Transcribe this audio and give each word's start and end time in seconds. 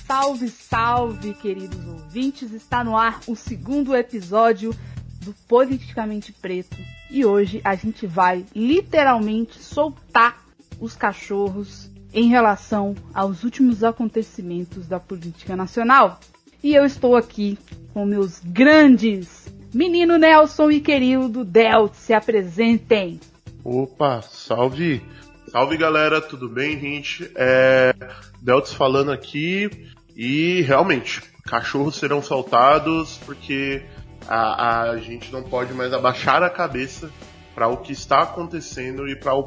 Salve, 0.08 0.50
salve, 0.50 1.34
queridos 1.36 1.86
ouvintes! 1.88 2.52
Está 2.52 2.84
no 2.84 2.98
ar 2.98 3.22
o 3.28 3.36
segundo 3.36 3.96
episódio 3.96 4.76
do 5.22 5.34
Politicamente 5.48 6.34
Preto. 6.34 6.78
E 7.12 7.26
hoje 7.26 7.60
a 7.64 7.76
gente 7.76 8.08
vai 8.08 8.46
literalmente 8.56 9.62
soltar 9.62 10.38
os 10.80 10.96
cachorros 10.96 11.90
em 12.14 12.30
relação 12.30 12.96
aos 13.14 13.44
últimos 13.44 13.84
acontecimentos 13.84 14.88
da 14.88 14.98
política 15.00 15.56
nacional. 15.56 16.20
E 16.64 16.74
eu 16.74 16.86
estou 16.86 17.18
aqui 17.18 17.60
com 17.94 18.06
meus 18.06 18.40
grandes 18.40 19.52
menino 19.74 20.18
Nelson 20.18 20.72
e 20.72 20.80
querido 20.80 21.44
Delt. 21.44 21.94
Se 21.96 22.14
apresentem. 22.14 23.20
Opa, 23.64 24.22
salve! 24.22 25.02
Salve 25.50 25.76
galera, 25.76 26.22
tudo 26.22 26.48
bem, 26.48 26.80
gente? 26.80 27.30
É. 27.36 27.94
Deltz 28.42 28.74
falando 28.74 29.12
aqui. 29.12 29.70
E 30.16 30.62
realmente, 30.62 31.22
cachorros 31.46 31.96
serão 31.96 32.22
soltados 32.22 33.18
porque 33.26 33.84
a, 34.28 34.92
a 34.92 34.98
gente 34.98 35.32
não 35.32 35.44
pode 35.44 35.74
mais 35.74 35.94
abaixar 35.94 36.44
a 36.44 36.50
cabeça 36.50 37.10
para 37.54 37.68
o 37.68 37.78
que 37.78 37.92
está 37.92 38.22
acontecendo 38.22 39.08
e 39.08 39.16
para 39.16 39.34
a 39.34 39.44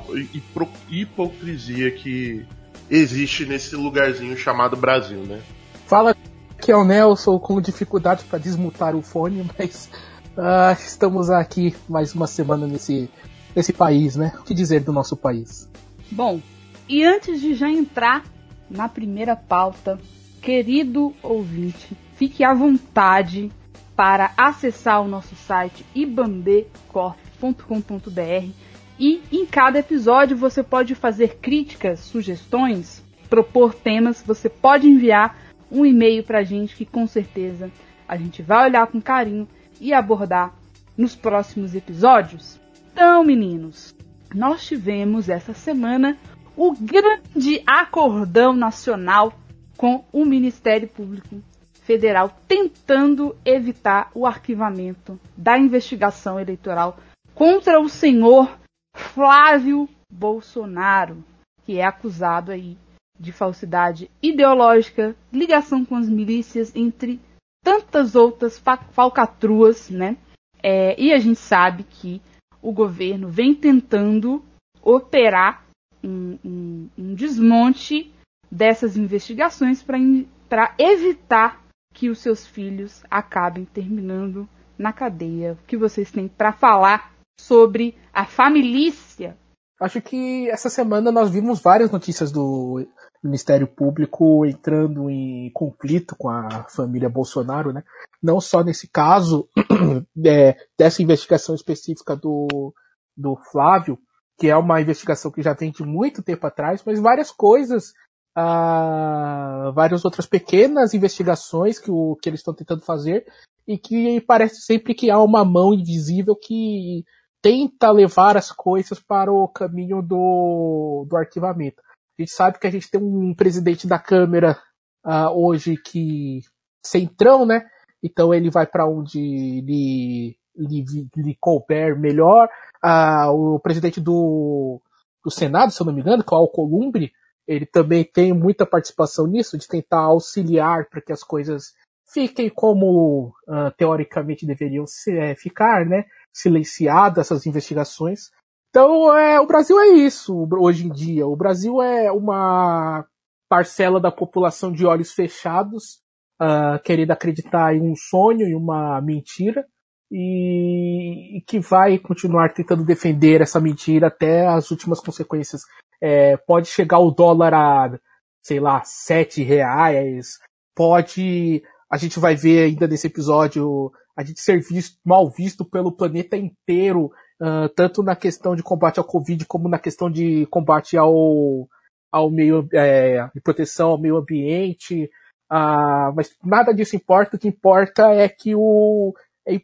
hipocrisia 0.91 1.91
que 1.91 2.47
existe 2.91 3.47
nesse 3.47 3.74
lugarzinho 3.77 4.36
chamado 4.36 4.77
Brasil, 4.77 5.20
né? 5.20 5.41
Fala 5.86 6.14
que 6.61 6.70
é 6.70 6.77
o 6.77 6.84
Nelson 6.84 7.39
com 7.39 7.61
dificuldade 7.61 8.25
para 8.25 8.39
desmutar 8.39 8.95
o 8.95 9.02
fone, 9.02 9.48
mas 9.58 9.91
uh, 10.36 10.72
estamos 10.78 11.30
aqui 11.30 11.75
mais 11.89 12.14
uma 12.14 12.27
semana 12.27 12.67
nesse, 12.67 13.08
nesse 13.55 13.72
país, 13.72 14.17
né? 14.17 14.33
O 14.39 14.42
que 14.42 14.55
dizer 14.55 14.80
do 14.80 14.92
nosso 14.92 15.17
país? 15.17 15.69
Bom, 16.11 16.41
e 16.89 17.02
antes 17.05 17.41
de 17.41 17.55
já 17.55 17.70
entrar 17.70 18.25
na 18.70 18.89
primeira 18.89 19.34
pauta, 19.34 19.98
querido 20.42 21.14
ouvinte, 21.22 21.97
fique 22.17 22.45
à 22.45 22.52
vontade 22.52 23.50
para 23.97 24.33
acessar 24.37 25.03
o 25.03 25.09
nosso 25.09 25.34
site 25.34 25.84
ibambecorp.com.br 25.95 28.75
e 28.98 29.23
em 29.33 29.47
cada 29.47 29.78
episódio 29.78 30.36
você 30.36 30.62
pode 30.62 30.95
fazer 30.95 31.36
críticas, 31.36 32.01
sugestões, 32.01 33.03
propor 33.28 33.75
temas, 33.75 34.23
você 34.23 34.48
pode 34.48 34.89
enviar 34.89 35.36
um 35.70 35.84
e-mail 35.84 36.23
para 36.23 36.39
a 36.39 36.45
gente 36.45 36.77
que 36.77 36.84
com 36.84 37.06
certeza 37.06 37.70
a 38.06 38.17
gente 38.17 38.42
vai 38.42 38.69
olhar 38.69 38.86
com 38.86 39.01
carinho 39.01 39.48
e 39.81 39.92
abordar 39.92 40.55
nos 40.97 41.17
próximos 41.17 41.75
episódios. 41.75 42.61
Então, 42.92 43.25
meninos, 43.25 43.95
nós 44.33 44.64
tivemos 44.64 45.29
essa 45.29 45.53
semana 45.53 46.17
o 46.56 46.73
grande 46.73 47.61
acordão 47.67 48.53
nacional 48.53 49.33
com 49.77 50.05
o 50.12 50.25
Ministério 50.25 50.86
Público 50.86 51.42
Federal 51.84 52.34
tentando 52.48 53.36
evitar 53.44 54.10
o 54.14 54.27
arquivamento 54.27 55.20
da 55.36 55.58
investigação 55.58 56.40
eleitoral 56.40 56.98
contra 57.34 57.78
o 57.78 57.90
senhor 57.90 58.58
Flávio 58.96 59.86
Bolsonaro, 60.10 61.22
que 61.64 61.78
é 61.78 61.84
acusado 61.84 62.50
aí 62.50 62.78
de 63.20 63.32
falsidade 63.32 64.10
ideológica, 64.22 65.14
ligação 65.30 65.84
com 65.84 65.94
as 65.94 66.08
milícias, 66.08 66.74
entre 66.74 67.20
tantas 67.62 68.14
outras 68.14 68.62
falcatruas, 68.92 69.90
né? 69.90 70.17
É, 70.62 70.98
e 70.98 71.12
a 71.12 71.18
gente 71.18 71.39
sabe 71.39 71.84
que 71.84 72.23
o 72.62 72.73
governo 72.73 73.28
vem 73.28 73.55
tentando 73.55 74.42
operar 74.83 75.67
um, 76.02 76.39
um, 76.42 76.89
um 76.96 77.14
desmonte 77.14 78.11
dessas 78.50 78.96
investigações 78.96 79.83
para 79.83 80.74
evitar 80.78 81.64
que 81.94 82.10
os 82.10 82.18
seus 82.18 82.44
filhos 82.46 83.02
acabem 83.08 83.64
terminando 83.64 84.46
na 84.77 84.92
cadeia. 84.92 85.52
O 85.52 85.66
que 85.66 85.77
vocês 85.77 86.10
têm 86.10 86.28
para 86.28 86.52
falar 86.52 87.14
sobre 87.40 87.96
a 88.12 88.27
família? 88.27 89.36
Acho 89.80 90.02
que 90.02 90.50
essa 90.50 90.68
semana 90.68 91.12
nós 91.12 91.30
vimos 91.30 91.60
várias 91.60 91.90
notícias 91.90 92.32
do 92.32 92.84
Ministério 93.22 93.66
Público 93.66 94.44
entrando 94.44 95.08
em 95.08 95.50
conflito 95.52 96.16
com 96.16 96.28
a 96.28 96.66
família 96.68 97.08
Bolsonaro, 97.08 97.72
né? 97.72 97.82
Não 98.22 98.40
só 98.40 98.62
nesse 98.62 98.88
caso 98.88 99.48
é, 100.26 100.56
dessa 100.76 101.02
investigação 101.02 101.55
específica 101.55 102.16
do, 102.16 102.74
do 103.16 103.36
Flávio, 103.50 103.98
que 104.36 104.48
é 104.48 104.56
uma 104.56 104.80
investigação 104.80 105.30
que 105.30 105.42
já 105.42 105.52
vem 105.52 105.70
de 105.70 105.84
muito 105.84 106.22
tempo 106.22 106.46
atrás, 106.46 106.82
mas 106.84 107.00
várias 107.00 107.30
coisas 107.30 107.92
a 108.34 109.70
várias 109.74 110.05
outras 110.05 110.27
pequenas 110.27 110.92
investigações 110.92 111.78
que, 111.78 111.90
o, 111.90 112.17
que 112.17 112.28
eles 112.28 112.40
estão 112.40 112.52
tentando 112.52 112.83
fazer 112.83 113.27
e 113.67 113.78
que 113.78 114.20
parece 114.22 114.61
sempre 114.62 114.95
que 114.95 115.11
há 115.11 115.22
uma 115.22 115.45
mão 115.45 115.72
invisível 115.72 116.34
que 116.34 117.05
tenta 117.40 117.90
levar 117.90 118.36
as 118.36 118.50
coisas 118.50 118.98
para 118.98 119.33
o 119.33 119.46
caminho 119.46 120.02
do, 120.02 121.06
do 121.08 121.17
arquivamento. 121.17 121.83
A 122.18 122.23
gente 122.23 122.33
sabe 122.33 122.58
que 122.58 122.67
a 122.67 122.70
gente 122.70 122.90
tem 122.90 123.00
um 123.00 123.34
presidente 123.34 123.86
da 123.86 123.98
Câmara 123.98 124.58
uh, 125.05 125.28
hoje 125.30 125.77
que 125.77 126.40
centrão, 126.83 127.44
né? 127.44 127.67
Então 128.02 128.32
ele 128.34 128.50
vai 128.50 128.67
para 128.67 128.88
onde 128.88 129.19
lhe, 129.19 130.37
lhe, 130.56 130.84
lhe 131.17 131.37
couber 131.40 131.99
melhor. 131.99 132.49
Uh, 132.84 133.55
o 133.55 133.61
presidente 133.61 134.00
do, 134.00 134.81
do 135.25 135.31
Senado, 135.31 135.70
se 135.73 135.81
eu 135.81 135.87
não 135.87 135.93
me 135.93 136.00
engano, 136.00 136.23
que 136.23 136.34
é 136.34 136.37
o 136.37 136.40
Alcolumbre, 136.40 137.12
ele 137.46 137.66
também 137.66 138.05
tem 138.05 138.32
muita 138.32 138.66
participação 138.66 139.26
nisso, 139.26 139.58
de 139.58 139.69
tentar 139.69 140.00
auxiliar 140.00 140.88
para 140.88 141.00
que 141.00 141.12
as 141.12 141.22
coisas 141.22 141.75
fiquem 142.12 142.49
como 142.49 143.34
uh, 143.49 143.70
teoricamente 143.76 144.46
deveriam 144.46 144.87
se, 144.87 145.16
é, 145.16 145.34
ficar, 145.34 145.84
né? 145.84 146.05
Silenciadas 146.32 147.26
essas 147.26 147.46
investigações. 147.46 148.31
Então, 148.70 149.14
é, 149.16 149.40
o 149.40 149.46
Brasil 149.46 149.78
é 149.78 149.88
isso 149.88 150.49
hoje 150.52 150.87
em 150.87 150.90
dia. 150.90 151.26
O 151.26 151.37
Brasil 151.37 151.81
é 151.81 152.10
uma 152.10 153.06
parcela 153.49 154.00
da 154.00 154.11
população 154.11 154.72
de 154.72 154.84
olhos 154.84 155.12
fechados, 155.12 156.00
uh, 156.43 156.82
querendo 156.82 157.12
acreditar 157.12 157.75
em 157.75 157.82
um 157.82 157.94
sonho 157.94 158.49
e 158.49 158.55
uma 158.55 159.00
mentira, 159.00 159.64
e, 160.11 161.38
e 161.38 161.41
que 161.43 161.59
vai 161.59 161.99
continuar 161.99 162.53
tentando 162.53 162.85
defender 162.85 163.41
essa 163.41 163.61
mentira 163.61 164.09
até 164.09 164.47
as 164.47 164.70
últimas 164.70 165.00
consequências. 165.00 165.62
É, 166.00 166.37
pode 166.37 166.69
chegar 166.69 166.99
o 166.99 167.11
dólar 167.11 167.55
a, 167.55 167.99
sei 168.43 168.61
lá, 168.61 168.82
sete 168.85 169.43
reais, 169.43 170.38
pode, 170.75 171.62
a 171.91 171.97
gente 171.97 172.19
vai 172.19 172.37
ver 172.37 172.65
ainda 172.65 172.87
nesse 172.87 173.06
episódio, 173.06 173.91
a 174.17 174.23
gente 174.23 174.41
ser 174.41 174.61
visto, 174.61 174.99
mal 175.05 175.31
visto 175.31 175.65
pelo 175.65 175.97
planeta 175.97 176.37
inteiro, 176.37 177.11
uh, 177.41 177.69
tanto 177.75 178.03
na 178.03 178.15
questão 178.15 178.55
de 178.55 178.62
combate 178.62 178.99
ao 178.99 179.05
Covid 179.05 179.47
como 179.47 179.69
na 179.69 179.79
questão 179.79 180.11
de 180.11 180.47
combate 180.47 180.97
ao, 180.97 181.67
ao 182.12 182.31
meio, 182.31 182.69
é, 182.73 183.29
de 183.35 183.41
proteção 183.41 183.91
ao 183.91 183.99
meio 183.99 184.17
ambiente, 184.17 185.11
uh, 185.50 186.12
mas 186.15 186.37
nada 186.44 186.75
disso 186.75 186.97
importa, 186.97 187.37
o 187.37 187.38
que 187.38 187.49
importa 187.49 188.12
é 188.12 188.29
que 188.29 188.55
o, 188.55 189.15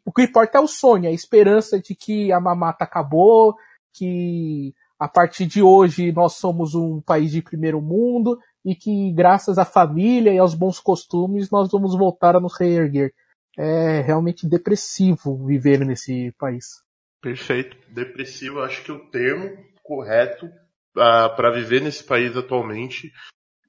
o 0.04 0.12
que 0.12 0.22
importa 0.22 0.58
é 0.58 0.60
o 0.60 0.66
sonho, 0.66 1.08
a 1.08 1.12
esperança 1.12 1.80
de 1.80 1.94
que 1.94 2.32
a 2.32 2.40
mamata 2.40 2.84
acabou, 2.84 3.56
que 3.92 4.74
a 4.98 5.08
partir 5.08 5.46
de 5.46 5.62
hoje 5.62 6.12
nós 6.12 6.34
somos 6.34 6.74
um 6.74 7.00
país 7.00 7.30
de 7.30 7.40
primeiro 7.40 7.80
mundo 7.80 8.38
e 8.64 8.74
que 8.74 9.10
graças 9.12 9.56
à 9.58 9.64
família 9.64 10.32
e 10.32 10.38
aos 10.38 10.54
bons 10.54 10.78
costumes 10.78 11.50
nós 11.50 11.70
vamos 11.70 11.96
voltar 11.96 12.36
a 12.36 12.40
nos 12.40 12.58
reerguer. 12.58 13.14
É 13.58 14.00
realmente 14.00 14.46
depressivo 14.46 15.46
viver 15.46 15.84
nesse 15.84 16.32
país. 16.38 16.82
Perfeito. 17.20 17.76
Depressivo, 17.88 18.60
acho 18.60 18.84
que 18.84 18.90
é 18.90 18.94
o 18.94 19.10
termo 19.10 19.56
correto 19.82 20.46
uh, 20.46 21.00
ah, 21.00 21.28
para 21.30 21.50
viver 21.50 21.80
nesse 21.80 22.04
país 22.04 22.36
atualmente. 22.36 23.10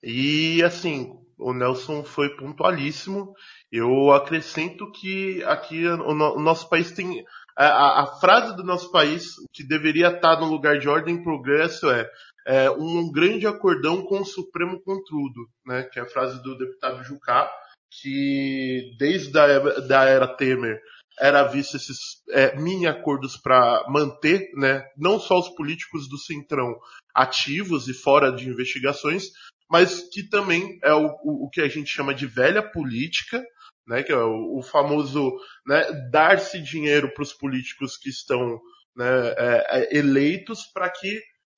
E 0.04 0.62
assim, 0.64 1.18
o 1.38 1.54
Nelson 1.54 2.04
foi 2.04 2.30
pontualíssimo. 2.36 3.34
Eu 3.72 4.12
acrescento 4.12 4.92
que 4.92 5.44
aqui 5.44 5.88
o, 5.88 6.12
o 6.12 6.42
nosso 6.42 6.68
país 6.70 6.92
tem 6.92 7.24
a, 7.56 8.04
a, 8.04 8.20
frase 8.20 8.56
do 8.56 8.64
nosso 8.64 8.92
país 8.92 9.36
que 9.54 9.64
deveria 9.64 10.10
estar 10.10 10.40
no 10.40 10.48
lugar 10.48 10.78
de 10.78 10.90
ordem 10.90 11.16
e 11.16 11.24
progresso 11.24 11.90
é, 11.90 12.10
é 12.46 12.70
um 12.72 13.10
grande 13.12 13.48
acordão 13.48 14.04
com 14.04 14.20
o 14.20 14.26
Supremo 14.26 14.82
Contrudo, 14.82 15.48
né? 15.66 15.84
Que 15.84 16.00
é 16.00 16.04
a 16.04 16.08
frase 16.08 16.42
do 16.42 16.58
deputado 16.58 17.04
Jucá, 17.04 17.50
que 17.90 18.96
desde 18.98 19.38
a 19.38 19.60
da 19.82 20.06
era 20.06 20.28
Temer 20.28 20.82
era 21.20 21.44
visto 21.44 21.78
esses 21.78 21.98
é, 22.32 22.56
mini 22.58 22.88
acordos 22.88 23.38
para 23.38 23.86
manter, 23.90 24.50
né, 24.56 24.84
não 24.98 25.20
só 25.20 25.38
os 25.40 25.50
políticos 25.50 26.10
do 26.10 26.18
Centrão 26.18 26.74
ativos 27.14 27.88
e 27.88 27.94
fora 27.94 28.32
de 28.32 28.50
investigações, 28.50 29.26
mas 29.70 30.10
que 30.10 30.24
também 30.24 30.80
é 30.84 30.94
o, 30.94 31.08
o 31.24 31.50
que 31.50 31.62
a 31.62 31.68
gente 31.68 31.90
chama 31.90 32.14
de 32.14 32.26
velha 32.26 32.64
política, 32.64 33.44
né, 33.88 34.04
que 34.04 34.12
é 34.12 34.18
o, 34.18 34.58
o 34.58 34.62
famoso 34.62 35.34
né, 35.66 35.84
dar-se 36.12 36.62
dinheiro 36.62 37.14
para 37.14 37.24
os 37.24 37.34
políticos 37.34 37.98
que 37.98 38.10
estão 38.10 38.60
né, 38.96 39.34
é, 39.38 39.66
é 39.70 39.98
eleitos 39.98 40.66
para 40.74 40.90
que 40.90 41.18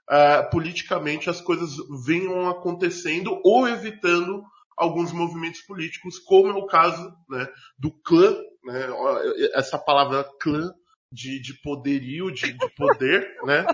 uh, 0.10 0.50
politicamente 0.52 1.30
as 1.30 1.42
coisas 1.42 1.72
venham 2.06 2.50
acontecendo 2.50 3.40
ou 3.44 3.68
evitando 3.68 4.44
alguns 4.78 5.12
movimentos 5.12 5.62
políticos, 5.62 6.18
como 6.20 6.50
é 6.50 6.54
o 6.54 6.66
caso 6.66 7.14
né, 7.30 7.48
do 7.78 7.92
clã, 8.02 8.36
né, 8.64 8.88
essa 9.54 9.78
palavra 9.78 10.26
clã 10.40 10.74
de, 11.14 11.40
de 11.40 11.54
poderio, 11.62 12.32
de, 12.32 12.52
de 12.54 12.70
poder, 12.76 13.38
né? 13.44 13.66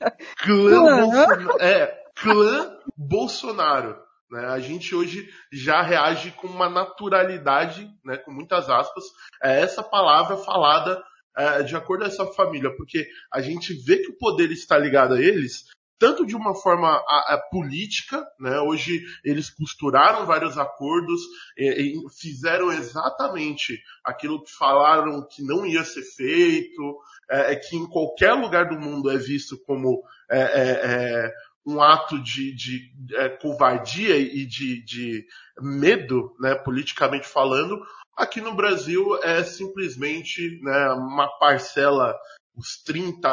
Clã, 0.42 0.82
Bolsonaro, 0.82 1.62
é, 1.62 2.04
clã 2.16 2.78
Bolsonaro. 2.96 4.07
Né? 4.30 4.44
A 4.46 4.58
gente 4.58 4.94
hoje 4.94 5.28
já 5.52 5.82
reage 5.82 6.30
com 6.32 6.46
uma 6.46 6.68
naturalidade, 6.68 7.90
né, 8.04 8.16
com 8.18 8.30
muitas 8.30 8.68
aspas, 8.68 9.04
é 9.42 9.60
essa 9.60 9.82
palavra 9.82 10.36
falada 10.36 11.02
é, 11.36 11.62
de 11.62 11.76
acordo 11.76 12.02
com 12.02 12.08
essa 12.08 12.26
família, 12.26 12.74
porque 12.76 13.06
a 13.32 13.40
gente 13.40 13.72
vê 13.84 13.98
que 13.98 14.10
o 14.10 14.18
poder 14.18 14.50
está 14.50 14.76
ligado 14.76 15.14
a 15.14 15.20
eles, 15.20 15.66
tanto 15.98 16.24
de 16.24 16.36
uma 16.36 16.54
forma 16.54 16.88
a, 16.88 17.34
a 17.34 17.38
política, 17.50 18.24
né? 18.38 18.60
Hoje 18.60 19.02
eles 19.24 19.50
costuraram 19.50 20.26
vários 20.26 20.56
acordos 20.56 21.20
e, 21.56 21.96
e, 21.96 22.10
fizeram 22.20 22.72
exatamente 22.72 23.80
aquilo 24.04 24.42
que 24.42 24.52
falaram 24.52 25.26
que 25.28 25.42
não 25.42 25.66
ia 25.66 25.84
ser 25.84 26.02
feito, 26.02 26.98
é, 27.30 27.52
é 27.52 27.56
que 27.56 27.76
em 27.76 27.86
qualquer 27.86 28.32
lugar 28.34 28.68
do 28.68 28.78
mundo 28.78 29.10
é 29.10 29.18
visto 29.18 29.58
como 29.64 30.02
é, 30.30 30.40
é, 30.40 30.70
é 30.84 31.32
um 31.66 31.82
ato 31.82 32.22
de, 32.22 32.54
de 32.54 32.92
é, 33.14 33.28
covardia 33.28 34.16
e 34.16 34.46
de, 34.46 34.84
de 34.84 35.26
medo, 35.60 36.34
né, 36.40 36.54
politicamente 36.54 37.26
falando. 37.26 37.80
Aqui 38.16 38.40
no 38.40 38.54
Brasil 38.54 39.16
é 39.22 39.44
simplesmente 39.44 40.60
né, 40.62 40.90
uma 40.92 41.28
parcela 41.38 42.16
os 42.56 42.82
30, 42.82 43.28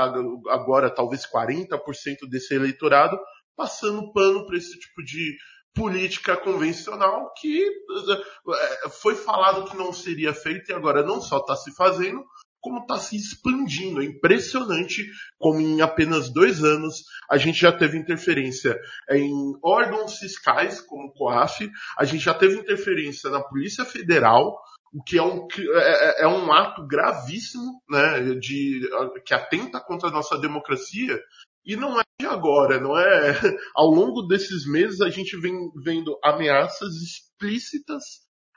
agora 0.50 0.94
talvez 0.94 1.26
40% 1.26 2.30
desse 2.30 2.54
eleitorado, 2.54 3.18
passando 3.56 4.14
pano 4.14 4.46
para 4.46 4.58
esse 4.58 4.78
tipo 4.80 5.04
de 5.04 5.36
política 5.74 6.38
convencional 6.38 7.34
que 7.34 7.62
eh, 7.68 8.90
foi 9.02 9.16
falado 9.16 9.70
que 9.70 9.76
não 9.76 9.92
seria 9.92 10.34
feito 10.34 10.72
e 10.72 10.74
agora 10.74 11.04
não 11.04 11.20
só 11.20 11.38
está 11.38 11.56
se 11.56 11.76
fazendo, 11.76 12.24
como 12.66 12.80
está 12.80 12.98
se 12.98 13.16
expandindo. 13.16 14.02
É 14.02 14.06
impressionante 14.06 15.06
como 15.38 15.62
em 15.62 15.82
apenas 15.82 16.34
dois 16.34 16.64
anos 16.64 17.04
a 17.30 17.38
gente 17.38 17.62
já 17.62 17.72
teve 17.72 17.96
interferência 17.96 18.76
em 19.12 19.32
órgãos 19.64 20.18
fiscais, 20.18 20.82
como 20.82 21.10
o 21.10 21.14
COAF, 21.14 21.70
a 21.96 22.04
gente 22.04 22.24
já 22.24 22.34
teve 22.34 22.56
interferência 22.56 23.30
na 23.30 23.40
Polícia 23.40 23.86
Federal, 23.86 24.58
o 24.92 25.04
que 25.04 25.16
é 25.16 25.22
um, 25.22 25.48
é, 25.60 26.24
é, 26.24 26.24
é 26.24 26.28
um 26.28 26.52
ato 26.52 26.88
gravíssimo, 26.88 27.84
né, 27.88 28.34
de, 28.34 28.90
que 29.24 29.36
atenta 29.36 29.80
contra 29.80 30.10
a 30.10 30.12
nossa 30.12 30.36
democracia, 30.36 31.22
e 31.64 31.76
não 31.76 32.00
é 32.00 32.04
de 32.20 32.26
agora, 32.26 32.80
não 32.80 32.98
é. 32.98 33.40
Ao 33.76 33.92
longo 33.92 34.24
desses 34.24 34.66
meses 34.66 35.02
a 35.02 35.10
gente 35.12 35.40
vem 35.40 35.54
vendo 35.84 36.18
ameaças 36.24 36.96
explícitas 36.96 38.04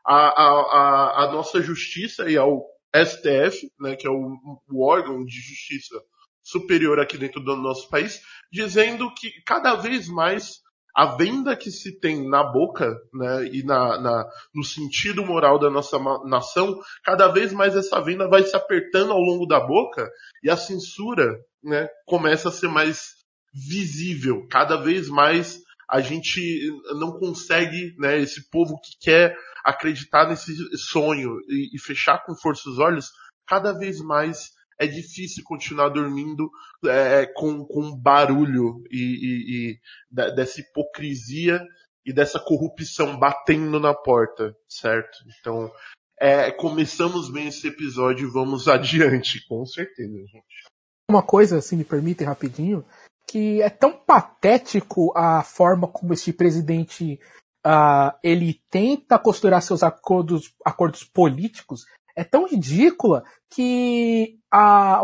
à, 0.02 0.16
à, 0.16 1.24
à 1.24 1.32
nossa 1.32 1.60
justiça 1.60 2.30
e 2.30 2.38
ao 2.38 2.77
STF, 2.94 3.70
né, 3.80 3.96
que 3.96 4.06
é 4.06 4.10
o, 4.10 4.36
o 4.70 4.84
órgão 4.84 5.24
de 5.24 5.40
justiça 5.40 5.94
superior 6.42 6.98
aqui 6.98 7.18
dentro 7.18 7.40
do 7.40 7.56
nosso 7.56 7.88
país, 7.88 8.20
dizendo 8.50 9.12
que 9.14 9.30
cada 9.44 9.74
vez 9.74 10.08
mais 10.08 10.60
a 10.96 11.16
venda 11.16 11.54
que 11.54 11.70
se 11.70 12.00
tem 12.00 12.28
na 12.28 12.42
boca, 12.42 12.92
né, 13.14 13.46
e 13.52 13.62
na, 13.62 14.00
na, 14.00 14.26
no 14.52 14.64
sentido 14.64 15.24
moral 15.24 15.58
da 15.58 15.70
nossa 15.70 15.96
nação, 16.24 16.76
cada 17.04 17.28
vez 17.28 17.52
mais 17.52 17.76
essa 17.76 18.00
venda 18.00 18.28
vai 18.28 18.42
se 18.42 18.56
apertando 18.56 19.12
ao 19.12 19.20
longo 19.20 19.46
da 19.46 19.60
boca 19.60 20.10
e 20.42 20.50
a 20.50 20.56
censura, 20.56 21.38
né, 21.62 21.88
começa 22.04 22.48
a 22.48 22.52
ser 22.52 22.68
mais 22.68 23.10
visível. 23.54 24.46
Cada 24.50 24.76
vez 24.76 25.08
mais 25.08 25.60
a 25.88 26.00
gente 26.00 26.40
não 26.98 27.18
consegue, 27.18 27.94
né, 27.98 28.18
esse 28.18 28.48
povo 28.50 28.78
que 28.80 28.98
quer 29.00 29.36
acreditar 29.64 30.28
nesse 30.28 30.54
sonho 30.76 31.38
e, 31.48 31.74
e 31.74 31.80
fechar 31.80 32.24
com 32.24 32.34
força 32.34 32.68
os 32.68 32.78
olhos, 32.78 33.10
cada 33.46 33.72
vez 33.72 34.00
mais 34.00 34.50
é 34.78 34.86
difícil 34.86 35.42
continuar 35.44 35.88
dormindo 35.88 36.50
é, 36.86 37.26
com, 37.34 37.64
com 37.64 37.96
barulho 37.96 38.84
e, 38.90 39.00
e, 39.00 39.72
e, 39.72 40.34
dessa 40.34 40.60
hipocrisia 40.60 41.60
e 42.06 42.12
dessa 42.12 42.38
corrupção 42.38 43.18
batendo 43.18 43.80
na 43.80 43.92
porta, 43.92 44.54
certo? 44.68 45.18
Então, 45.40 45.70
é, 46.20 46.50
começamos 46.52 47.30
bem 47.30 47.48
esse 47.48 47.66
episódio 47.66 48.28
e 48.28 48.30
vamos 48.30 48.68
adiante, 48.68 49.44
com 49.48 49.66
certeza, 49.66 50.16
gente. 50.26 50.68
Uma 51.10 51.22
coisa, 51.22 51.60
se 51.60 51.74
me 51.74 51.84
permitem 51.84 52.26
rapidinho, 52.26 52.84
que 53.28 53.60
é 53.60 53.68
tão 53.68 53.92
patético 53.92 55.12
a 55.14 55.42
forma 55.42 55.86
como 55.86 56.14
este 56.14 56.32
presidente 56.32 57.20
uh, 57.66 58.16
ele 58.22 58.60
tenta 58.70 59.18
costurar 59.18 59.60
seus 59.60 59.82
acordos, 59.82 60.54
acordos 60.64 61.04
políticos 61.04 61.84
é 62.16 62.24
tão 62.24 62.48
ridícula 62.48 63.22
que 63.48 64.40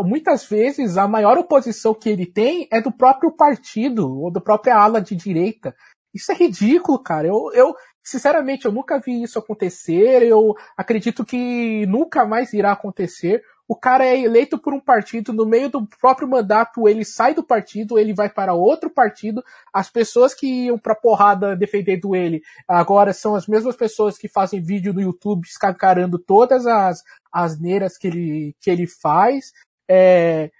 muitas 0.03 0.43
vezes 0.43 0.97
a 0.97 1.07
maior 1.07 1.37
oposição 1.37 1.93
que 1.93 2.09
ele 2.09 2.25
tem 2.25 2.67
é 2.69 2.81
do 2.81 2.91
próprio 2.91 3.31
partido 3.31 4.21
ou 4.21 4.29
da 4.29 4.41
própria 4.41 4.75
ala 4.75 5.01
de 5.01 5.15
direita. 5.15 5.73
Isso 6.13 6.29
é 6.33 6.35
ridículo, 6.35 6.99
cara. 6.99 7.25
Eu, 7.25 7.51
eu, 7.53 7.73
sinceramente, 8.03 8.65
eu 8.65 8.71
nunca 8.73 8.99
vi 8.99 9.23
isso 9.23 9.39
acontecer. 9.39 10.23
Eu 10.23 10.55
acredito 10.75 11.23
que 11.23 11.85
nunca 11.85 12.25
mais 12.25 12.51
irá 12.51 12.73
acontecer 12.73 13.41
o 13.67 13.75
cara 13.75 14.05
é 14.05 14.19
eleito 14.19 14.57
por 14.57 14.73
um 14.73 14.79
partido, 14.79 15.33
no 15.33 15.45
meio 15.45 15.69
do 15.69 15.87
próprio 15.99 16.27
mandato 16.27 16.87
ele 16.87 17.03
sai 17.03 17.33
do 17.33 17.43
partido, 17.43 17.97
ele 17.97 18.13
vai 18.13 18.29
para 18.29 18.53
outro 18.53 18.89
partido, 18.89 19.43
as 19.73 19.89
pessoas 19.89 20.33
que 20.33 20.65
iam 20.65 20.77
pra 20.77 20.95
porrada 20.95 21.55
defendendo 21.55 22.15
ele 22.15 22.41
agora 22.67 23.13
são 23.13 23.35
as 23.35 23.47
mesmas 23.47 23.75
pessoas 23.75 24.17
que 24.17 24.27
fazem 24.27 24.61
vídeo 24.61 24.93
no 24.93 25.01
YouTube 25.01 25.45
escancarando 25.45 26.19
todas 26.19 26.65
as 26.67 27.03
asneiras 27.31 27.97
que 27.97 28.07
ele, 28.07 28.55
que 28.61 28.69
ele 28.69 28.87
faz. 28.87 29.51
É, 29.89 30.51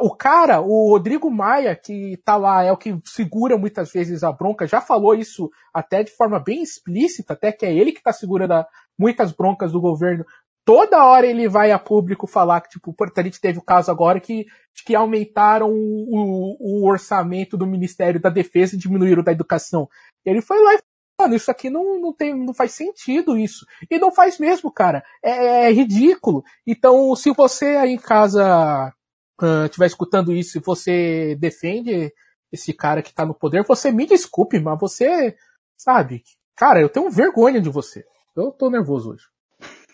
o 0.00 0.14
cara, 0.14 0.60
o 0.60 0.88
Rodrigo 0.88 1.30
Maia, 1.30 1.76
que 1.76 2.18
tá 2.24 2.36
lá, 2.36 2.64
é 2.64 2.72
o 2.72 2.78
que 2.78 2.98
segura 3.04 3.58
muitas 3.58 3.92
vezes 3.92 4.24
a 4.24 4.32
bronca, 4.32 4.66
já 4.66 4.80
falou 4.80 5.14
isso 5.14 5.50
até 5.72 6.02
de 6.02 6.10
forma 6.10 6.40
bem 6.40 6.62
explícita, 6.62 7.34
até 7.34 7.52
que 7.52 7.66
é 7.66 7.74
ele 7.74 7.92
que 7.92 8.02
tá 8.02 8.10
segurando 8.10 8.52
a, 8.52 8.66
muitas 8.98 9.32
broncas 9.32 9.72
do 9.72 9.80
governo 9.80 10.24
toda 10.66 11.06
hora 11.06 11.24
ele 11.24 11.48
vai 11.48 11.70
a 11.70 11.78
público 11.78 12.26
falar 12.26 12.60
que, 12.60 12.70
tipo, 12.70 12.94
a 13.16 13.22
gente 13.22 13.40
teve 13.40 13.58
o 13.58 13.62
caso 13.62 13.88
agora 13.88 14.18
que, 14.18 14.46
que 14.84 14.96
aumentaram 14.96 15.70
o, 15.70 16.56
o, 16.58 16.84
orçamento 16.84 17.56
do 17.56 17.64
Ministério 17.64 18.20
da 18.20 18.28
Defesa 18.28 18.74
e 18.74 18.78
diminuíram 18.78 19.22
da 19.22 19.30
educação. 19.30 19.88
Ele 20.24 20.42
foi 20.42 20.60
lá 20.60 20.74
e 20.74 20.78
mano, 21.18 21.34
isso 21.34 21.50
aqui 21.50 21.70
não, 21.70 21.98
não, 22.00 22.12
tem, 22.12 22.34
não 22.34 22.52
faz 22.52 22.72
sentido 22.72 23.38
isso. 23.38 23.64
E 23.88 23.98
não 23.98 24.12
faz 24.12 24.38
mesmo, 24.38 24.70
cara. 24.70 25.02
É, 25.22 25.68
é 25.68 25.72
ridículo. 25.72 26.44
Então, 26.66 27.14
se 27.14 27.32
você 27.32 27.76
aí 27.76 27.92
em 27.92 27.98
casa 27.98 28.92
estiver 29.64 29.86
uh, 29.86 29.86
escutando 29.86 30.32
isso 30.32 30.58
e 30.58 30.60
você 30.60 31.36
defende 31.36 32.12
esse 32.52 32.72
cara 32.72 33.02
que 33.02 33.14
tá 33.14 33.24
no 33.24 33.34
poder, 33.34 33.64
você 33.64 33.92
me 33.92 34.04
desculpe, 34.04 34.58
mas 34.58 34.78
você, 34.78 35.36
sabe, 35.76 36.22
cara, 36.56 36.80
eu 36.80 36.88
tenho 36.88 37.08
vergonha 37.08 37.60
de 37.60 37.70
você. 37.70 38.04
Eu 38.36 38.50
tô 38.50 38.68
nervoso 38.68 39.12
hoje. 39.12 39.24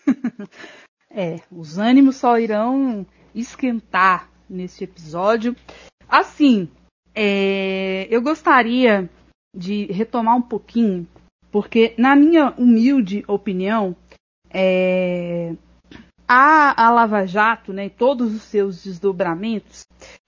é, 1.09 1.39
os 1.51 1.77
ânimos 1.77 2.17
só 2.17 2.37
irão 2.37 3.05
esquentar 3.33 4.29
neste 4.49 4.83
episódio. 4.83 5.55
Assim, 6.07 6.69
é, 7.15 8.07
eu 8.09 8.21
gostaria 8.21 9.09
de 9.55 9.85
retomar 9.85 10.35
um 10.35 10.41
pouquinho, 10.41 11.07
porque 11.51 11.93
na 11.97 12.15
minha 12.15 12.53
humilde 12.57 13.23
opinião, 13.27 13.95
é, 14.49 15.55
a, 16.27 16.85
a 16.85 16.91
Lava 16.91 17.25
Jato, 17.25 17.73
né, 17.73 17.89
todos 17.89 18.33
os 18.33 18.43
seus 18.43 18.83
desdobramentos, 18.83 19.85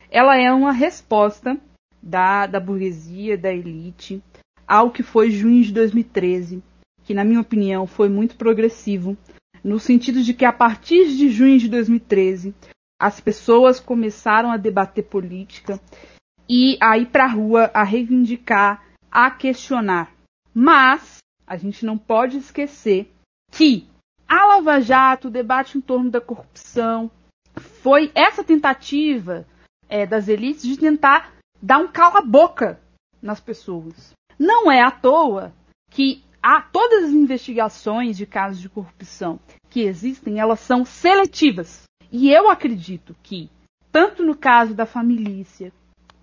ela 0.09 0.37
é 0.37 0.51
uma 0.51 0.71
resposta 0.71 1.59
da, 2.01 2.45
da 2.45 2.59
burguesia, 2.59 3.37
da 3.37 3.51
elite, 3.51 4.21
ao 4.67 4.91
que 4.91 5.03
foi 5.03 5.31
junho 5.31 5.63
de 5.63 5.73
2013, 5.73 6.63
que 7.03 7.13
na 7.13 7.23
minha 7.23 7.41
opinião 7.41 7.87
foi 7.87 8.09
muito 8.09 8.35
progressivo, 8.35 9.17
no 9.65 9.79
sentido 9.79 10.21
de 10.21 10.31
que 10.31 10.45
a 10.45 10.53
partir 10.53 11.07
de 11.17 11.27
junho 11.27 11.57
de 11.57 11.67
2013 11.67 12.53
as 13.01 13.19
pessoas 13.19 13.79
começaram 13.79 14.51
a 14.51 14.57
debater 14.57 15.03
política 15.05 15.81
e 16.47 16.77
a 16.79 16.99
ir 16.99 17.07
para 17.07 17.25
a 17.25 17.29
rua 17.29 17.71
a 17.73 17.83
reivindicar, 17.83 18.85
a 19.09 19.31
questionar. 19.31 20.13
Mas 20.53 21.17
a 21.47 21.57
gente 21.57 21.83
não 21.83 21.97
pode 21.97 22.37
esquecer 22.37 23.11
que 23.51 23.87
a 24.27 24.45
Lava 24.45 24.79
Jato, 24.79 25.29
o 25.29 25.31
debate 25.31 25.79
em 25.79 25.81
torno 25.81 26.11
da 26.11 26.21
corrupção, 26.21 27.09
foi 27.55 28.11
essa 28.13 28.43
tentativa 28.43 29.47
é, 29.89 30.05
das 30.05 30.27
elites 30.27 30.61
de 30.61 30.77
tentar 30.77 31.33
dar 31.59 31.79
um 31.79 31.87
cala-boca 31.87 32.79
nas 33.19 33.39
pessoas. 33.39 34.13
Não 34.37 34.71
é 34.71 34.81
à 34.81 34.91
toa 34.91 35.51
que 35.89 36.23
há 36.45 36.61
todas 36.61 37.05
as 37.05 37.09
investigações 37.09 38.15
de 38.15 38.27
casos 38.27 38.61
de 38.61 38.69
corrupção 38.69 39.39
que 39.67 39.81
existem, 39.81 40.39
elas 40.39 40.59
são 40.59 40.85
seletivas. 40.85 41.85
E 42.11 42.29
eu 42.31 42.51
acredito 42.51 43.15
que, 43.23 43.49
tanto 43.91 44.23
no 44.23 44.37
caso 44.37 44.75
da 44.75 44.85
família, 44.85 45.43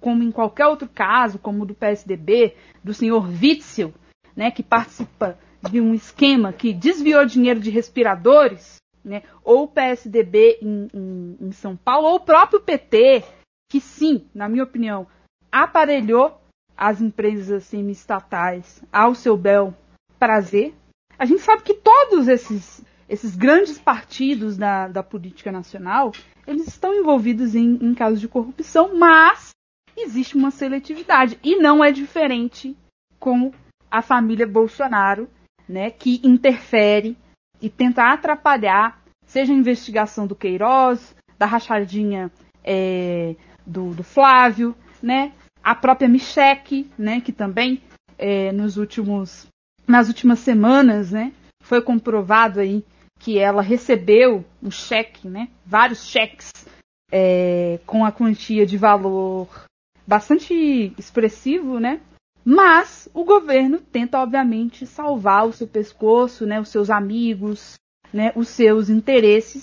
como 0.00 0.22
em 0.22 0.30
qualquer 0.30 0.68
outro 0.68 0.88
caso, 0.88 1.40
como 1.40 1.66
do 1.66 1.74
PSDB, 1.74 2.54
do 2.84 2.94
senhor 2.94 3.28
Witzel, 3.28 3.92
né, 4.36 4.52
que 4.52 4.62
participa 4.62 5.36
de 5.68 5.80
um 5.80 5.92
esquema 5.92 6.52
que 6.52 6.72
desviou 6.72 7.26
dinheiro 7.26 7.58
de 7.58 7.70
respiradores, 7.70 8.76
né, 9.04 9.24
ou 9.42 9.64
o 9.64 9.68
PSDB 9.68 10.58
em, 10.62 10.88
em, 10.94 11.36
em 11.40 11.50
São 11.50 11.76
Paulo, 11.76 12.06
ou 12.06 12.14
o 12.14 12.20
próprio 12.20 12.60
PT, 12.60 13.24
que 13.68 13.80
sim, 13.80 14.24
na 14.32 14.48
minha 14.48 14.62
opinião, 14.62 15.04
aparelhou 15.50 16.40
as 16.76 17.00
empresas 17.00 17.64
semi-estatais 17.64 18.82
ao 18.92 19.16
seu 19.16 19.36
bel 19.36 19.74
prazer. 20.22 20.72
A 21.18 21.24
gente 21.24 21.40
sabe 21.40 21.64
que 21.64 21.74
todos 21.74 22.28
esses, 22.28 22.80
esses 23.08 23.34
grandes 23.34 23.76
partidos 23.80 24.56
da, 24.56 24.86
da 24.86 25.02
política 25.02 25.50
nacional, 25.50 26.12
eles 26.46 26.68
estão 26.68 26.94
envolvidos 26.94 27.56
em, 27.56 27.76
em 27.82 27.92
casos 27.92 28.20
de 28.20 28.28
corrupção, 28.28 28.96
mas 28.96 29.50
existe 29.96 30.36
uma 30.36 30.52
seletividade. 30.52 31.36
E 31.42 31.56
não 31.56 31.82
é 31.82 31.90
diferente 31.90 32.76
com 33.18 33.52
a 33.90 34.00
família 34.00 34.46
Bolsonaro, 34.46 35.28
né, 35.68 35.90
que 35.90 36.20
interfere 36.22 37.16
e 37.60 37.68
tenta 37.68 38.12
atrapalhar, 38.12 39.02
seja 39.26 39.52
a 39.52 39.56
investigação 39.56 40.24
do 40.24 40.36
Queiroz, 40.36 41.16
da 41.36 41.46
rachadinha 41.46 42.30
é, 42.62 43.34
do, 43.66 43.92
do, 43.92 44.04
Flávio, 44.04 44.72
né, 45.02 45.32
a 45.64 45.74
própria 45.74 46.08
Michele, 46.08 46.88
né, 46.96 47.20
que 47.20 47.32
também 47.32 47.82
é, 48.16 48.52
nos 48.52 48.76
últimos, 48.76 49.48
nas 49.86 50.08
últimas 50.08 50.38
semanas, 50.38 51.12
né, 51.12 51.32
foi 51.62 51.80
comprovado 51.80 52.60
aí 52.60 52.84
que 53.18 53.38
ela 53.38 53.62
recebeu 53.62 54.44
um 54.62 54.70
cheque, 54.70 55.28
né, 55.28 55.48
vários 55.64 56.06
cheques 56.06 56.50
é, 57.10 57.78
com 57.86 58.04
a 58.04 58.12
quantia 58.12 58.66
de 58.66 58.76
valor 58.76 59.48
bastante 60.06 60.92
expressivo, 60.98 61.78
né, 61.78 62.00
mas 62.44 63.08
o 63.14 63.24
governo 63.24 63.78
tenta, 63.78 64.18
obviamente, 64.18 64.86
salvar 64.86 65.46
o 65.46 65.52
seu 65.52 65.66
pescoço, 65.66 66.44
né, 66.44 66.60
os 66.60 66.68
seus 66.68 66.90
amigos, 66.90 67.74
né, 68.12 68.32
os 68.34 68.48
seus 68.48 68.90
interesses. 68.90 69.62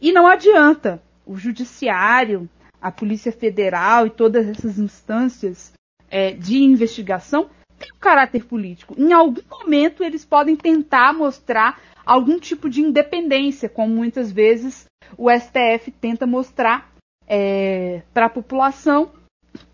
E 0.00 0.12
não 0.12 0.26
adianta. 0.26 1.02
O 1.26 1.36
judiciário, 1.36 2.48
a 2.80 2.90
Polícia 2.90 3.30
Federal 3.30 4.06
e 4.06 4.10
todas 4.10 4.48
essas 4.48 4.78
instâncias 4.78 5.72
é, 6.08 6.32
de 6.32 6.58
investigação 6.58 7.48
têm 7.80 7.92
um 7.92 7.98
caráter 7.98 8.44
político. 8.44 8.94
Em 8.96 9.12
algum 9.12 9.42
momento 9.50 10.04
eles 10.04 10.24
podem 10.24 10.54
tentar 10.54 11.12
mostrar 11.12 11.80
algum 12.04 12.38
tipo 12.38 12.68
de 12.68 12.80
independência, 12.80 13.68
como 13.68 13.94
muitas 13.94 14.30
vezes 14.30 14.84
o 15.16 15.30
STF 15.30 15.90
tenta 15.90 16.26
mostrar 16.26 16.90
é, 17.26 18.02
para 18.12 18.26
a 18.26 18.30
população, 18.30 19.12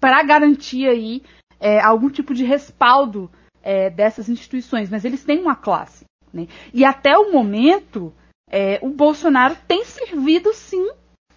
para 0.01 0.23
garantir 0.23 0.89
aí 0.89 1.23
é, 1.61 1.81
algum 1.81 2.09
tipo 2.09 2.35
de 2.35 2.45
respaldo 2.45 3.31
é, 3.63 3.91
dessas 3.91 4.29
instituições, 4.29 4.89
mas 4.89 5.05
eles 5.05 5.25
têm 5.25 5.41
uma 5.41 5.57
classe. 5.57 6.05
Né? 6.33 6.47
E 6.73 6.85
até 6.85 7.17
o 7.17 7.33
momento, 7.33 8.13
é, 8.51 8.79
o 8.83 8.91
Bolsonaro 8.91 9.57
tem 9.67 9.85
servido 9.85 10.53
sim 10.55 10.89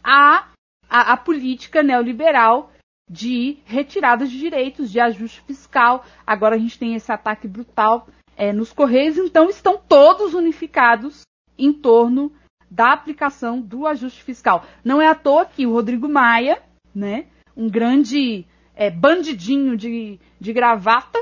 a, 0.03 0.47
a, 0.89 1.17
política 1.17 1.81
neoliberal 1.81 2.71
de 3.09 3.57
retirada 3.65 4.27
de 4.27 4.37
direitos, 4.37 4.91
de 4.91 4.99
ajuste 4.99 5.41
fiscal. 5.41 6.05
Agora 6.25 6.55
a 6.55 6.59
gente 6.59 6.77
tem 6.77 6.93
esse 6.93 7.11
ataque 7.11 7.47
brutal 7.47 8.07
é, 8.37 8.53
nos 8.53 8.71
Correios, 8.71 9.17
então 9.17 9.49
estão 9.49 9.77
todos 9.77 10.33
unificados 10.33 11.21
em 11.57 11.73
torno 11.73 12.31
da 12.69 12.93
aplicação 12.93 13.59
do 13.59 13.87
ajuste 13.87 14.23
fiscal. 14.23 14.63
Não 14.83 15.01
é 15.01 15.07
à 15.07 15.15
toa 15.15 15.45
que 15.45 15.65
o 15.65 15.73
Rodrigo 15.73 16.07
Maia, 16.07 16.61
né, 16.93 17.25
um 17.57 17.67
grande 17.67 18.45
é, 18.75 18.91
bandidinho 18.91 19.75
de, 19.75 20.19
de 20.39 20.53
gravata, 20.53 21.19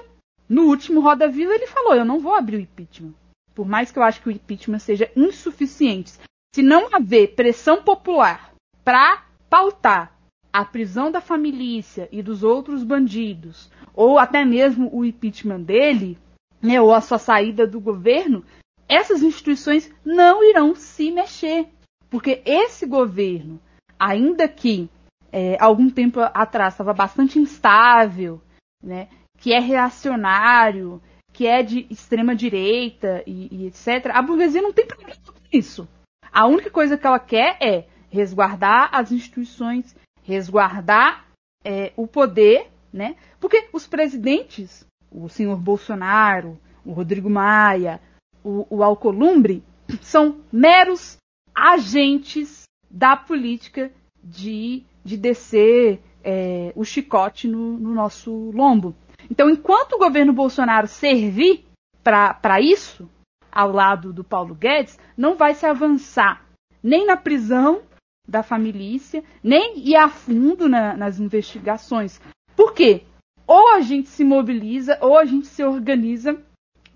no 0.49 0.63
último 0.63 1.01
Roda 1.01 1.27
Viva 1.27 1.53
ele 1.53 1.67
falou: 1.67 1.95
Eu 1.95 2.05
não 2.05 2.19
vou 2.19 2.35
abrir 2.35 2.57
o 2.57 2.61
impeachment. 2.61 3.13
Por 3.55 3.67
mais 3.67 3.91
que 3.91 3.97
eu 3.97 4.03
acho 4.03 4.21
que 4.21 4.29
o 4.29 4.31
impeachment 4.31 4.79
seja 4.79 5.11
insuficiente. 5.15 6.13
Se 6.53 6.61
não 6.61 6.93
haver 6.93 7.33
pressão 7.33 7.81
popular 7.81 8.53
para 8.83 9.25
pautar 9.49 10.16
a 10.57 10.65
prisão 10.65 11.11
da 11.11 11.21
família 11.21 12.09
e 12.11 12.23
dos 12.23 12.41
outros 12.41 12.83
bandidos, 12.83 13.69
ou 13.93 14.17
até 14.17 14.43
mesmo 14.43 14.89
o 14.91 15.05
impeachment 15.05 15.61
dele, 15.61 16.17
né, 16.59 16.81
ou 16.81 16.91
a 16.95 16.99
sua 16.99 17.19
saída 17.19 17.67
do 17.67 17.79
governo, 17.79 18.43
essas 18.89 19.21
instituições 19.21 19.93
não 20.03 20.43
irão 20.43 20.73
se 20.73 21.11
mexer. 21.11 21.67
Porque 22.09 22.41
esse 22.43 22.87
governo, 22.87 23.59
ainda 23.99 24.47
que 24.47 24.89
é, 25.31 25.61
algum 25.61 25.91
tempo 25.91 26.21
atrás 26.21 26.73
estava 26.73 26.91
bastante 26.91 27.37
instável, 27.37 28.41
né, 28.81 29.09
que 29.37 29.53
é 29.53 29.59
reacionário, 29.59 30.99
que 31.31 31.45
é 31.45 31.61
de 31.61 31.85
extrema 31.91 32.35
direita 32.35 33.21
e, 33.27 33.47
e, 33.51 33.67
etc. 33.67 34.09
A 34.11 34.23
burguesia 34.23 34.63
não 34.63 34.73
tem 34.73 34.87
problema 34.87 35.13
com 35.23 35.35
isso. 35.53 35.87
A 36.33 36.47
única 36.47 36.71
coisa 36.71 36.97
que 36.97 37.05
ela 37.05 37.19
quer 37.19 37.57
é 37.61 37.85
resguardar 38.09 38.89
as 38.91 39.11
instituições, 39.11 39.95
resguardar 40.27 41.25
é, 41.63 41.91
o 41.95 42.05
poder, 42.05 42.69
né? 42.91 43.15
Porque 43.39 43.67
os 43.73 43.87
presidentes, 43.87 44.85
o 45.11 45.29
senhor 45.29 45.57
Bolsonaro, 45.57 46.59
o 46.85 46.91
Rodrigo 46.91 47.29
Maia, 47.29 48.01
o, 48.43 48.67
o 48.69 48.83
Alcolumbre, 48.83 49.63
são 50.01 50.41
meros 50.51 51.17
agentes 51.55 52.63
da 52.91 53.15
política 53.15 53.91
de 54.23 54.85
de 55.07 55.15
descer 55.15 56.01
é, 56.21 56.73
o 56.75 56.83
chicote 56.83 57.47
no, 57.47 57.77
no, 57.77 57.93
nosso 57.93 58.51
lombo. 58.51 58.93
Então, 59.31 59.49
enquanto 59.49 59.93
o 59.93 59.97
governo 59.97 60.33
Bolsonaro 60.33 60.85
servir 60.85 61.65
para 62.03 62.59
isso, 62.59 63.09
ao 63.49 63.71
lado 63.71 64.11
do 64.11 64.23
Paulo 64.23 64.53
Guedes, 64.53 64.99
não 65.15 65.35
vai 65.35 65.55
se 65.55 65.65
avançar 65.65 66.45
nem 66.83 67.05
na 67.05 67.15
prisão 67.15 67.81
da 68.27 68.43
família, 68.43 69.23
nem 69.41 69.79
ir 69.79 69.95
a 69.95 70.09
fundo 70.09 70.67
na, 70.67 70.95
nas 70.97 71.19
investigações. 71.19 72.19
Por 72.55 72.73
quê? 72.73 73.03
Ou 73.45 73.75
a 73.75 73.79
gente 73.79 74.09
se 74.09 74.23
mobiliza, 74.23 74.97
ou 75.01 75.17
a 75.17 75.23
gente 75.23 75.47
se 75.47 75.63
organiza 75.63 76.37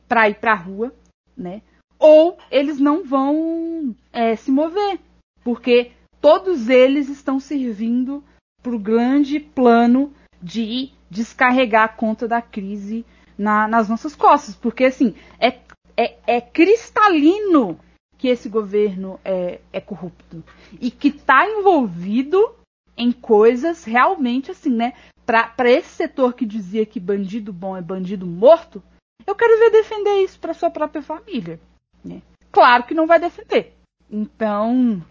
para 0.07 0.29
ir 0.29 0.35
para 0.35 0.51
a 0.51 0.55
rua, 0.55 0.93
né? 1.38 1.61
Ou 1.97 2.38
eles 2.50 2.79
não 2.79 3.05
vão 3.05 3.95
é, 4.11 4.35
se 4.35 4.51
mover, 4.51 5.00
porque 5.43 5.91
todos 6.19 6.67
eles 6.67 7.07
estão 7.07 7.39
servindo 7.39 8.23
para 8.61 8.75
o 8.75 8.79
grande 8.79 9.39
plano 9.39 10.11
de 10.41 10.91
descarregar 11.09 11.85
a 11.85 11.89
conta 11.89 12.27
da 12.27 12.41
crise 12.41 13.05
na, 13.38 13.67
nas 13.67 13.88
nossas 13.88 14.15
costas. 14.15 14.55
Porque, 14.55 14.85
assim, 14.85 15.15
é, 15.39 15.59
é, 15.95 16.17
é 16.27 16.41
cristalino 16.41 17.79
que 18.21 18.27
esse 18.27 18.47
governo 18.47 19.19
é, 19.25 19.59
é 19.73 19.81
corrupto 19.81 20.43
e 20.79 20.91
que 20.91 21.07
está 21.07 21.43
envolvido 21.49 22.53
em 22.95 23.11
coisas 23.11 23.83
realmente 23.83 24.51
assim, 24.51 24.69
né? 24.69 24.93
Para 25.25 25.71
esse 25.71 25.89
setor 25.89 26.35
que 26.35 26.45
dizia 26.45 26.85
que 26.85 26.99
bandido 26.99 27.51
bom 27.51 27.75
é 27.75 27.81
bandido 27.81 28.27
morto, 28.27 28.83
eu 29.25 29.33
quero 29.33 29.57
ver 29.57 29.71
defender 29.71 30.23
isso 30.23 30.39
para 30.39 30.53
sua 30.53 30.69
própria 30.69 31.01
família. 31.01 31.59
Né? 32.05 32.21
Claro 32.51 32.83
que 32.83 32.93
não 32.93 33.07
vai 33.07 33.19
defender. 33.19 33.73
Então, 34.07 35.03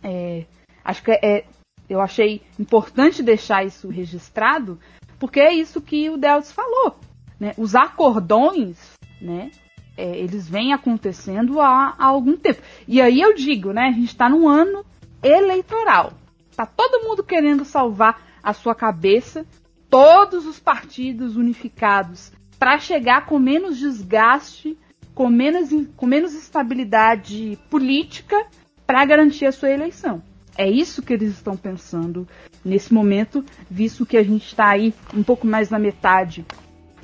é, 0.00 0.44
acho 0.84 1.02
que 1.02 1.10
é, 1.10 1.18
é, 1.20 1.44
eu 1.88 2.00
achei 2.00 2.42
importante 2.60 3.24
deixar 3.24 3.66
isso 3.66 3.88
registrado, 3.88 4.78
porque 5.18 5.40
é 5.40 5.52
isso 5.52 5.80
que 5.80 6.08
o 6.10 6.16
Delves 6.16 6.52
falou. 6.52 6.94
Né? 7.40 7.54
Os 7.58 7.74
acordões, 7.74 8.92
né? 9.20 9.50
É, 9.96 10.16
eles 10.18 10.48
vêm 10.48 10.72
acontecendo 10.72 11.60
há, 11.60 11.94
há, 11.98 12.06
algum 12.06 12.36
tempo. 12.36 12.62
E 12.88 13.00
aí 13.00 13.20
eu 13.20 13.34
digo, 13.34 13.72
né? 13.72 13.88
A 13.88 13.92
gente 13.92 14.08
está 14.08 14.28
num 14.28 14.48
ano 14.48 14.84
eleitoral. 15.22 16.12
Tá 16.56 16.66
todo 16.66 17.06
mundo 17.06 17.22
querendo 17.22 17.64
salvar 17.64 18.20
a 18.42 18.52
sua 18.52 18.74
cabeça, 18.74 19.46
todos 19.88 20.46
os 20.46 20.58
partidos 20.58 21.36
unificados, 21.36 22.32
para 22.58 22.78
chegar 22.78 23.26
com 23.26 23.38
menos 23.38 23.78
desgaste, 23.78 24.78
com 25.14 25.28
menos, 25.28 25.70
com 25.96 26.06
menos 26.06 26.34
estabilidade 26.34 27.58
política, 27.70 28.46
para 28.86 29.04
garantir 29.04 29.46
a 29.46 29.52
sua 29.52 29.70
eleição. 29.70 30.22
É 30.56 30.68
isso 30.68 31.02
que 31.02 31.12
eles 31.12 31.32
estão 31.32 31.56
pensando 31.56 32.28
nesse 32.64 32.92
momento, 32.92 33.44
visto 33.70 34.04
que 34.04 34.16
a 34.16 34.22
gente 34.22 34.46
está 34.46 34.68
aí 34.68 34.92
um 35.14 35.22
pouco 35.22 35.46
mais 35.46 35.70
na 35.70 35.78
metade 35.78 36.44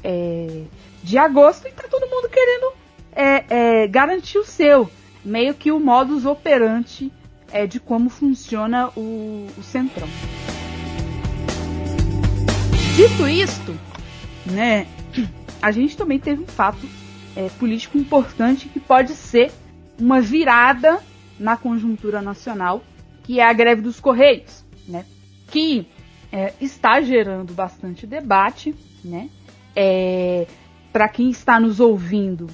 é, 0.05 0.65
de 1.03 1.17
agosto 1.17 1.67
e 1.67 1.71
está 1.71 1.85
todo 1.89 2.09
mundo 2.09 2.29
querendo 2.29 2.73
é, 3.19 3.83
é, 3.83 3.87
garantir 3.89 4.39
o 4.39 4.45
seu. 4.45 4.89
meio 5.25 5.53
que 5.53 5.73
o 5.73 5.81
modus 5.81 6.25
operandi 6.25 7.13
é, 7.51 7.67
de 7.67 7.81
como 7.81 8.09
funciona 8.09 8.91
o, 8.97 9.49
o 9.59 9.63
Centrão. 9.63 10.09
Dito 12.95 13.29
isto, 13.29 13.77
né, 14.47 14.87
a 15.61 15.73
gente 15.73 15.97
também 15.97 16.19
teve 16.19 16.45
um 16.45 16.47
fato 16.47 16.87
é, 17.37 17.49
político 17.59 17.99
importante 17.99 18.69
que 18.69 18.79
pode 18.79 19.15
ser 19.15 19.51
uma 19.99 20.21
virada 20.21 21.01
na 21.39 21.57
conjuntura 21.57 22.23
nacional, 22.23 22.83
que 23.25 23.41
é 23.41 23.45
a 23.45 23.53
greve 23.53 23.83
dos 23.83 23.99
Correios, 23.99 24.65
né, 24.87 25.05
que 25.49 25.87
é, 26.31 26.55
está 26.61 27.01
gerando 27.01 27.53
bastante 27.53 28.07
debate, 28.07 28.75
né, 29.05 29.29
é, 29.75 30.47
para 30.93 31.09
quem 31.09 31.31
está 31.31 31.61
nos 31.61 31.81
ouvindo, 31.81 32.49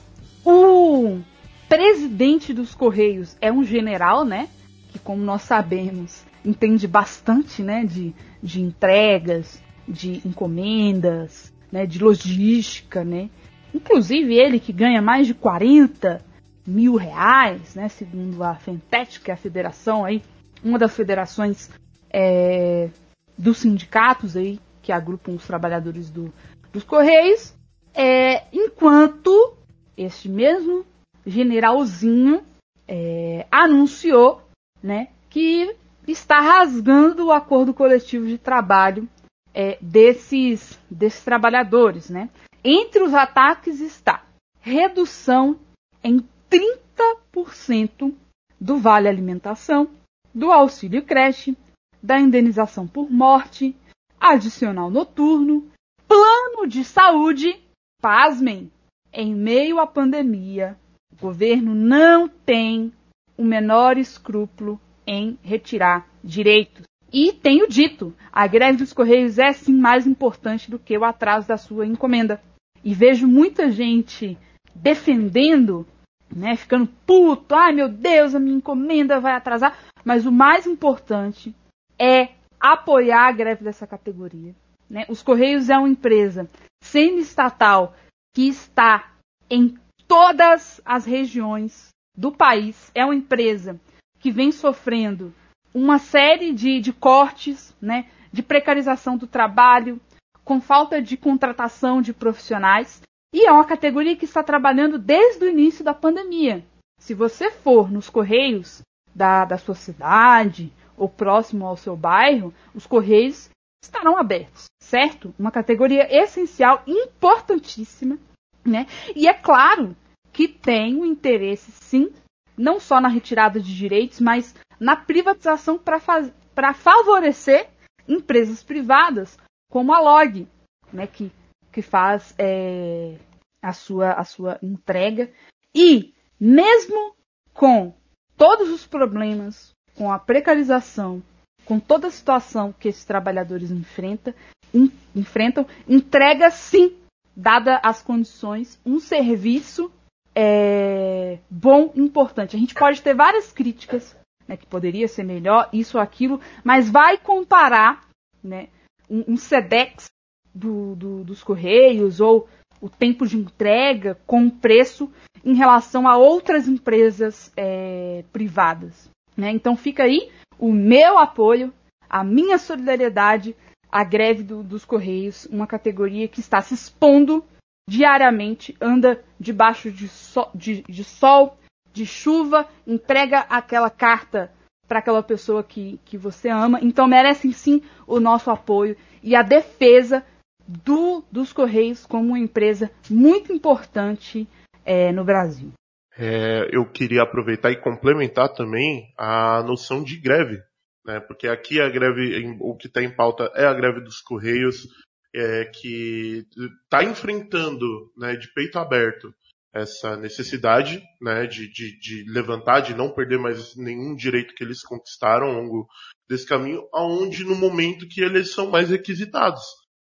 o 0.45 1.21
presidente 1.69 2.53
dos 2.53 2.75
Correios 2.75 3.37
é 3.41 3.51
um 3.51 3.65
general, 3.65 4.25
né? 4.25 4.49
Que, 4.93 4.99
como 4.99 5.23
nós 5.23 5.43
sabemos, 5.43 6.25
entende 6.45 6.87
bastante, 6.87 7.63
né? 7.63 7.85
De, 7.85 8.15
de 8.43 8.61
entregas, 8.61 9.63
de 9.89 10.21
encomendas, 10.27 11.53
né? 11.73 11.87
De 11.87 11.99
logística, 11.99 13.03
né? 13.03 13.31
Inclusive 13.75 14.35
ele 14.35 14.61
que 14.61 14.73
ganha 14.73 15.03
mais 15.03 15.27
de 15.27 15.35
40 15.35 16.23
mil 16.67 16.97
reais, 16.97 17.75
né? 17.75 17.89
Segundo 17.89 18.43
a 18.45 18.55
Fentech, 18.55 19.21
que 19.21 19.31
é 19.31 19.35
a 19.35 19.39
federação 19.39 20.05
aí, 20.05 20.23
uma 20.63 20.79
das 20.79 20.95
federações 20.95 21.71
é, 22.11 22.89
dos 23.37 23.59
sindicatos 23.59 24.37
aí 24.37 24.61
que 24.81 24.93
agrupam 24.93 25.33
os 25.33 25.47
trabalhadores 25.47 26.11
do, 26.11 26.33
dos 26.73 26.85
Correios. 26.85 27.55
É, 27.95 28.45
enquanto 28.53 29.57
este 29.97 30.29
mesmo 30.29 30.85
generalzinho 31.27 32.45
é, 32.87 33.47
anunciou 33.51 34.43
né, 34.83 35.09
que 35.31 35.75
está 36.07 36.41
rasgando 36.41 37.27
o 37.27 37.33
acordo 37.33 37.73
coletivo 37.73 38.27
de 38.27 38.39
trabalho 38.39 39.09
é, 39.55 39.79
desses, 39.81 40.79
desses 40.91 41.25
trabalhadores. 41.25 42.11
Né? 42.11 42.29
Entre 42.63 43.03
os 43.03 43.15
ataques 43.15 43.81
está 43.81 44.25
redução 44.61 45.59
em 46.03 46.27
30% 46.51 48.15
do 48.61 48.79
vale 48.79 49.09
alimentação, 49.09 49.89
do 50.35 50.51
auxílio 50.51 51.03
creche, 51.03 51.57
da 52.03 52.19
indenização 52.19 52.87
por 52.87 53.11
morte, 53.11 53.75
adicional 54.21 54.91
noturno, 54.91 55.71
plano 56.07 56.67
de 56.67 56.85
saúde 56.85 57.61
pasmem, 58.01 58.71
em 59.15 59.35
meio 59.35 59.79
à 59.79 59.87
pandemia, 59.87 60.77
o 61.13 61.17
governo 61.21 61.75
não 61.75 62.29
tem 62.29 62.93
o 63.39 63.45
menor 63.45 63.97
escrúpulo 63.97 64.81
em 65.07 65.39
retirar 65.43 66.07
direitos. 66.23 66.85
E 67.13 67.33
tenho 67.33 67.69
dito, 67.69 68.13
a 68.33 68.45
greve 68.47 68.79
dos 68.79 68.93
Correios 68.93 69.39
é 69.39 69.53
sim 69.53 69.75
mais 69.75 70.05
importante 70.05 70.69
do 70.69 70.81
que 70.81 70.99
o 70.99 71.05
atraso 71.05 71.47
da 71.47 71.57
sua 71.57 71.87
encomenda. 71.87 72.43
E 72.83 72.93
vejo 72.93 73.29
muita 73.29 73.71
gente 73.71 74.37
defendendo, 74.75 75.87
né, 76.35 76.57
ficando 76.57 76.89
puto, 77.07 77.55
ai 77.55 77.73
meu 77.73 77.89
Deus, 77.89 78.35
a 78.35 78.41
minha 78.41 78.57
encomenda 78.57 79.21
vai 79.21 79.35
atrasar. 79.35 79.79
Mas 80.05 80.27
o 80.27 80.33
mais 80.33 80.67
importante 80.67 81.55
é 81.97 82.31
apoiar 82.59 83.29
a 83.29 83.33
greve 83.33 83.63
dessa 83.63 83.87
categoria. 83.87 84.55
Né? 84.91 85.05
Os 85.09 85.23
Correios 85.23 85.71
é 85.71 85.79
uma 85.79 85.89
empresa 85.89 86.49
semi-estatal 86.83 87.95
que 88.35 88.49
está 88.49 89.13
em 89.49 89.79
todas 90.09 90.81
as 90.85 91.07
regiões 91.07 91.89
do 92.17 92.33
país. 92.33 92.91
É 92.95 93.05
uma 93.05 93.15
empresa 93.15 93.81
que 94.19 94.31
vem 94.31 94.51
sofrendo 94.51 95.33
uma 95.73 95.99
série 95.99 96.53
de, 96.53 96.81
de 96.81 96.93
cortes, 96.93 97.75
né, 97.81 98.07
de 98.33 98.43
precarização 98.43 99.17
do 99.17 99.27
trabalho, 99.27 100.01
com 100.45 100.61
falta 100.61 101.01
de 101.01 101.17
contratação 101.17 102.03
de 102.03 102.13
profissionais. 102.13 103.01
E 103.33 103.47
é 103.47 103.53
uma 103.53 103.65
categoria 103.65 104.17
que 104.17 104.25
está 104.25 104.43
trabalhando 104.43 104.99
desde 104.99 105.45
o 105.45 105.49
início 105.49 105.85
da 105.85 105.95
pandemia. 105.95 106.65
Se 107.01 107.15
você 107.15 107.51
for 107.51 107.91
nos 107.91 108.09
correios 108.09 108.83
da, 109.15 109.45
da 109.45 109.59
sua 109.59 109.75
cidade 109.75 110.73
ou 110.97 111.09
próximo 111.09 111.67
ao 111.67 111.77
seu 111.77 111.97
bairro, 111.97 112.55
os 112.75 112.87
correios 112.87 113.51
estarão 113.85 114.17
abertos, 114.17 114.65
certo? 114.81 115.35
Uma 115.39 115.51
categoria 115.51 116.07
essencial, 116.11 116.83
importantíssima, 116.87 118.19
né? 118.65 118.87
E 119.15 119.29
é 119.29 119.35
claro 119.35 119.97
que 120.33 120.49
tem 120.49 120.97
um 120.97 121.05
interesse, 121.05 121.71
sim, 121.71 122.13
não 122.57 122.81
só 122.81 123.01
na 123.01 123.09
retirada 123.09 123.61
de 123.61 123.75
direitos, 123.75 124.21
mas 124.21 124.55
na 124.81 124.97
privatização 124.97 125.79
para 125.79 126.75
favorecer 126.75 127.71
empresas 128.09 128.63
privadas, 128.63 129.39
como 129.71 129.93
a 129.95 130.01
Log, 130.01 130.49
né? 130.93 131.07
Que, 131.07 131.31
que 131.73 131.83
faz 131.83 132.35
é, 132.39 133.17
a, 133.63 133.73
sua, 133.73 134.13
a 134.13 134.25
sua 134.25 134.59
entrega. 134.63 135.31
E, 135.75 136.15
mesmo 136.41 137.15
com 137.53 137.95
todos 138.37 138.71
os 138.71 138.87
problemas, 138.87 139.75
com 139.97 140.11
a 140.11 140.19
precarização, 140.19 141.23
com 141.65 141.79
toda 141.81 142.09
a 142.09 142.11
situação 142.11 142.73
que 142.73 142.89
esses 142.89 143.05
trabalhadores 143.05 143.71
enfrenta, 143.71 144.35
in, 144.73 144.91
enfrentam, 145.15 145.67
entrega 145.89 146.51
sim, 146.51 146.97
dada 147.37 147.81
as 147.83 148.03
condições, 148.03 148.79
um 148.85 148.99
serviço 148.99 149.91
é, 150.35 151.39
bom, 151.49 151.93
importante. 151.95 152.57
A 152.57 152.59
gente 152.59 152.75
pode 152.75 153.03
ter 153.03 153.15
várias 153.15 153.53
críticas, 153.53 154.17
né, 154.47 154.57
que 154.57 154.67
poderia 154.67 155.09
ser 155.09 155.25
melhor, 155.25 155.69
isso 155.73 155.97
ou 155.97 156.03
aquilo, 156.03 156.41
mas 156.63 156.91
vai 156.91 157.17
comparar 157.17 158.07
né, 158.43 158.69
um, 159.09 159.33
um 159.33 159.37
SEDEX 159.37 160.07
do, 160.55 160.95
do, 160.95 161.25
dos 161.25 161.43
Correios 161.43 162.21
ou 162.21 162.49
o 162.81 162.89
tempo 162.89 163.27
de 163.27 163.37
entrega 163.37 164.19
com 164.27 164.47
o 164.47 164.51
preço 164.51 165.11
em 165.45 165.55
relação 165.55 166.07
a 166.07 166.17
outras 166.17 166.69
empresas 166.69 167.53
é, 167.57 168.25
privadas. 168.33 169.09
Né? 169.37 169.51
Então 169.51 169.77
fica 169.77 170.05
aí 170.05 170.31
o 170.65 170.73
meu 170.73 171.19
apoio, 171.19 171.71
a 172.09 172.25
minha 172.25 172.57
solidariedade 172.57 173.55
à 173.93 174.03
greve 174.03 174.43
do, 174.43 174.63
dos 174.63 174.83
Correios, 174.83 175.45
uma 175.51 175.67
categoria 175.67 176.27
que 176.27 176.41
está 176.41 176.63
se 176.63 176.73
expondo 176.73 177.45
diariamente, 177.87 178.75
anda 178.81 179.23
debaixo 179.39 179.91
de, 179.91 180.09
so, 180.09 180.49
de, 180.55 180.83
de 180.89 181.05
sol, 181.05 181.59
de 181.93 182.07
chuva, 182.07 182.67
entrega 182.87 183.41
aquela 183.41 183.91
carta 183.91 184.51
para 184.89 185.01
aquela 185.01 185.23
pessoa 185.23 185.63
que, 185.63 186.01
que 186.03 186.17
você 186.17 186.49
ama. 186.49 186.79
Então 186.81 187.07
merecem 187.07 187.53
sim 187.53 187.83
o 188.07 188.19
nosso 188.19 188.51
apoio 188.51 188.97
e 189.23 189.37
a 189.37 189.43
defesa 189.43 190.25
do, 190.67 191.23
dos 191.31 191.53
Correios 191.53 192.07
como 192.07 192.29
uma 192.29 192.39
empresa 192.39 192.91
muito 193.11 193.53
importante 193.53 194.49
é, 194.83 195.13
no 195.13 195.25
Brasil. 195.25 195.73
É, 196.17 196.69
eu 196.73 196.89
queria 196.91 197.23
aproveitar 197.23 197.71
e 197.73 197.81
complementar 197.81 198.53
também 198.53 199.13
a 199.19 199.63
noção 199.63 200.03
de 200.03 200.17
greve, 200.17 200.61
né? 201.05 201.21
Porque 201.21 201.49
aqui 201.49 201.81
a 201.81 201.89
greve, 201.89 202.57
o 202.61 202.77
que 202.77 202.87
está 202.87 203.03
em 203.03 203.15
pauta 203.15 203.51
é 203.55 203.67
a 203.67 203.75
greve 203.75 204.01
dos 204.01 204.21
Correios, 204.21 204.87
é, 205.35 205.65
que 205.65 206.47
está 206.85 207.03
enfrentando, 207.03 207.87
né, 208.17 208.37
de 208.37 208.53
peito 208.55 208.79
aberto 208.79 209.35
essa 209.75 210.17
necessidade, 210.17 211.03
né, 211.21 211.49
de, 211.49 211.69
de, 211.69 211.99
de, 211.99 212.31
levantar, 212.31 212.79
de 212.79 212.95
não 212.95 213.11
perder 213.11 213.41
mais 213.41 213.75
nenhum 213.75 214.15
direito 214.15 214.55
que 214.55 214.63
eles 214.63 214.83
conquistaram 214.83 215.49
ao 215.49 215.55
longo 215.55 215.89
desse 216.29 216.47
caminho, 216.47 216.89
aonde 216.95 217.43
no 217.43 217.57
momento 217.57 218.07
que 218.07 218.21
eles 218.21 218.53
são 218.53 218.71
mais 218.71 218.91
requisitados, 218.91 219.65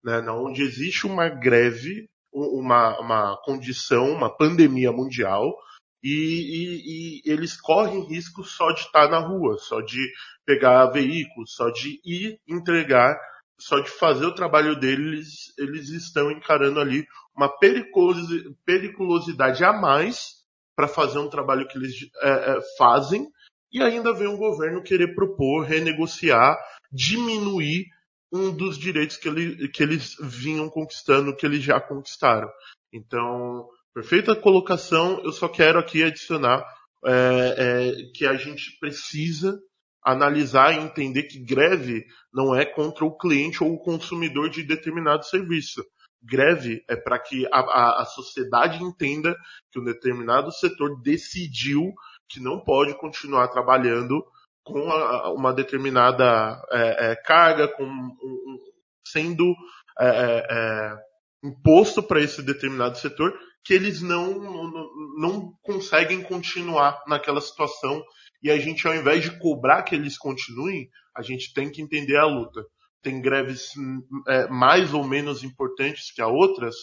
né, 0.04 0.20
onde 0.30 0.62
existe 0.62 1.06
uma 1.06 1.30
greve, 1.30 2.10
uma, 2.30 3.00
uma 3.00 3.40
condição, 3.42 4.10
uma 4.10 4.28
pandemia 4.36 4.92
mundial, 4.92 5.56
e, 6.04 6.10
e, 6.10 7.22
e, 7.26 7.32
eles 7.32 7.58
correm 7.58 8.04
risco 8.04 8.44
só 8.44 8.70
de 8.72 8.80
estar 8.80 9.08
na 9.08 9.18
rua, 9.18 9.56
só 9.56 9.80
de 9.80 9.98
pegar 10.44 10.90
veículos, 10.90 11.54
só 11.54 11.70
de 11.70 11.98
ir 12.04 12.38
entregar, 12.46 13.18
só 13.58 13.80
de 13.80 13.88
fazer 13.88 14.26
o 14.26 14.34
trabalho 14.34 14.78
deles, 14.78 15.54
eles 15.58 15.88
estão 15.88 16.30
encarando 16.30 16.78
ali 16.78 17.06
uma 17.34 17.50
periculosidade 18.66 19.64
a 19.64 19.72
mais 19.72 20.44
para 20.76 20.88
fazer 20.88 21.18
um 21.18 21.30
trabalho 21.30 21.66
que 21.66 21.78
eles 21.78 21.94
é, 22.20 22.28
é, 22.28 22.60
fazem 22.76 23.26
e 23.72 23.82
ainda 23.82 24.12
vem 24.12 24.28
um 24.28 24.36
governo 24.36 24.82
querer 24.82 25.14
propor, 25.14 25.64
renegociar, 25.64 26.56
diminuir 26.92 27.86
um 28.32 28.54
dos 28.54 28.76
direitos 28.76 29.16
que, 29.16 29.28
ele, 29.28 29.68
que 29.68 29.82
eles 29.82 30.16
vinham 30.20 30.68
conquistando, 30.68 31.34
que 31.34 31.46
eles 31.46 31.62
já 31.62 31.80
conquistaram. 31.80 32.48
Então, 32.92 33.68
Perfeita 33.94 34.34
colocação. 34.34 35.20
Eu 35.22 35.30
só 35.30 35.48
quero 35.48 35.78
aqui 35.78 36.02
adicionar 36.02 36.66
é, 37.06 37.12
é, 37.12 37.92
que 38.12 38.26
a 38.26 38.34
gente 38.34 38.76
precisa 38.80 39.56
analisar 40.02 40.74
e 40.74 40.84
entender 40.84 41.22
que 41.22 41.38
greve 41.38 42.04
não 42.32 42.54
é 42.54 42.66
contra 42.66 43.04
o 43.04 43.16
cliente 43.16 43.62
ou 43.62 43.72
o 43.72 43.78
consumidor 43.78 44.50
de 44.50 44.64
determinado 44.64 45.24
serviço. 45.24 45.84
Greve 46.20 46.84
é 46.88 46.96
para 46.96 47.20
que 47.20 47.46
a, 47.46 47.60
a, 47.60 48.02
a, 48.02 48.04
sociedade 48.06 48.82
entenda 48.82 49.36
que 49.70 49.78
um 49.78 49.84
determinado 49.84 50.50
setor 50.50 51.00
decidiu 51.00 51.92
que 52.28 52.40
não 52.40 52.60
pode 52.60 52.98
continuar 52.98 53.48
trabalhando 53.48 54.24
com 54.64 54.90
a, 54.90 55.32
uma 55.32 55.52
determinada 55.52 56.60
é, 56.72 57.12
é, 57.12 57.16
carga, 57.16 57.68
com 57.68 57.84
um, 57.84 58.58
sendo 59.06 59.54
é, 60.00 60.06
é, 60.06 60.46
é 60.50 60.96
imposto 61.44 62.02
para 62.02 62.20
esse 62.20 62.42
determinado 62.42 62.96
setor, 62.98 63.38
que 63.64 63.72
eles 63.72 64.02
não, 64.02 64.38
não, 64.38 64.90
não 65.18 65.58
conseguem 65.62 66.22
continuar 66.22 67.02
naquela 67.06 67.40
situação. 67.40 68.04
E 68.42 68.50
a 68.50 68.58
gente, 68.58 68.86
ao 68.86 68.94
invés 68.94 69.22
de 69.22 69.38
cobrar 69.38 69.82
que 69.82 69.94
eles 69.94 70.18
continuem, 70.18 70.90
a 71.16 71.22
gente 71.22 71.52
tem 71.54 71.70
que 71.70 71.80
entender 71.80 72.16
a 72.16 72.26
luta. 72.26 72.64
Tem 73.02 73.20
greves 73.20 73.70
é, 74.28 74.48
mais 74.48 74.92
ou 74.92 75.04
menos 75.04 75.42
importantes 75.42 76.12
que 76.12 76.20
a 76.20 76.26
outras, 76.26 76.74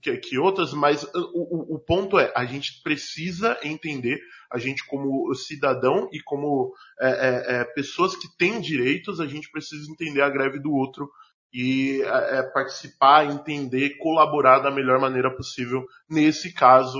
que, 0.00 0.16
que 0.18 0.38
outras, 0.38 0.72
mas 0.72 1.02
o, 1.14 1.74
o, 1.74 1.78
ponto 1.78 2.18
é, 2.18 2.32
a 2.36 2.44
gente 2.44 2.82
precisa 2.82 3.58
entender, 3.62 4.20
a 4.50 4.58
gente 4.58 4.86
como 4.86 5.32
cidadão 5.34 6.08
e 6.12 6.20
como 6.20 6.72
é, 7.00 7.08
é, 7.08 7.60
é, 7.60 7.64
pessoas 7.64 8.14
que 8.16 8.28
têm 8.36 8.60
direitos, 8.60 9.20
a 9.20 9.26
gente 9.26 9.50
precisa 9.50 9.90
entender 9.90 10.22
a 10.22 10.30
greve 10.30 10.60
do 10.60 10.72
outro 10.72 11.10
e 11.52 12.02
é, 12.02 12.38
é, 12.38 12.42
participar, 12.42 13.26
entender, 13.26 13.96
colaborar 13.98 14.58
da 14.60 14.70
melhor 14.70 15.00
maneira 15.00 15.34
possível, 15.34 15.84
nesse 16.08 16.52
caso, 16.52 16.98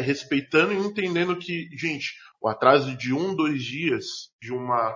respeitando 0.00 0.72
e 0.72 0.76
entendendo 0.76 1.36
que, 1.36 1.68
gente, 1.76 2.14
o 2.40 2.48
atraso 2.48 2.96
de 2.96 3.14
um, 3.14 3.32
dois 3.32 3.62
dias 3.62 4.04
de 4.40 4.52
uma 4.52 4.92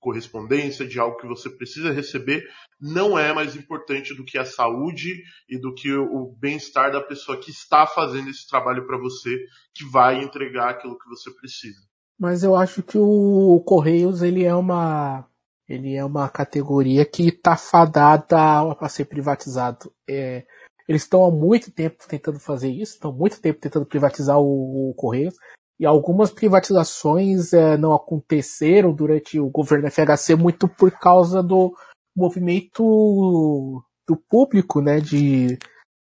correspondência, 0.00 0.86
de 0.86 0.98
algo 0.98 1.18
que 1.18 1.26
você 1.26 1.48
precisa 1.50 1.92
receber, 1.92 2.44
não 2.80 3.18
é 3.18 3.32
mais 3.32 3.54
importante 3.54 4.14
do 4.14 4.24
que 4.24 4.38
a 4.38 4.44
saúde 4.44 5.22
e 5.48 5.58
do 5.58 5.74
que 5.74 5.92
o 5.92 6.34
bem-estar 6.38 6.90
da 6.90 7.00
pessoa 7.00 7.38
que 7.38 7.50
está 7.50 7.86
fazendo 7.86 8.30
esse 8.30 8.48
trabalho 8.48 8.86
para 8.86 8.98
você, 8.98 9.44
que 9.74 9.84
vai 9.84 10.22
entregar 10.22 10.70
aquilo 10.70 10.98
que 10.98 11.08
você 11.08 11.30
precisa. 11.32 11.80
Mas 12.18 12.42
eu 12.42 12.56
acho 12.56 12.82
que 12.82 12.98
o 12.98 13.62
Correios 13.64 14.22
ele 14.22 14.44
é 14.44 14.54
uma 14.54 15.26
ele 15.70 15.94
é 15.94 16.04
uma 16.04 16.28
categoria 16.28 17.06
que 17.06 17.28
está 17.28 17.56
fadada 17.56 18.36
a 18.36 18.88
ser 18.88 19.04
privatizado. 19.04 19.92
É, 20.08 20.44
eles 20.88 21.02
estão 21.02 21.24
há 21.24 21.30
muito 21.30 21.70
tempo 21.70 22.02
tentando 22.08 22.40
fazer 22.40 22.70
isso, 22.70 22.94
estão 22.94 23.12
há 23.12 23.14
muito 23.14 23.40
tempo 23.40 23.60
tentando 23.60 23.86
privatizar 23.86 24.36
o, 24.40 24.90
o 24.90 24.94
Correios. 24.94 25.36
E 25.78 25.86
algumas 25.86 26.32
privatizações 26.32 27.52
é, 27.52 27.76
não 27.76 27.94
aconteceram 27.94 28.92
durante 28.92 29.38
o 29.38 29.48
governo 29.48 29.88
FHC 29.88 30.34
muito 30.34 30.66
por 30.66 30.90
causa 30.90 31.40
do 31.40 31.72
movimento 32.16 33.80
do 34.08 34.16
público, 34.28 34.80
né, 34.80 34.98
de 34.98 35.56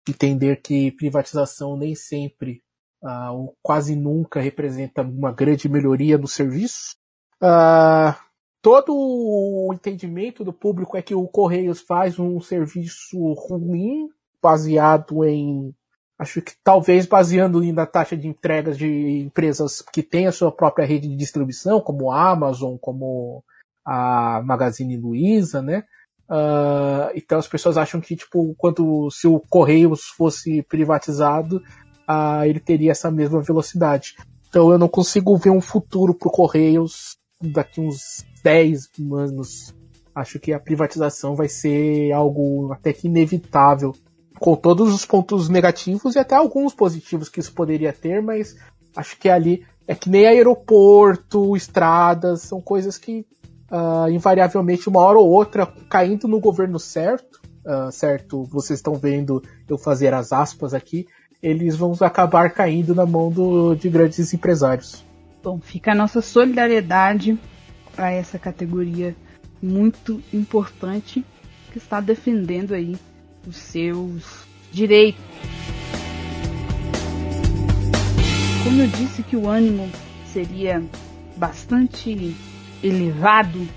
entender 0.09 0.61
que 0.61 0.93
privatização 0.93 1.75
nem 1.75 1.93
sempre, 1.93 2.61
uh, 3.03 3.33
ou 3.33 3.57
quase 3.61 3.97
nunca, 3.97 4.39
representa 4.39 5.01
uma 5.01 5.33
grande 5.33 5.67
melhoria 5.67 6.17
no 6.17 6.27
serviço. 6.27 6.95
Uh, 7.43 8.15
todo 8.61 8.93
o 8.93 9.71
entendimento 9.73 10.43
do 10.43 10.53
público 10.53 10.97
é 10.97 11.01
que 11.01 11.15
o 11.15 11.27
Correios 11.27 11.81
faz 11.81 12.19
um 12.19 12.39
serviço 12.39 13.17
ruim, 13.33 14.09
baseado 14.41 15.23
em 15.25 15.73
Acho 16.19 16.41
que 16.41 16.53
talvez 16.63 17.05
baseando 17.05 17.61
na 17.71 17.85
taxa 17.85 18.17
de 18.17 18.27
entregas 18.27 18.75
de 18.75 19.19
empresas 19.19 19.83
que 19.93 20.01
têm 20.01 20.25
a 20.25 20.31
sua 20.31 20.51
própria 20.51 20.85
rede 20.85 21.07
de 21.07 21.15
distribuição, 21.15 21.79
como 21.79 22.11
a 22.11 22.31
Amazon, 22.31 22.75
como 22.75 23.43
a 23.85 24.41
Magazine 24.43 24.97
Luiza, 24.97 25.61
né? 25.61 25.83
Uh, 26.27 27.13
então 27.15 27.37
as 27.37 27.47
pessoas 27.47 27.77
acham 27.77 28.01
que, 28.01 28.15
tipo, 28.15 28.55
quando 28.57 29.09
se 29.11 29.27
o 29.27 29.39
Correios 29.39 30.05
fosse 30.05 30.63
privatizado, 30.63 31.57
uh, 32.09 32.43
ele 32.45 32.59
teria 32.59 32.91
essa 32.91 33.11
mesma 33.11 33.41
velocidade. 33.43 34.15
Então 34.49 34.71
eu 34.71 34.79
não 34.79 34.89
consigo 34.89 35.37
ver 35.37 35.51
um 35.51 35.61
futuro 35.61 36.15
para 36.15 36.29
o 36.29 36.31
Correios 36.31 37.15
daqui 37.39 37.79
uns 37.79 38.25
10 38.47 38.89
anos. 39.11 39.75
Acho 40.15 40.39
que 40.39 40.53
a 40.53 40.59
privatização 40.59 41.35
vai 41.35 41.49
ser 41.49 42.13
algo 42.13 42.71
até 42.71 42.93
que 42.93 43.07
inevitável 43.07 43.93
com 44.39 44.55
todos 44.55 44.93
os 44.93 45.05
pontos 45.05 45.49
negativos 45.49 46.15
e 46.15 46.19
até 46.19 46.35
alguns 46.35 46.73
positivos 46.73 47.27
que 47.27 47.41
isso 47.41 47.51
poderia 47.51 47.91
ter, 47.91 48.21
mas 48.21 48.55
acho 48.95 49.17
que 49.19 49.27
ali 49.27 49.65
é 49.85 49.93
que 49.93 50.09
nem 50.09 50.25
aeroporto, 50.25 51.57
estradas, 51.57 52.43
são 52.43 52.61
coisas 52.61 52.97
que 52.97 53.25
uh, 53.69 54.09
invariavelmente 54.09 54.87
uma 54.87 55.01
hora 55.01 55.19
ou 55.19 55.29
outra 55.29 55.65
caindo 55.89 56.25
no 56.25 56.39
governo 56.39 56.79
certo, 56.79 57.41
uh, 57.65 57.91
certo? 57.91 58.45
Vocês 58.45 58.79
estão 58.79 58.95
vendo 58.95 59.43
eu 59.67 59.77
fazer 59.77 60.13
as 60.13 60.31
aspas 60.31 60.73
aqui, 60.73 61.05
eles 61.43 61.75
vão 61.75 61.93
acabar 61.99 62.49
caindo 62.51 62.95
na 62.95 63.05
mão 63.05 63.29
do, 63.29 63.75
de 63.75 63.89
grandes 63.89 64.33
empresários. 64.33 65.05
Bom, 65.43 65.59
fica 65.59 65.91
a 65.91 65.95
nossa 65.95 66.21
solidariedade 66.21 67.37
a 67.97 68.11
essa 68.11 68.37
categoria 68.37 69.15
muito 69.61 70.21
importante 70.33 71.25
que 71.71 71.77
está 71.77 71.99
defendendo 71.99 72.73
aí 72.73 72.95
os 73.45 73.57
seus 73.57 74.45
direitos. 74.71 75.21
Como 78.63 78.81
eu 78.81 78.87
disse 78.87 79.23
que 79.23 79.35
o 79.35 79.47
ânimo 79.47 79.89
seria 80.31 80.83
bastante 81.35 82.35
elevado, 82.83 83.67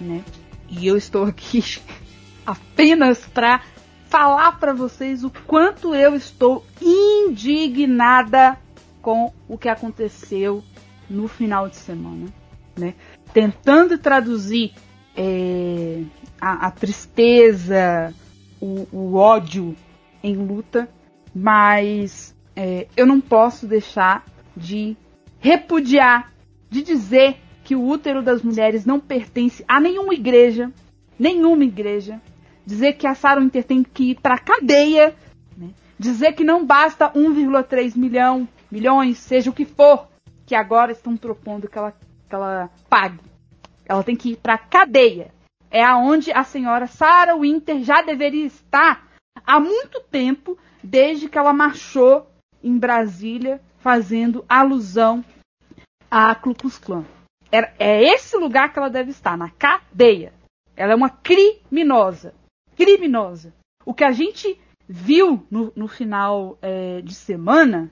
né? 0.00 0.24
E 0.68 0.86
eu 0.86 0.96
estou 0.96 1.24
aqui 1.24 1.62
apenas 2.44 3.24
para 3.26 3.62
falar 4.08 4.58
para 4.58 4.74
vocês 4.74 5.22
o 5.22 5.30
quanto 5.46 5.94
eu 5.94 6.16
estou 6.16 6.66
indignada 6.82 8.58
com 9.00 9.32
o 9.48 9.56
que 9.56 9.68
aconteceu 9.68 10.62
no 11.08 11.28
final 11.28 11.68
de 11.68 11.76
semana, 11.76 12.26
né? 12.80 12.94
Tentando 13.32 13.96
traduzir 13.98 14.72
é, 15.16 16.02
a, 16.40 16.66
a, 16.66 16.70
tristeza, 16.70 18.12
o, 18.60 18.88
o 18.90 19.14
ódio 19.14 19.76
em 20.22 20.34
luta, 20.34 20.88
mas 21.34 22.34
é, 22.56 22.88
eu 22.96 23.06
não 23.06 23.20
posso 23.20 23.66
deixar 23.66 24.24
de 24.56 24.96
repudiar, 25.38 26.32
de 26.68 26.82
dizer 26.82 27.36
que 27.64 27.76
o 27.76 27.86
útero 27.86 28.22
das 28.22 28.42
mulheres 28.42 28.84
não 28.84 28.98
pertence 28.98 29.64
a 29.68 29.80
nenhuma 29.80 30.14
igreja, 30.14 30.72
nenhuma 31.18 31.64
igreja, 31.64 32.20
dizer 32.66 32.94
que 32.94 33.06
a 33.06 33.14
Sarah 33.14 33.40
Winter 33.40 33.64
tem 33.64 33.82
que 33.82 34.10
ir 34.10 34.20
para 34.20 34.38
cadeia, 34.38 35.14
né? 35.56 35.70
dizer 35.98 36.32
que 36.32 36.44
não 36.44 36.64
basta 36.64 37.10
1,3 37.12 37.96
milhão, 37.96 38.48
milhões, 38.70 39.18
seja 39.18 39.50
o 39.50 39.52
que 39.52 39.64
for, 39.64 40.08
que 40.46 40.54
agora 40.54 40.92
estão 40.92 41.16
propondo 41.16 41.68
que 41.68 41.78
ela, 41.78 41.94
que 42.30 42.34
ela 42.34 42.70
pague. 42.88 43.20
Ela 43.84 44.02
tem 44.02 44.16
que 44.16 44.30
ir 44.30 44.36
para 44.36 44.56
cadeia 44.56 45.30
é 45.70 45.84
aonde 45.84 46.32
a 46.32 46.42
senhora 46.42 46.86
Sarah 46.86 47.36
Winter 47.36 47.82
já 47.84 48.02
deveria 48.02 48.44
estar 48.44 49.08
há 49.46 49.60
muito 49.60 50.00
tempo, 50.10 50.58
desde 50.82 51.28
que 51.28 51.38
ela 51.38 51.52
marchou 51.52 52.26
em 52.62 52.76
Brasília, 52.76 53.60
fazendo 53.78 54.44
alusão 54.48 55.24
à 56.10 56.34
Ku 56.34 56.54
Klux 56.54 56.76
Klan. 56.78 57.04
É, 57.52 57.72
é 57.78 58.02
esse 58.02 58.36
lugar 58.36 58.72
que 58.72 58.78
ela 58.78 58.90
deve 58.90 59.10
estar, 59.10 59.36
na 59.36 59.48
cadeia. 59.50 60.32
Ela 60.76 60.92
é 60.92 60.96
uma 60.96 61.10
criminosa. 61.10 62.34
Criminosa. 62.76 63.54
O 63.84 63.94
que 63.94 64.04
a 64.04 64.12
gente 64.12 64.60
viu 64.88 65.46
no, 65.50 65.72
no 65.76 65.88
final 65.88 66.58
é, 66.60 67.00
de 67.00 67.14
semana, 67.14 67.90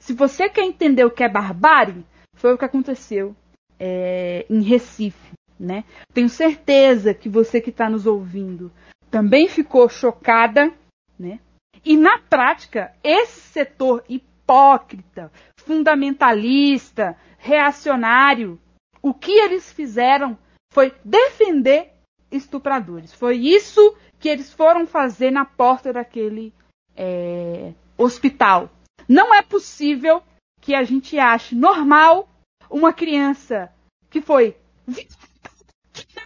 se 0.00 0.12
você 0.12 0.48
quer 0.48 0.64
entender 0.64 1.04
o 1.04 1.10
que 1.10 1.22
é 1.22 1.28
barbárie, 1.28 2.04
foi 2.36 2.54
o 2.54 2.58
que 2.58 2.64
aconteceu 2.64 3.34
é, 3.78 4.46
em 4.48 4.62
Recife 4.62 5.36
né? 5.58 5.84
Tenho 6.12 6.28
certeza 6.28 7.14
que 7.14 7.28
você 7.28 7.60
que 7.60 7.70
está 7.70 7.88
nos 7.88 8.06
ouvindo 8.06 8.70
também 9.10 9.48
ficou 9.48 9.88
chocada, 9.88 10.72
né? 11.18 11.40
E 11.84 11.96
na 11.96 12.18
prática, 12.18 12.92
esse 13.02 13.40
setor 13.40 14.04
hipócrita, 14.08 15.32
fundamentalista, 15.60 17.16
reacionário, 17.38 18.60
o 19.00 19.14
que 19.14 19.32
eles 19.32 19.72
fizeram 19.72 20.36
foi 20.72 20.92
defender 21.04 21.92
estupradores. 22.30 23.14
Foi 23.14 23.36
isso 23.36 23.96
que 24.18 24.28
eles 24.28 24.52
foram 24.52 24.86
fazer 24.86 25.30
na 25.30 25.44
porta 25.44 25.92
daquele 25.92 26.52
é, 26.96 27.72
hospital. 27.96 28.68
Não 29.08 29.32
é 29.32 29.42
possível 29.42 30.22
que 30.66 30.74
a 30.74 30.82
gente 30.82 31.16
ache 31.16 31.54
normal 31.54 32.28
uma 32.68 32.92
criança 32.92 33.72
que 34.10 34.20
foi 34.20 34.56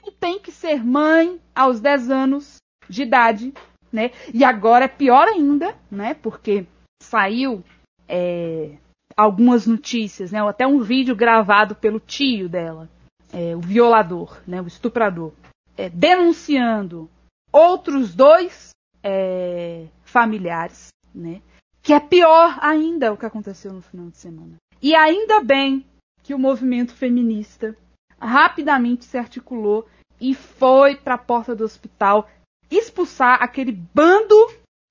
não 0.03 0.11
tem 0.19 0.41
que 0.41 0.51
ser 0.51 0.83
mãe 0.83 1.39
aos 1.55 1.79
10 1.79 2.11
anos 2.11 2.57
de 2.89 3.03
idade, 3.03 3.53
né? 3.93 4.11
E 4.33 4.43
agora 4.43 4.87
é 4.87 4.89
pior 4.89 5.29
ainda, 5.29 5.77
né? 5.91 6.15
Porque 6.15 6.67
saiu 7.03 7.63
é, 8.09 8.79
algumas 9.15 9.67
notícias, 9.67 10.33
né? 10.33 10.41
Até 10.41 10.67
um 10.67 10.81
vídeo 10.81 11.15
gravado 11.15 11.75
pelo 11.75 12.01
tio 12.01 12.49
dela, 12.49 12.89
é, 13.35 13.55
o 13.55 13.61
violador, 13.61 14.41
né? 14.47 14.63
O 14.63 14.67
estuprador, 14.67 15.35
é, 15.77 15.91
denunciando 15.91 17.11
outros 17.53 18.15
dois 18.15 18.71
é, 19.03 19.85
familiares, 20.03 20.89
né? 21.15 21.43
Que 21.83 21.93
é 21.93 22.01
pior 22.01 22.59
ainda 22.61 23.13
o 23.13 23.17
que 23.17 23.27
aconteceu 23.27 23.73
no 23.73 23.83
final 23.83 24.11
de 24.11 24.19
semana. 24.19 24.57
E 24.83 24.95
ainda 24.95 25.43
bem 25.43 25.85
que 26.23 26.35
o 26.35 26.39
movimento 26.39 26.95
feminista 26.95 27.77
rapidamente 28.21 29.05
se 29.05 29.17
articulou 29.17 29.87
e 30.21 30.35
foi 30.35 30.97
para 30.97 31.15
a 31.15 31.19
porta 31.19 31.55
do 31.55 31.65
hospital 31.65 32.29
expulsar 32.71 33.43
aquele 33.43 33.73
bando 33.73 34.37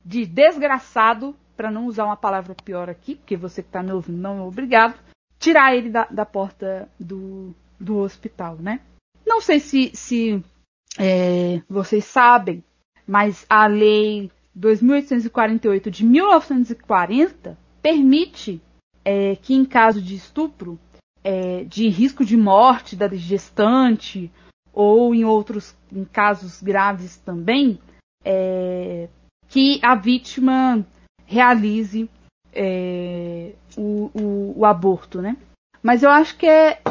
de 0.03 0.25
desgraçado, 0.25 1.35
para 1.55 1.69
não 1.69 1.87
usar 1.87 2.05
uma 2.05 2.15
palavra 2.17 2.55
pior 2.55 2.89
aqui, 2.89 3.15
porque 3.15 3.35
você 3.35 3.61
que 3.61 3.67
está 3.67 3.83
me 3.83 3.91
ouvindo 3.91 4.17
não 4.17 4.39
é 4.39 4.41
obrigado, 4.41 4.97
tirar 5.37 5.75
ele 5.75 5.89
da, 5.89 6.05
da 6.05 6.25
porta 6.25 6.89
do, 6.99 7.53
do 7.79 7.97
hospital, 7.97 8.55
né? 8.55 8.79
Não 9.25 9.41
sei 9.41 9.59
se, 9.59 9.91
se 9.93 10.43
é, 10.97 11.61
vocês 11.69 12.05
sabem, 12.05 12.63
mas 13.05 13.45
a 13.49 13.67
lei 13.67 14.31
2848 14.59 15.89
de 15.89 16.05
1940 16.05 17.57
permite 17.81 18.61
é, 19.05 19.37
que 19.37 19.53
em 19.53 19.63
caso 19.63 20.01
de 20.01 20.15
estupro, 20.15 20.77
é, 21.23 21.63
de 21.63 21.87
risco 21.87 22.25
de 22.25 22.35
morte 22.35 22.95
da 22.95 23.07
gestante 23.07 24.29
ou 24.73 25.15
em 25.15 25.23
outros 25.23 25.75
em 25.91 26.03
casos 26.03 26.61
graves 26.61 27.15
também, 27.17 27.79
é, 28.23 29.07
que 29.47 29.79
a 29.81 29.95
vítima 29.95 30.85
realize 31.25 32.09
é, 32.53 33.53
o, 33.77 34.11
o, 34.13 34.59
o, 34.59 34.65
aborto, 34.65 35.21
né? 35.21 35.37
Mas 35.81 36.03
eu 36.03 36.09
acho 36.09 36.37
que 36.37 36.45
é 36.45 36.81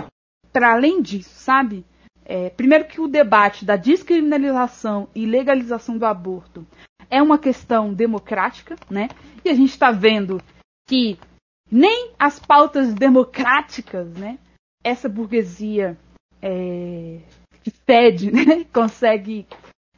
para 0.52 0.72
além 0.72 1.02
disso, 1.02 1.34
sabe? 1.34 1.84
É, 2.24 2.50
primeiro 2.50 2.86
que 2.86 3.00
o 3.00 3.08
debate 3.08 3.64
da 3.64 3.76
descriminalização 3.76 5.08
e 5.14 5.26
legalização 5.26 5.98
do 5.98 6.06
aborto 6.06 6.66
é 7.10 7.22
uma 7.22 7.38
questão 7.38 7.92
democrática, 7.92 8.76
né? 8.90 9.08
E 9.44 9.48
a 9.48 9.54
gente 9.54 9.70
está 9.70 9.90
vendo 9.90 10.40
que 10.88 11.18
nem 11.70 12.12
as 12.18 12.38
pautas 12.38 12.94
democráticas, 12.94 14.08
né? 14.16 14.38
Essa 14.82 15.08
burguesia 15.08 15.98
é, 16.40 17.20
que 17.62 17.70
pede, 17.84 18.30
né? 18.32 18.64
consegue 18.72 19.46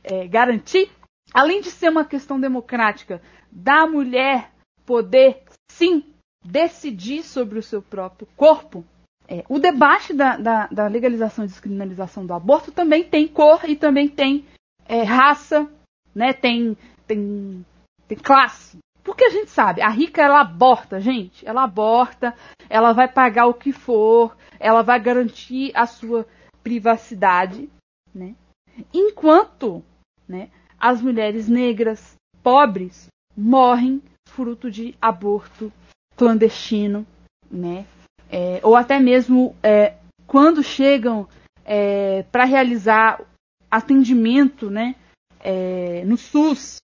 é, 0.02 0.26
garantir. 0.26 0.90
Além 1.32 1.60
de 1.60 1.70
ser 1.70 1.90
uma 1.90 2.04
questão 2.04 2.40
democrática, 2.40 3.22
da 3.50 3.86
mulher 3.86 4.50
poder, 4.84 5.44
sim, 5.70 6.04
decidir 6.44 7.22
sobre 7.22 7.58
o 7.58 7.62
seu 7.62 7.80
próprio 7.80 8.26
corpo, 8.36 8.84
é, 9.28 9.44
o 9.48 9.60
debate 9.60 10.12
da, 10.12 10.36
da, 10.36 10.66
da, 10.66 10.88
legalização 10.88 11.44
e 11.44 11.48
descriminalização 11.48 12.26
do 12.26 12.34
aborto 12.34 12.72
também 12.72 13.04
tem 13.04 13.28
cor 13.28 13.60
e 13.68 13.76
também 13.76 14.08
tem 14.08 14.44
é, 14.88 15.04
raça, 15.04 15.70
né? 16.12 16.32
tem, 16.32 16.76
tem, 17.10 17.66
tem 18.06 18.16
classe. 18.16 18.78
Porque 19.02 19.24
a 19.24 19.30
gente 19.30 19.50
sabe, 19.50 19.82
a 19.82 19.88
rica 19.88 20.22
ela 20.22 20.40
aborta, 20.40 21.00
gente. 21.00 21.46
Ela 21.46 21.64
aborta, 21.64 22.34
ela 22.68 22.92
vai 22.92 23.08
pagar 23.08 23.46
o 23.46 23.54
que 23.54 23.72
for, 23.72 24.36
ela 24.60 24.82
vai 24.82 25.00
garantir 25.00 25.72
a 25.74 25.86
sua 25.86 26.24
privacidade, 26.62 27.68
né? 28.14 28.36
Enquanto, 28.94 29.82
né, 30.28 30.50
as 30.78 31.02
mulheres 31.02 31.48
negras, 31.48 32.14
pobres, 32.42 33.08
morrem 33.36 34.00
fruto 34.28 34.70
de 34.70 34.94
aborto 35.00 35.72
clandestino, 36.14 37.04
né? 37.50 37.86
É, 38.30 38.60
ou 38.62 38.76
até 38.76 39.00
mesmo 39.00 39.56
é, 39.62 39.96
quando 40.26 40.62
chegam 40.62 41.26
é, 41.64 42.22
para 42.30 42.44
realizar 42.44 43.20
atendimento, 43.68 44.70
né, 44.70 44.94
é, 45.40 46.04
no 46.04 46.16
SUS 46.16 46.80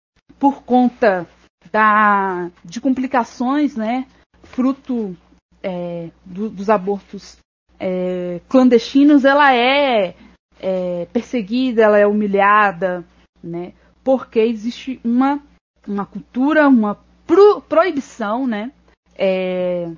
por 0.44 0.64
conta 0.64 1.26
da, 1.72 2.52
de 2.66 2.82
complicações, 2.82 3.78
né, 3.78 4.06
fruto 4.44 5.16
é, 5.64 6.10
do, 6.26 6.50
dos 6.50 6.70
abortos 6.70 7.38
é, 7.80 8.42
clandestinos, 8.50 9.24
ela 9.24 9.56
é, 9.56 10.14
é, 10.60 11.06
perseguida, 11.14 11.84
ela 11.84 11.98
é 11.98 12.06
humilhada, 12.06 13.06
né, 13.42 13.72
porque 14.04 14.42
existe 14.42 15.00
uma, 15.02 15.42
uma 15.88 16.06
cultura, 16.06 16.68
uma 16.68 17.00
pro, 17.26 17.62
proibição, 17.62 18.46
né, 18.46 18.74
é, 19.16 19.90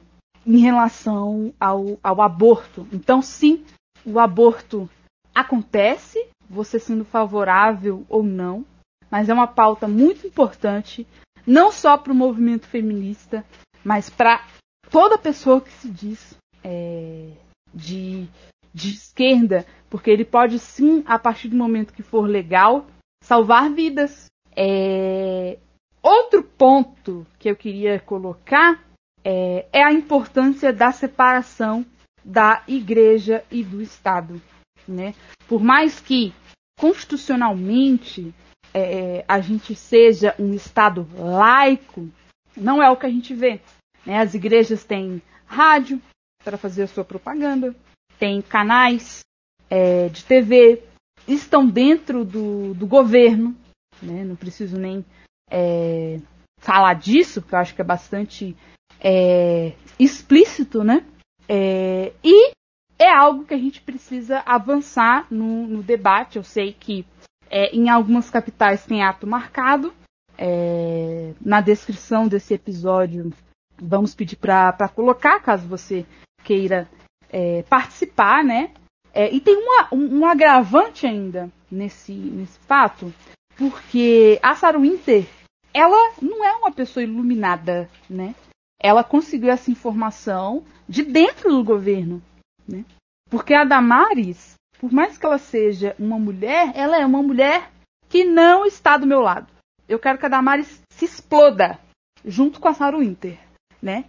em 0.45 0.57
relação 0.59 1.55
ao, 1.59 1.97
ao 2.03 2.21
aborto. 2.21 2.87
Então, 2.93 3.19
sim, 3.19 3.65
o 4.05 4.19
aborto 4.19 4.87
acontece, 5.33 6.23
você 6.47 6.77
sendo 6.77 7.03
favorável 7.03 8.05
ou 8.07 8.21
não, 8.21 8.63
mas 9.09 9.29
é 9.29 9.33
uma 9.33 9.47
pauta 9.47 9.87
muito 9.87 10.25
importante 10.25 11.07
não 11.45 11.71
só 11.71 11.97
para 11.97 12.11
o 12.11 12.15
movimento 12.15 12.67
feminista, 12.67 13.45
mas 13.83 14.09
para 14.09 14.43
toda 14.89 15.17
pessoa 15.17 15.61
que 15.61 15.71
se 15.71 15.89
diz 15.89 16.35
é, 16.63 17.29
de, 17.73 18.27
de 18.73 18.89
esquerda, 18.89 19.65
porque 19.89 20.09
ele 20.09 20.25
pode 20.25 20.57
sim, 20.57 21.03
a 21.05 21.19
partir 21.19 21.49
do 21.49 21.55
momento 21.55 21.93
que 21.93 22.01
for 22.01 22.27
legal, 22.27 22.87
salvar 23.23 23.69
vidas. 23.69 24.25
É, 24.55 25.59
outro 26.01 26.43
ponto 26.43 27.25
que 27.37 27.49
eu 27.49 27.55
queria 27.55 27.99
colocar 27.99 28.83
é, 29.23 29.67
é 29.71 29.83
a 29.83 29.91
importância 29.91 30.71
da 30.71 30.91
separação 30.91 31.85
da 32.23 32.63
igreja 32.67 33.43
e 33.51 33.63
do 33.63 33.81
Estado. 33.81 34.41
Né? 34.87 35.13
Por 35.47 35.61
mais 35.63 35.99
que 35.99 36.33
constitucionalmente 36.79 38.33
é, 38.75 39.23
a 39.25 39.39
gente 39.39 39.73
seja 39.73 40.35
um 40.37 40.53
Estado 40.53 41.07
laico, 41.15 42.09
não 42.57 42.83
é 42.83 42.91
o 42.91 42.97
que 42.97 43.05
a 43.05 43.09
gente 43.09 43.33
vê. 43.33 43.61
Né? 44.05 44.17
As 44.19 44.33
igrejas 44.33 44.83
têm 44.83 45.21
rádio 45.45 46.01
para 46.43 46.57
fazer 46.57 46.83
a 46.83 46.87
sua 46.87 47.05
propaganda, 47.05 47.73
têm 48.19 48.41
canais 48.41 49.21
é, 49.69 50.09
de 50.09 50.25
TV, 50.25 50.83
estão 51.25 51.65
dentro 51.65 52.25
do, 52.25 52.73
do 52.73 52.85
governo, 52.85 53.55
né? 54.01 54.25
não 54.25 54.35
preciso 54.35 54.77
nem 54.77 55.05
é, 55.49 56.19
falar 56.57 56.95
disso, 56.95 57.41
porque 57.41 57.55
eu 57.55 57.59
acho 57.59 57.73
que 57.73 57.81
é 57.81 57.85
bastante 57.85 58.57
é, 58.99 59.71
explícito, 59.97 60.83
né? 60.83 61.05
É, 61.47 62.11
e 62.21 62.51
é 62.99 63.09
algo 63.09 63.45
que 63.45 63.53
a 63.53 63.57
gente 63.57 63.81
precisa 63.81 64.39
avançar 64.45 65.27
no, 65.31 65.65
no 65.65 65.81
debate. 65.81 66.37
Eu 66.37 66.43
sei 66.43 66.73
que 66.73 67.05
é, 67.49 67.75
em 67.75 67.89
algumas 67.89 68.29
capitais 68.29 68.85
tem 68.85 69.03
ato 69.03 69.27
marcado. 69.27 69.93
É, 70.37 71.33
na 71.39 71.61
descrição 71.61 72.27
desse 72.27 72.53
episódio, 72.53 73.31
vamos 73.77 74.13
pedir 74.13 74.35
para 74.35 74.89
colocar, 74.93 75.39
caso 75.39 75.67
você 75.67 76.05
queira 76.43 76.89
é, 77.29 77.63
participar, 77.63 78.43
né? 78.43 78.71
É, 79.13 79.33
e 79.33 79.39
tem 79.39 79.55
uma, 79.55 79.87
um, 79.93 80.19
um, 80.19 80.25
agravante 80.25 81.07
ainda 81.07 81.49
nesse, 81.71 82.11
nesse 82.11 82.59
fato, 82.59 83.13
porque 83.55 84.37
a 84.43 84.53
Sarah 84.55 84.77
Winter, 84.77 85.25
ela 85.73 86.13
não 86.21 86.43
é 86.43 86.53
uma 86.53 86.71
pessoa 86.71 87.03
iluminada, 87.03 87.89
né? 88.09 88.35
Ela 88.77 89.03
conseguiu 89.03 89.49
essa 89.49 89.71
informação 89.71 90.65
de 90.87 91.01
dentro 91.03 91.49
do 91.49 91.63
governo, 91.63 92.21
né? 92.67 92.83
Porque 93.29 93.53
a 93.53 93.63
Damares, 93.63 94.55
por 94.79 94.91
mais 94.91 95.17
que 95.17 95.25
ela 95.25 95.37
seja 95.37 95.95
uma 95.97 96.19
mulher, 96.19 96.71
ela 96.75 96.97
é 96.97 97.05
uma 97.05 97.21
mulher 97.21 97.71
que 98.09 98.23
não 98.23 98.65
está 98.65 98.97
do 98.97 99.07
meu 99.07 99.21
lado. 99.21 99.47
Eu 99.87 99.99
quero 99.99 100.17
que 100.17 100.25
a 100.25 100.29
Damares 100.29 100.81
se 100.89 101.05
exploda 101.05 101.79
junto 102.23 102.59
com 102.59 102.67
a 102.67 102.73
Sarah 102.73 102.97
Winter, 102.97 103.37
né? 103.81 104.05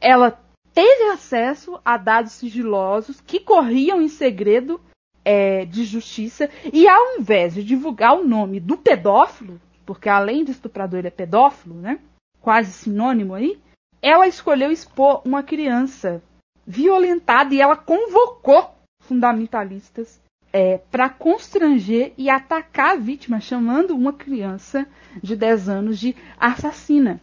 Ela 0.00 0.40
teve 0.72 1.10
acesso 1.10 1.80
a 1.84 1.96
dados 1.96 2.32
sigilosos 2.32 3.20
que 3.20 3.40
corriam 3.40 4.00
em 4.00 4.08
segredo 4.08 4.80
é, 5.24 5.64
de 5.64 5.84
justiça 5.84 6.50
e 6.72 6.88
ao 6.88 7.18
invés 7.18 7.54
de 7.54 7.62
divulgar 7.62 8.14
o 8.14 8.26
nome 8.26 8.58
do 8.58 8.76
pedófilo, 8.76 9.60
porque 9.86 10.08
além 10.08 10.44
de 10.44 10.52
estuprador 10.52 10.98
ele 10.98 11.08
é 11.08 11.12
pedófilo, 11.12 11.74
né? 11.76 12.00
Quase 12.40 12.72
sinônimo 12.72 13.34
aí, 13.34 13.60
ela 14.00 14.26
escolheu 14.26 14.72
expor 14.72 15.22
uma 15.24 15.42
criança 15.42 16.22
violentada 16.66 17.54
e 17.54 17.60
ela 17.60 17.76
convocou 17.76 18.74
fundamentalistas 19.02 20.20
é, 20.52 20.78
para 20.78 21.08
constranger 21.08 22.12
e 22.18 22.28
atacar 22.28 22.92
a 22.92 22.96
vítima, 22.96 23.40
chamando 23.40 23.94
uma 23.94 24.12
criança 24.12 24.86
de 25.22 25.34
10 25.34 25.68
anos 25.68 25.98
de 25.98 26.14
assassina. 26.38 27.20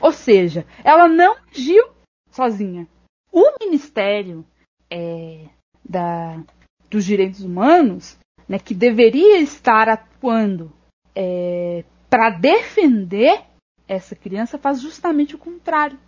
Ou 0.00 0.12
seja, 0.12 0.66
ela 0.82 1.08
não 1.08 1.36
agiu 1.50 1.84
sozinha. 2.30 2.88
O 3.30 3.44
Ministério 3.60 4.44
é, 4.90 5.46
da, 5.88 6.42
dos 6.90 7.04
Direitos 7.04 7.42
Humanos, 7.42 8.18
né, 8.48 8.58
que 8.58 8.74
deveria 8.74 9.38
estar 9.38 9.88
atuando 9.88 10.72
é, 11.14 11.84
para 12.10 12.30
defender 12.30 13.44
essa 13.86 14.16
criança, 14.16 14.58
faz 14.58 14.80
justamente 14.80 15.34
o 15.34 15.38
contrário. 15.38 15.98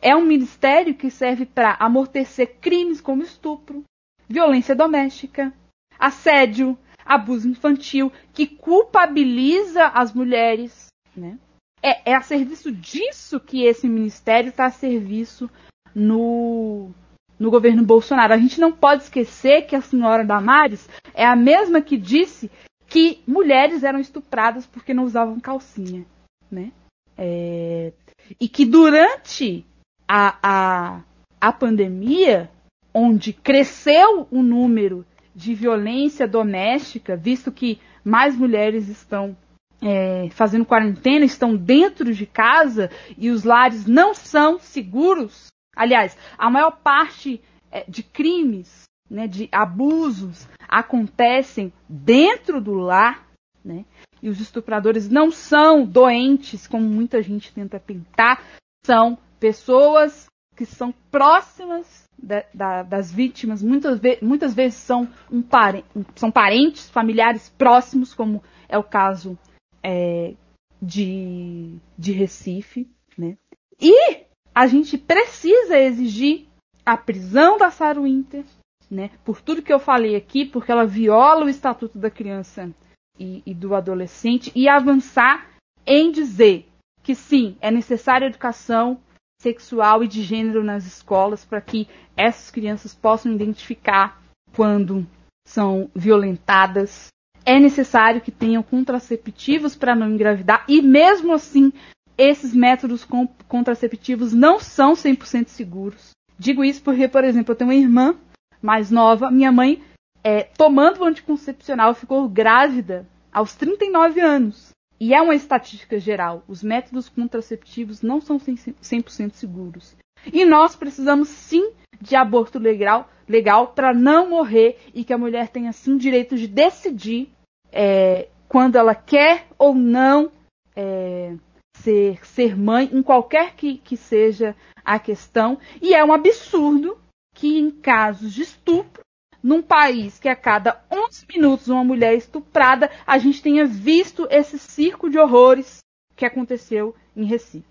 É 0.00 0.14
um 0.14 0.24
ministério 0.24 0.94
que 0.94 1.10
serve 1.10 1.46
para 1.46 1.76
amortecer 1.80 2.58
crimes 2.60 3.00
como 3.00 3.22
estupro, 3.22 3.82
violência 4.28 4.74
doméstica, 4.74 5.52
assédio, 5.98 6.78
abuso 7.04 7.48
infantil, 7.48 8.12
que 8.32 8.46
culpabiliza 8.46 9.86
as 9.86 10.12
mulheres. 10.12 10.88
Né? 11.16 11.38
É, 11.82 12.10
é 12.10 12.14
a 12.14 12.20
serviço 12.20 12.70
disso 12.70 13.40
que 13.40 13.64
esse 13.64 13.88
ministério 13.88 14.50
está 14.50 14.66
a 14.66 14.70
serviço 14.70 15.50
no, 15.94 16.90
no 17.38 17.50
governo 17.50 17.84
Bolsonaro. 17.84 18.34
A 18.34 18.38
gente 18.38 18.60
não 18.60 18.72
pode 18.72 19.04
esquecer 19.04 19.66
que 19.66 19.74
a 19.74 19.80
senhora 19.80 20.24
Damares 20.24 20.88
é 21.14 21.24
a 21.24 21.34
mesma 21.34 21.80
que 21.80 21.96
disse 21.96 22.50
que 22.86 23.22
mulheres 23.26 23.82
eram 23.82 23.98
estupradas 23.98 24.66
porque 24.66 24.94
não 24.94 25.04
usavam 25.04 25.40
calcinha, 25.40 26.04
né? 26.50 26.72
É... 27.16 27.92
E 28.40 28.48
que 28.48 28.64
durante 28.64 29.64
a, 30.06 30.38
a, 30.42 31.02
a 31.40 31.52
pandemia, 31.52 32.50
onde 32.92 33.32
cresceu 33.32 34.26
o 34.30 34.42
número 34.42 35.06
de 35.34 35.54
violência 35.54 36.26
doméstica, 36.26 37.16
visto 37.16 37.52
que 37.52 37.80
mais 38.04 38.36
mulheres 38.36 38.88
estão 38.88 39.36
é, 39.80 40.28
fazendo 40.30 40.64
quarentena, 40.64 41.24
estão 41.24 41.56
dentro 41.56 42.12
de 42.12 42.26
casa 42.26 42.90
e 43.16 43.30
os 43.30 43.44
lares 43.44 43.86
não 43.86 44.14
são 44.14 44.58
seguros. 44.58 45.46
Aliás, 45.76 46.16
a 46.36 46.50
maior 46.50 46.72
parte 46.72 47.40
é, 47.70 47.84
de 47.88 48.02
crimes, 48.02 48.82
né, 49.08 49.26
de 49.28 49.48
abusos, 49.52 50.48
acontecem 50.68 51.72
dentro 51.88 52.60
do 52.60 52.74
lar, 52.74 53.26
né? 53.64 53.84
E 54.20 54.28
os 54.28 54.40
estupradores 54.40 55.08
não 55.08 55.30
são 55.30 55.86
doentes, 55.86 56.66
como 56.66 56.84
muita 56.84 57.22
gente 57.22 57.52
tenta 57.52 57.78
pintar, 57.78 58.42
são 58.84 59.16
pessoas 59.38 60.26
que 60.58 60.66
são 60.66 60.92
próximas 61.08 62.02
da, 62.20 62.44
da, 62.52 62.82
das 62.82 63.12
vítimas, 63.12 63.62
muitas, 63.62 64.00
ve 64.00 64.18
muitas 64.20 64.52
vezes 64.52 64.76
são, 64.76 65.08
um 65.30 65.40
pare 65.40 65.84
são 66.16 66.32
parentes, 66.32 66.90
familiares 66.90 67.48
próximos, 67.50 68.12
como 68.12 68.42
é 68.68 68.76
o 68.76 68.82
caso 68.82 69.38
é, 69.80 70.34
de, 70.82 71.76
de 71.96 72.10
Recife. 72.10 72.90
Né? 73.16 73.38
E 73.80 74.24
a 74.52 74.66
gente 74.66 74.98
precisa 74.98 75.78
exigir 75.78 76.48
a 76.84 76.96
prisão 76.96 77.56
da 77.56 77.70
Sarah 77.70 78.00
Winter, 78.00 78.44
né, 78.90 79.10
por 79.24 79.40
tudo 79.40 79.62
que 79.62 79.72
eu 79.72 79.78
falei 79.78 80.16
aqui, 80.16 80.44
porque 80.44 80.72
ela 80.72 80.86
viola 80.86 81.44
o 81.44 81.48
Estatuto 81.48 81.96
da 81.96 82.10
Criança 82.10 82.74
e, 83.16 83.44
e 83.46 83.54
do 83.54 83.76
Adolescente, 83.76 84.50
e 84.56 84.68
avançar 84.68 85.50
em 85.86 86.10
dizer 86.10 86.66
que 87.04 87.14
sim, 87.14 87.56
é 87.60 87.70
necessária 87.70 88.26
educação 88.26 88.98
sexual 89.40 90.02
e 90.02 90.08
de 90.08 90.22
gênero 90.22 90.64
nas 90.64 90.84
escolas 90.84 91.44
para 91.44 91.60
que 91.60 91.88
essas 92.16 92.50
crianças 92.50 92.94
possam 92.94 93.32
identificar 93.32 94.20
quando 94.54 95.06
são 95.46 95.90
violentadas. 95.94 97.08
É 97.44 97.58
necessário 97.58 98.20
que 98.20 98.30
tenham 98.30 98.62
contraceptivos 98.62 99.74
para 99.76 99.94
não 99.94 100.10
engravidar 100.10 100.64
e 100.68 100.82
mesmo 100.82 101.32
assim 101.32 101.72
esses 102.16 102.52
métodos 102.52 103.06
contraceptivos 103.46 104.34
não 104.34 104.58
são 104.58 104.94
100% 104.94 105.46
seguros. 105.48 106.10
Digo 106.36 106.64
isso 106.64 106.82
porque, 106.82 107.06
por 107.06 107.22
exemplo, 107.22 107.52
eu 107.52 107.56
tenho 107.56 107.70
uma 107.70 107.76
irmã 107.76 108.16
mais 108.60 108.90
nova, 108.90 109.30
minha 109.30 109.52
mãe, 109.52 109.80
é, 110.22 110.42
tomando 110.42 111.00
o 111.00 111.04
anticoncepcional, 111.04 111.94
ficou 111.94 112.28
grávida 112.28 113.06
aos 113.32 113.54
39 113.54 114.20
anos. 114.20 114.70
E 115.00 115.14
é 115.14 115.22
uma 115.22 115.34
estatística 115.34 115.98
geral. 115.98 116.42
Os 116.48 116.62
métodos 116.62 117.08
contraceptivos 117.08 118.02
não 118.02 118.20
são 118.20 118.38
100% 118.38 119.32
seguros. 119.32 119.96
E 120.32 120.44
nós 120.44 120.74
precisamos 120.74 121.28
sim 121.28 121.72
de 122.00 122.16
aborto 122.16 122.58
legal, 122.58 123.08
legal 123.28 123.68
para 123.68 123.94
não 123.94 124.28
morrer 124.28 124.78
e 124.94 125.04
que 125.04 125.12
a 125.12 125.18
mulher 125.18 125.48
tenha 125.48 125.72
sim 125.72 125.94
o 125.94 125.98
direito 125.98 126.36
de 126.36 126.46
decidir 126.46 127.30
é, 127.72 128.28
quando 128.48 128.76
ela 128.76 128.94
quer 128.94 129.46
ou 129.56 129.74
não 129.74 130.30
é, 130.74 131.34
ser, 131.76 132.24
ser 132.26 132.56
mãe, 132.56 132.88
em 132.92 133.02
qualquer 133.02 133.54
que, 133.54 133.78
que 133.78 133.96
seja 133.96 134.56
a 134.84 134.98
questão. 134.98 135.58
E 135.80 135.94
é 135.94 136.04
um 136.04 136.12
absurdo 136.12 136.98
que 137.34 137.58
em 137.58 137.70
casos 137.70 138.32
de 138.32 138.42
estupro 138.42 139.02
num 139.42 139.62
país 139.62 140.18
que 140.18 140.28
a 140.28 140.36
cada 140.36 140.84
11 140.90 141.26
minutos 141.32 141.68
uma 141.68 141.84
mulher 141.84 142.14
é 142.14 142.16
estuprada, 142.16 142.90
a 143.06 143.18
gente 143.18 143.42
tenha 143.42 143.64
visto 143.66 144.26
esse 144.30 144.58
circo 144.58 145.08
de 145.08 145.18
horrores 145.18 145.78
que 146.16 146.24
aconteceu 146.24 146.94
em 147.16 147.24
Recife. 147.24 147.66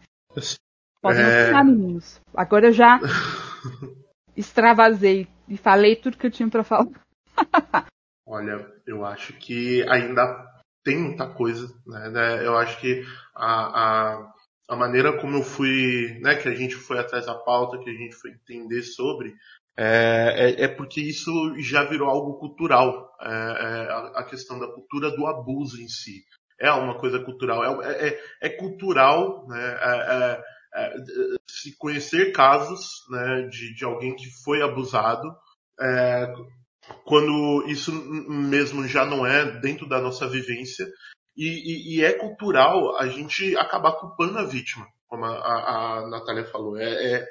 Pode 1.02 1.20
é... 1.20 1.52
meninos. 1.64 2.20
Agora 2.34 2.68
eu 2.68 2.74
já 2.74 3.00
extravasei 4.36 5.28
e 5.48 5.58
falei 5.58 5.96
tudo 5.96 6.18
que 6.18 6.28
eu 6.28 6.32
tinha 6.32 6.50
para 6.50 6.64
falar. 6.64 6.90
Olha, 8.26 8.70
eu 8.86 9.06
acho 9.06 9.34
que 9.34 9.84
ainda 9.90 10.46
tem 10.84 10.98
muita 10.98 11.28
coisa, 11.28 11.68
né? 11.86 12.10
né? 12.10 12.46
Eu 12.46 12.58
acho 12.58 12.80
que 12.80 13.06
a, 13.36 14.16
a, 14.16 14.34
a 14.70 14.76
maneira 14.76 15.18
como 15.20 15.38
eu 15.38 15.44
fui, 15.44 16.20
né, 16.22 16.36
que 16.36 16.50
a 16.50 16.56
gente 16.56 16.76
foi 16.76 17.00
atrás 17.00 17.26
da 17.26 17.36
pauta, 17.36 17.78
que 17.78 17.90
a 17.90 17.94
gente 17.94 18.16
foi 18.16 18.32
entender 18.32 18.82
sobre, 18.82 19.34
é, 19.80 20.34
é, 20.36 20.64
é, 20.64 20.68
porque 20.68 21.00
isso 21.00 21.32
já 21.60 21.84
virou 21.84 22.10
algo 22.10 22.40
cultural, 22.40 23.16
é, 23.22 23.28
é 23.28 24.20
a, 24.20 24.24
questão 24.24 24.58
da 24.58 24.68
cultura 24.68 25.12
do 25.12 25.28
abuso 25.28 25.80
em 25.80 25.88
si. 25.88 26.24
É 26.60 26.72
uma 26.72 26.98
coisa 26.98 27.20
cultural, 27.20 27.84
é, 27.84 28.08
é, 28.08 28.20
é 28.42 28.50
cultural 28.50 29.46
né, 29.48 30.42
se 31.48 31.78
conhecer 31.78 32.32
casos 32.32 33.06
né, 33.12 33.48
de, 33.52 33.76
de 33.76 33.86
alguém 33.86 34.16
que 34.16 34.26
foi 34.44 34.64
abusado, 34.64 35.32
quando 37.06 37.64
isso 37.68 37.92
mesmo 37.92 38.88
já 38.88 39.06
não 39.06 39.28
é 39.28 39.60
dentro 39.60 39.88
da 39.88 40.02
nossa 40.02 40.28
vivência, 40.28 40.88
e, 41.36 41.46
e, 41.46 41.98
e 41.98 42.04
é 42.04 42.14
cultural 42.14 42.98
a 42.98 43.08
gente 43.08 43.56
acabar 43.56 43.92
culpando 43.92 44.40
a 44.40 44.44
vítima, 44.44 44.88
como 45.08 45.24
a, 45.26 45.38
a, 45.38 45.98
a 46.00 46.10
Natália 46.10 46.46
falou. 46.46 46.76
é, 46.80 47.28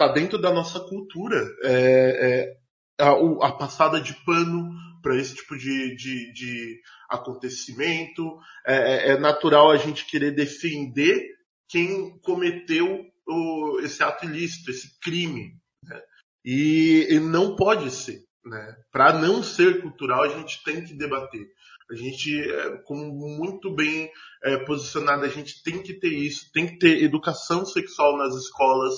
está 0.00 0.08
dentro 0.08 0.38
da 0.40 0.50
nossa 0.50 0.80
cultura 0.80 1.46
é, 1.62 2.56
é, 2.98 3.04
a, 3.04 3.10
a, 3.48 3.52
passada 3.52 4.00
de 4.00 4.14
pano 4.24 4.70
para 5.02 5.14
esse 5.16 5.34
tipo 5.34 5.56
de, 5.58 5.94
de, 5.94 6.32
de 6.32 6.80
acontecimento. 7.08 8.38
É, 8.66 8.76
é, 8.76 9.10
é, 9.10 9.18
natural 9.18 9.70
a 9.70 9.76
gente 9.76 10.06
querer 10.06 10.34
defender 10.34 11.22
quem 11.68 12.18
cometeu 12.20 13.04
o, 13.28 13.80
esse 13.80 14.02
ato 14.02 14.24
ilícito, 14.24 14.70
esse 14.70 14.98
crime. 15.00 15.54
Né? 15.84 16.00
E, 16.44 17.06
e, 17.10 17.20
não 17.20 17.54
pode 17.54 17.90
ser. 17.90 18.24
Né? 18.42 18.76
Para 18.90 19.12
não 19.12 19.42
ser 19.42 19.82
cultural, 19.82 20.22
a 20.22 20.28
gente 20.28 20.64
tem 20.64 20.82
que 20.82 20.94
debater. 20.94 21.46
A 21.90 21.94
gente, 21.94 22.40
é, 22.40 22.76
como 22.84 23.12
muito 23.36 23.74
bem 23.74 24.10
é, 24.44 24.56
posicionado, 24.64 25.26
a 25.26 25.28
gente 25.28 25.62
tem 25.62 25.82
que 25.82 25.92
ter 25.92 26.12
isso, 26.12 26.50
tem 26.52 26.66
que 26.66 26.78
ter 26.78 27.02
educação 27.02 27.66
sexual 27.66 28.16
nas 28.16 28.34
escolas, 28.34 28.94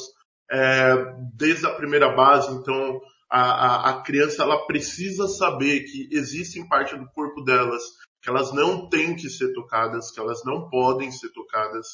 é, 0.52 0.94
desde 1.34 1.66
a 1.66 1.74
primeira 1.74 2.14
base. 2.14 2.54
Então, 2.54 3.00
a, 3.30 3.40
a, 3.40 3.90
a, 3.90 4.02
criança 4.02 4.42
ela 4.42 4.66
precisa 4.66 5.26
saber 5.26 5.84
que 5.84 6.08
existem 6.12 6.68
parte 6.68 6.94
do 6.94 7.08
corpo 7.12 7.42
delas 7.42 7.82
que 8.20 8.28
elas 8.30 8.52
não 8.52 8.88
têm 8.88 9.16
que 9.16 9.28
ser 9.28 9.52
tocadas, 9.52 10.12
que 10.12 10.20
elas 10.20 10.44
não 10.44 10.68
podem 10.68 11.10
ser 11.10 11.30
tocadas. 11.30 11.86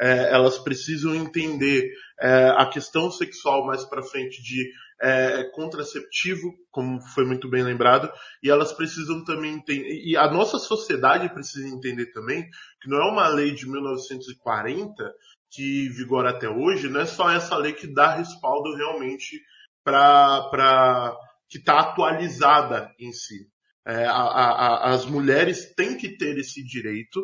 É, 0.00 0.32
elas 0.32 0.58
precisam 0.58 1.14
entender 1.14 1.90
é, 2.20 2.50
a 2.56 2.66
questão 2.66 3.10
sexual 3.10 3.66
mais 3.66 3.84
para 3.84 4.02
frente 4.02 4.40
de 4.42 4.70
é, 5.00 5.44
contraceptivo, 5.52 6.54
como 6.70 7.00
foi 7.00 7.24
muito 7.24 7.48
bem 7.48 7.64
lembrado, 7.64 8.12
e 8.42 8.48
elas 8.48 8.72
precisam 8.72 9.24
também 9.24 9.54
entender, 9.54 10.02
e 10.04 10.16
a 10.16 10.30
nossa 10.30 10.58
sociedade 10.58 11.28
precisa 11.34 11.66
entender 11.66 12.12
também 12.12 12.48
que 12.80 12.88
não 12.88 12.98
é 12.98 13.10
uma 13.10 13.26
lei 13.28 13.52
de 13.52 13.68
1940 13.68 15.12
que 15.52 15.88
vigora 15.90 16.30
até 16.30 16.48
hoje, 16.48 16.88
não 16.88 17.00
é 17.00 17.06
só 17.06 17.30
essa 17.30 17.56
lei 17.56 17.74
que 17.74 17.86
dá 17.86 18.14
respaldo 18.14 18.74
realmente 18.74 19.40
para 19.84 21.14
que 21.48 21.58
está 21.58 21.80
atualizada 21.80 22.90
em 22.98 23.12
si. 23.12 23.46
É, 23.86 24.06
a, 24.06 24.12
a, 24.12 24.94
as 24.94 25.04
mulheres 25.04 25.74
têm 25.74 25.96
que 25.96 26.16
ter 26.16 26.38
esse 26.38 26.64
direito 26.64 27.20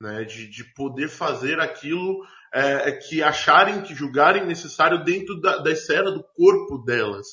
né, 0.00 0.24
de, 0.24 0.48
de 0.48 0.64
poder 0.74 1.08
fazer 1.08 1.60
aquilo 1.60 2.24
é, 2.52 2.92
que 2.92 3.22
acharem, 3.22 3.82
que 3.82 3.94
julgarem 3.94 4.46
necessário 4.46 5.04
dentro 5.04 5.40
da, 5.40 5.58
da 5.58 5.70
esfera 5.70 6.10
do 6.10 6.24
corpo 6.34 6.78
delas. 6.78 7.26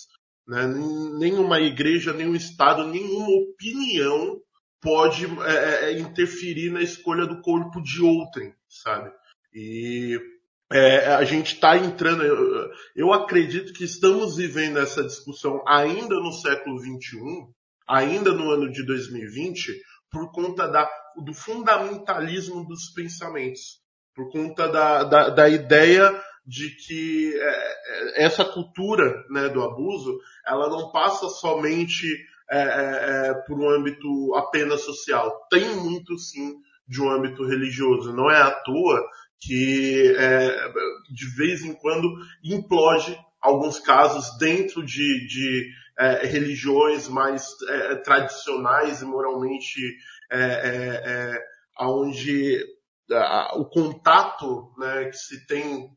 Né? 0.47 0.67
Nenhuma 1.17 1.60
igreja, 1.60 2.13
nenhum 2.13 2.36
Estado, 2.36 2.86
nenhuma 2.86 3.29
opinião 3.29 4.39
pode 4.82 5.26
é, 5.26 5.86
é 5.86 5.99
interferir 5.99 6.69
na 6.72 6.82
escolha 6.82 7.26
do 7.26 7.41
corpo 7.41 7.82
de 7.82 8.03
outrem, 8.03 8.53
sabe? 8.69 9.11
E 9.51 10.19
é, 10.72 11.13
a 11.13 11.24
gente 11.24 11.55
está 11.55 11.78
entrando. 11.78 12.24
Eu, 12.24 12.70
eu, 12.95 13.13
acredito 13.13 13.74
que 13.74 13.84
estamos 13.84 14.38
vivendo 14.38 14.80
essa 14.80 15.03
discussão 15.03 15.63
ainda 15.68 16.16
no 16.16 16.32
século 16.32 16.80
XXI, 16.80 17.20
ainda 17.88 18.32
no 18.32 18.49
ano 18.49 18.72
de 18.72 18.86
2020, 18.86 19.74
por 20.11 20.32
conta 20.32 20.68
da, 20.68 20.89
do 21.24 21.34
fundamentalismo 21.34 22.66
dos 22.66 22.91
pensamentos, 22.93 23.80
por 24.16 24.32
conta 24.32 24.68
da, 24.68 25.03
da, 25.03 25.30
da 25.30 25.49
ideia 25.49 26.11
de 26.45 26.70
que 26.76 27.34
é, 27.36 28.22
é 28.22 28.26
essa 28.26 28.45
cultura 28.45 29.24
né, 29.30 29.49
do 29.49 29.63
abuso 29.63 30.16
ela 30.45 30.70
não 30.70 30.91
passa 30.91 31.28
somente 31.28 32.05
é, 32.49 32.59
é, 32.59 33.30
é, 33.30 33.34
por 33.47 33.59
um 33.59 33.70
âmbito 33.70 34.36
apenas 34.36 34.82
social. 34.82 35.47
Tem 35.49 35.76
muito 35.76 36.18
sim 36.20 36.53
de 36.88 37.01
um 37.01 37.09
âmbito 37.09 37.43
religioso. 37.43 38.13
Não 38.13 38.30
é 38.30 38.39
à 38.39 38.51
toa 38.51 39.01
que 39.39 40.15
é, 40.17 40.71
de 41.11 41.36
vez 41.36 41.63
em 41.63 41.73
quando 41.73 42.07
implode 42.43 43.17
alguns 43.41 43.79
casos 43.79 44.38
dentro 44.38 44.83
de, 44.83 45.27
de 45.27 45.71
é, 45.97 46.25
religiões 46.25 47.07
mais 47.07 47.47
é, 47.69 47.95
tradicionais 47.95 49.01
e 49.01 49.05
moralmente 49.05 49.79
é, 50.31 50.39
é, 50.39 51.31
é 51.36 51.39
onde 51.79 52.75
o 53.53 53.65
contato 53.65 54.73
né, 54.79 55.05
que 55.05 55.17
se 55.17 55.45
tem 55.45 55.91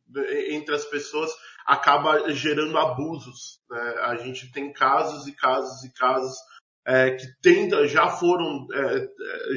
entre 0.51 0.75
as 0.75 0.85
pessoas 0.85 1.31
acaba 1.67 2.31
gerando 2.35 2.77
abusos. 2.77 3.61
Né? 3.71 3.95
A 4.03 4.17
gente 4.17 4.53
tem 4.53 4.71
casos 4.73 5.27
e 5.27 5.33
casos 5.33 5.83
e 5.85 5.93
casos 5.95 6.37
é, 6.87 7.13
que 7.13 7.27
tenta, 7.41 7.87
já 7.89 8.09
foram, 8.09 8.67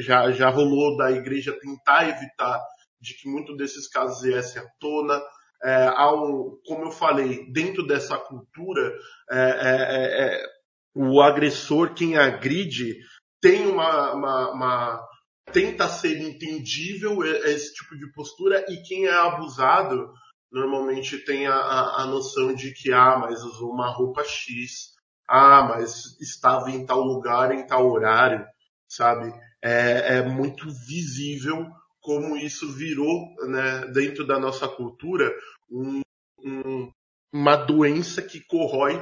já, 0.00 0.32
já 0.32 0.48
rolou 0.48 0.96
da 0.96 1.10
igreja 1.10 1.58
tentar 1.60 2.08
evitar 2.08 2.58
de 3.02 3.14
que 3.14 3.28
muitos 3.28 3.56
desses 3.56 3.88
casos 3.88 4.22
viessem 4.22 4.62
à 4.62 4.66
tona. 4.78 5.20
É, 5.64 5.88
ao, 5.94 6.56
como 6.66 6.84
eu 6.86 6.90
falei, 6.90 7.50
dentro 7.52 7.86
dessa 7.86 8.16
cultura, 8.18 8.92
é, 9.30 9.38
é, 9.38 10.24
é, 10.24 10.46
o 10.94 11.20
agressor, 11.20 11.94
quem 11.94 12.16
agride, 12.16 12.96
tem 13.40 13.66
uma, 13.66 14.12
uma, 14.12 14.50
uma, 14.50 15.08
tenta 15.52 15.88
ser 15.88 16.18
entendível 16.18 17.24
esse 17.24 17.74
tipo 17.74 17.96
de 17.96 18.10
postura 18.12 18.64
e 18.68 18.82
quem 18.82 19.06
é 19.06 19.12
abusado 19.12 20.12
normalmente 20.50 21.18
tem 21.18 21.46
a, 21.46 21.54
a, 21.54 22.02
a 22.02 22.06
noção 22.06 22.54
de 22.54 22.72
que 22.72 22.92
ah, 22.92 23.18
mas 23.18 23.42
usou 23.42 23.70
uma 23.70 23.88
roupa 23.88 24.22
X, 24.24 24.92
ah, 25.28 25.62
mas 25.62 26.20
estava 26.20 26.70
em 26.70 26.84
tal 26.84 27.00
lugar, 27.00 27.52
em 27.52 27.66
tal 27.66 27.88
horário, 27.90 28.44
sabe? 28.88 29.32
É, 29.62 30.18
é 30.18 30.22
muito 30.22 30.68
visível 30.68 31.66
como 32.02 32.36
isso 32.36 32.70
virou, 32.72 33.32
né, 33.48 33.86
dentro 33.92 34.26
da 34.26 34.38
nossa 34.38 34.68
cultura, 34.68 35.32
um, 35.70 36.02
um, 36.44 36.90
uma 37.32 37.56
doença 37.56 38.20
que 38.20 38.44
corrói 38.44 39.00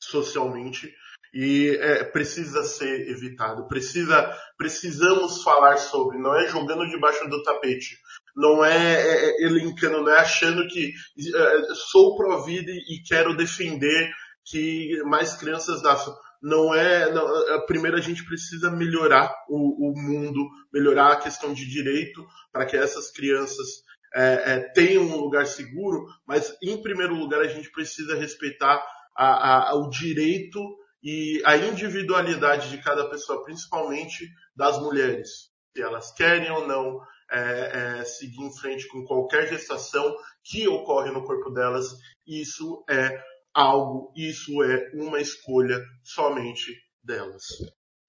socialmente 0.00 0.92
e 1.34 1.70
é, 1.80 2.04
precisa 2.04 2.62
ser 2.62 3.08
evitado. 3.08 3.66
Precisa, 3.66 4.38
precisamos 4.58 5.42
falar 5.42 5.78
sobre. 5.78 6.18
Não 6.18 6.34
é 6.38 6.46
jogando 6.46 6.88
debaixo 6.88 7.26
do 7.28 7.42
tapete. 7.42 7.96
Não 8.36 8.64
é, 8.64 8.76
é, 8.76 9.30
é 9.30 9.42
elencando, 9.44 10.02
não 10.02 10.12
é 10.12 10.18
achando 10.18 10.66
que 10.68 10.92
é, 11.18 11.74
sou 11.90 12.16
pró-vida 12.16 12.70
e 12.70 13.02
quero 13.06 13.36
defender 13.36 14.10
que 14.44 15.02
mais 15.04 15.34
crianças 15.34 15.82
nasçam. 15.82 16.14
Não 16.42 16.74
é. 16.74 17.10
Não, 17.12 17.66
primeiro 17.66 17.96
a 17.96 18.00
gente 18.00 18.24
precisa 18.24 18.70
melhorar 18.70 19.32
o, 19.48 19.90
o, 19.90 19.94
mundo, 19.94 20.48
melhorar 20.72 21.12
a 21.12 21.20
questão 21.20 21.54
de 21.54 21.64
direito 21.68 22.26
para 22.50 22.66
que 22.66 22.76
essas 22.76 23.10
crianças 23.10 23.84
é, 24.14 24.54
é, 24.54 24.60
tenham 24.72 25.04
um 25.04 25.16
lugar 25.16 25.46
seguro, 25.46 26.04
mas 26.26 26.56
em 26.62 26.82
primeiro 26.82 27.14
lugar 27.14 27.40
a 27.40 27.48
gente 27.48 27.70
precisa 27.70 28.16
respeitar 28.16 28.84
a, 29.16 29.70
a, 29.70 29.74
o 29.76 29.88
direito 29.88 30.58
e 31.02 31.40
a 31.44 31.56
individualidade 31.56 32.70
de 32.70 32.78
cada 32.78 33.08
pessoa, 33.08 33.42
principalmente 33.44 34.28
das 34.54 34.78
mulheres, 34.78 35.50
se 35.74 35.82
elas 35.82 36.12
querem 36.12 36.50
ou 36.50 36.66
não 36.66 37.00
é, 37.30 38.00
é, 38.00 38.04
seguir 38.04 38.42
em 38.42 38.56
frente 38.56 38.86
com 38.88 39.04
qualquer 39.04 39.48
gestação 39.48 40.14
que 40.44 40.68
ocorre 40.68 41.10
no 41.10 41.24
corpo 41.24 41.50
delas, 41.50 41.86
isso 42.26 42.84
é 42.88 43.18
algo, 43.54 44.12
isso 44.16 44.62
é 44.62 44.90
uma 44.94 45.20
escolha 45.20 45.78
somente 46.02 46.72
delas. 47.02 47.42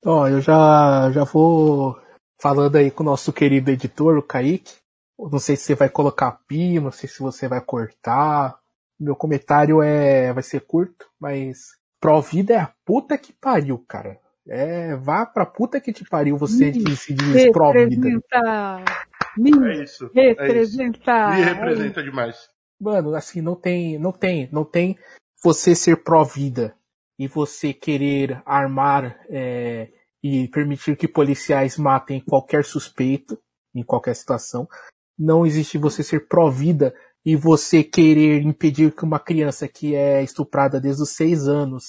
Ó, 0.06 0.22
oh, 0.22 0.28
eu 0.28 0.42
já, 0.42 1.12
já 1.12 1.24
vou 1.24 1.96
falando 2.42 2.76
aí 2.76 2.92
com 2.92 3.04
o 3.04 3.06
nosso 3.06 3.32
querido 3.32 3.72
editor, 3.72 4.18
o 4.18 4.24
Kaique. 4.24 4.76
Não 5.18 5.40
sei 5.40 5.56
se 5.56 5.64
você 5.64 5.76
vai 5.76 5.90
colocar 5.90 6.40
pi, 6.48 6.80
não 6.80 6.92
sei 6.92 7.08
se 7.08 7.20
você 7.20 7.48
vai 7.48 7.62
cortar. 7.62 8.58
Meu 9.00 9.16
comentário 9.16 9.82
é 9.82 10.34
vai 10.34 10.44
ser 10.44 10.62
curto, 10.62 11.08
mas 11.20 11.78
Provida 12.02 12.54
é 12.54 12.58
a 12.58 12.74
puta 12.86 13.18
que 13.18 13.32
pariu, 13.32 13.80
cara. 13.88 14.20
É, 14.46 14.94
vá 14.98 15.26
pra 15.26 15.46
puta 15.46 15.80
que 15.80 15.94
te 15.94 16.04
pariu 16.04 16.36
você 16.36 16.72
que 16.72 16.96
se 16.98 17.14
diz 17.14 17.50
Provida. 17.52 18.10
Me 19.38 19.52
é 19.70 19.84
isso. 19.84 20.12
Representar. 20.14 21.38
É 21.38 21.42
isso. 21.42 21.50
Me 21.50 21.54
representa 21.54 22.02
é 22.02 22.04
demais. 22.04 22.50
Mano, 22.80 23.16
assim, 23.16 23.42
não 23.42 23.56
tem, 23.56 23.98
não 23.98 24.12
tem, 24.12 24.50
não 24.52 24.66
tem 24.66 24.98
você 25.44 25.76
ser 25.76 26.04
pró-vida 26.04 26.74
e 27.20 27.28
você 27.28 27.74
querer 27.74 28.42
armar 28.46 29.20
é, 29.30 29.90
e 30.24 30.48
permitir 30.48 30.96
que 30.96 31.08
policiais 31.08 31.78
matem 31.78 32.22
qualquer 32.22 32.64
suspeito 32.64 33.38
em 33.76 33.84
qualquer 33.84 34.16
situação. 34.16 34.68
Não 35.20 35.46
existe 35.46 35.78
você 35.78 36.02
ser 36.02 36.28
pró-vida 36.28 36.96
e 37.26 37.36
você 37.36 37.84
querer 37.84 38.42
impedir 38.42 38.96
que 38.96 39.04
uma 39.04 39.20
criança 39.20 39.68
que 39.68 39.94
é 39.96 40.24
estuprada 40.24 40.80
desde 40.80 41.04
os 41.04 41.10
seis 41.10 41.48
anos, 41.48 41.86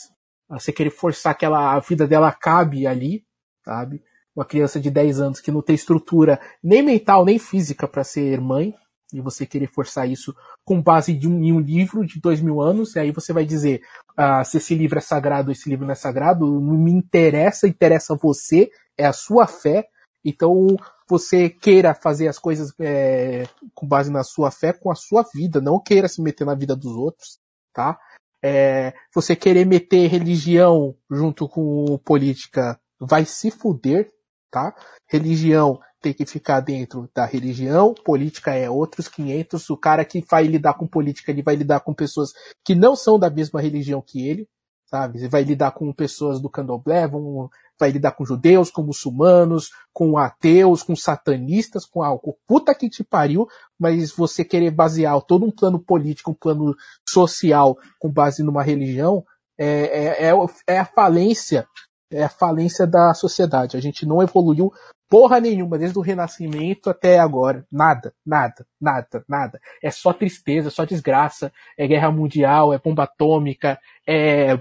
você 0.49 0.73
querer 0.73 0.91
forçar 0.91 1.37
que 1.37 1.45
ela, 1.45 1.75
a 1.75 1.81
vida 1.81 2.07
dela 2.07 2.29
acabe 2.29 2.87
ali, 2.87 3.25
sabe? 3.65 4.03
Uma 4.35 4.45
criança 4.45 4.81
de 4.81 4.91
10 4.91 5.21
anos 5.21 5.41
que 5.41 5.53
não 5.53 5.63
tem 5.63 5.75
estrutura 5.75 6.41
nem 6.63 6.83
mental 6.83 7.25
nem 7.25 7.39
física 7.39 7.87
para 7.87 8.03
ser 8.03 8.41
mãe, 8.41 8.75
e 9.15 9.21
você 9.21 9.47
querer 9.47 9.69
forçar 9.69 10.09
isso 10.11 10.35
com 10.65 10.83
base 10.83 11.15
de 11.15 11.29
um, 11.29 11.43
em 11.43 11.53
um 11.53 11.61
livro 11.61 12.05
de 12.05 12.21
dois 12.21 12.41
mil 12.41 12.61
anos, 12.61 12.97
e 12.97 12.99
aí 12.99 13.13
você 13.13 13.33
vai 13.33 13.45
dizer 13.45 13.81
ah, 14.17 14.43
se 14.43 14.57
esse 14.57 14.75
livro 14.75 14.99
é 14.99 15.01
sagrado 15.01 15.49
ou 15.49 15.53
esse 15.53 15.69
livro 15.71 15.87
não 15.87 15.93
é 15.93 15.95
sagrado, 15.95 16.61
não 16.61 16.77
me 16.77 16.91
interessa, 16.91 17.69
interessa 17.69 18.17
você, 18.17 18.71
é 18.99 19.07
a 19.07 19.13
sua 19.13 19.47
fé, 19.47 19.87
então 20.25 20.67
você 21.09 21.49
queira 21.49 21.95
fazer 21.95 22.29
as 22.29 22.39
coisas 22.39 22.73
é, 22.81 23.45
com 23.75 23.87
base 23.87 24.11
na 24.11 24.25
sua 24.25 24.51
fé, 24.51 24.73
com 24.73 24.91
a 24.91 24.95
sua 24.95 25.25
vida, 25.35 25.61
não 25.61 25.79
queira 25.79 26.09
se 26.09 26.21
meter 26.21 26.45
na 26.45 26.55
vida 26.55 26.75
dos 26.75 26.93
outros, 26.97 27.39
tá? 27.73 27.99
É, 28.43 28.93
você 29.15 29.37
querer 29.37 29.65
meter 29.65 30.07
religião 30.09 30.95
junto 31.11 31.49
com 31.49 31.99
política 32.05 32.79
vai 33.01 33.25
se 33.25 33.51
fuder, 33.51 34.11
tá? 34.51 34.75
Religião 35.09 35.79
tem 36.05 36.13
que 36.13 36.27
ficar 36.27 36.61
dentro 36.61 37.09
da 37.15 37.25
religião, 37.25 37.95
política 37.95 38.53
é 38.53 38.69
outros 38.69 39.09
500. 39.09 39.71
O 39.71 39.77
cara 39.77 40.05
que 40.05 40.23
vai 40.31 40.47
lidar 40.47 40.75
com 40.75 40.87
política, 40.87 41.31
ele 41.31 41.43
vai 41.43 41.57
lidar 41.57 41.81
com 41.81 41.95
pessoas 41.95 42.35
que 42.63 42.75
não 42.75 42.95
são 42.95 43.19
da 43.19 43.31
mesma 43.31 43.59
religião 43.59 44.03
que 44.07 44.29
ele, 44.29 44.47
sabe? 44.85 45.19
Ele 45.19 45.29
vai 45.31 45.43
lidar 45.43 45.71
com 45.71 45.91
pessoas 45.95 46.43
do 46.43 46.51
candomblé, 46.51 47.09
vão, 47.09 47.49
vai 47.81 47.91
lidar 47.91 48.13
com 48.13 48.27
judeus, 48.27 48.71
com 48.71 48.83
muçulmanos, 48.83 49.71
com 49.95 50.19
ateus, 50.19 50.83
com 50.83 50.95
satanistas, 50.95 51.87
com 51.87 52.03
algo. 52.03 52.37
Puta 52.47 52.75
que 52.75 52.91
te 52.91 53.03
pariu, 53.03 53.49
mas 53.79 54.13
você 54.13 54.45
querer 54.45 54.73
basear 54.73 55.19
todo 55.23 55.47
um 55.47 55.51
plano 55.51 55.81
político, 55.81 56.33
um 56.33 56.35
plano 56.35 56.77
social 57.09 57.79
com 57.99 58.13
base 58.13 58.43
numa 58.43 58.63
religião, 58.63 59.25
é, 59.57 60.27
é, 60.27 60.31
é, 60.31 60.35
é 60.67 60.79
a 60.79 60.85
falência 60.85 61.67
é 62.15 62.25
a 62.25 62.29
falência 62.29 62.87
da 62.87 63.13
sociedade. 63.13 63.77
A 63.77 63.81
gente 63.81 64.07
não 64.07 64.23
evoluiu 64.23 64.73
porra 65.09 65.41
nenhuma, 65.41 65.79
desde 65.79 65.99
o 65.99 66.03
Renascimento 66.03 66.91
até 66.91 67.19
agora. 67.19 67.67
Nada, 67.71 68.15
nada, 68.25 68.67
nada, 68.81 69.25
nada. 69.29 69.61
É 69.83 69.91
só 69.91 70.13
tristeza, 70.13 70.71
só 70.71 70.85
desgraça. 70.85 71.53
É 71.77 71.87
guerra 71.87 72.11
mundial, 72.11 72.73
é 72.73 72.79
bomba 72.79 73.05
atômica, 73.05 73.79
é 74.07 74.59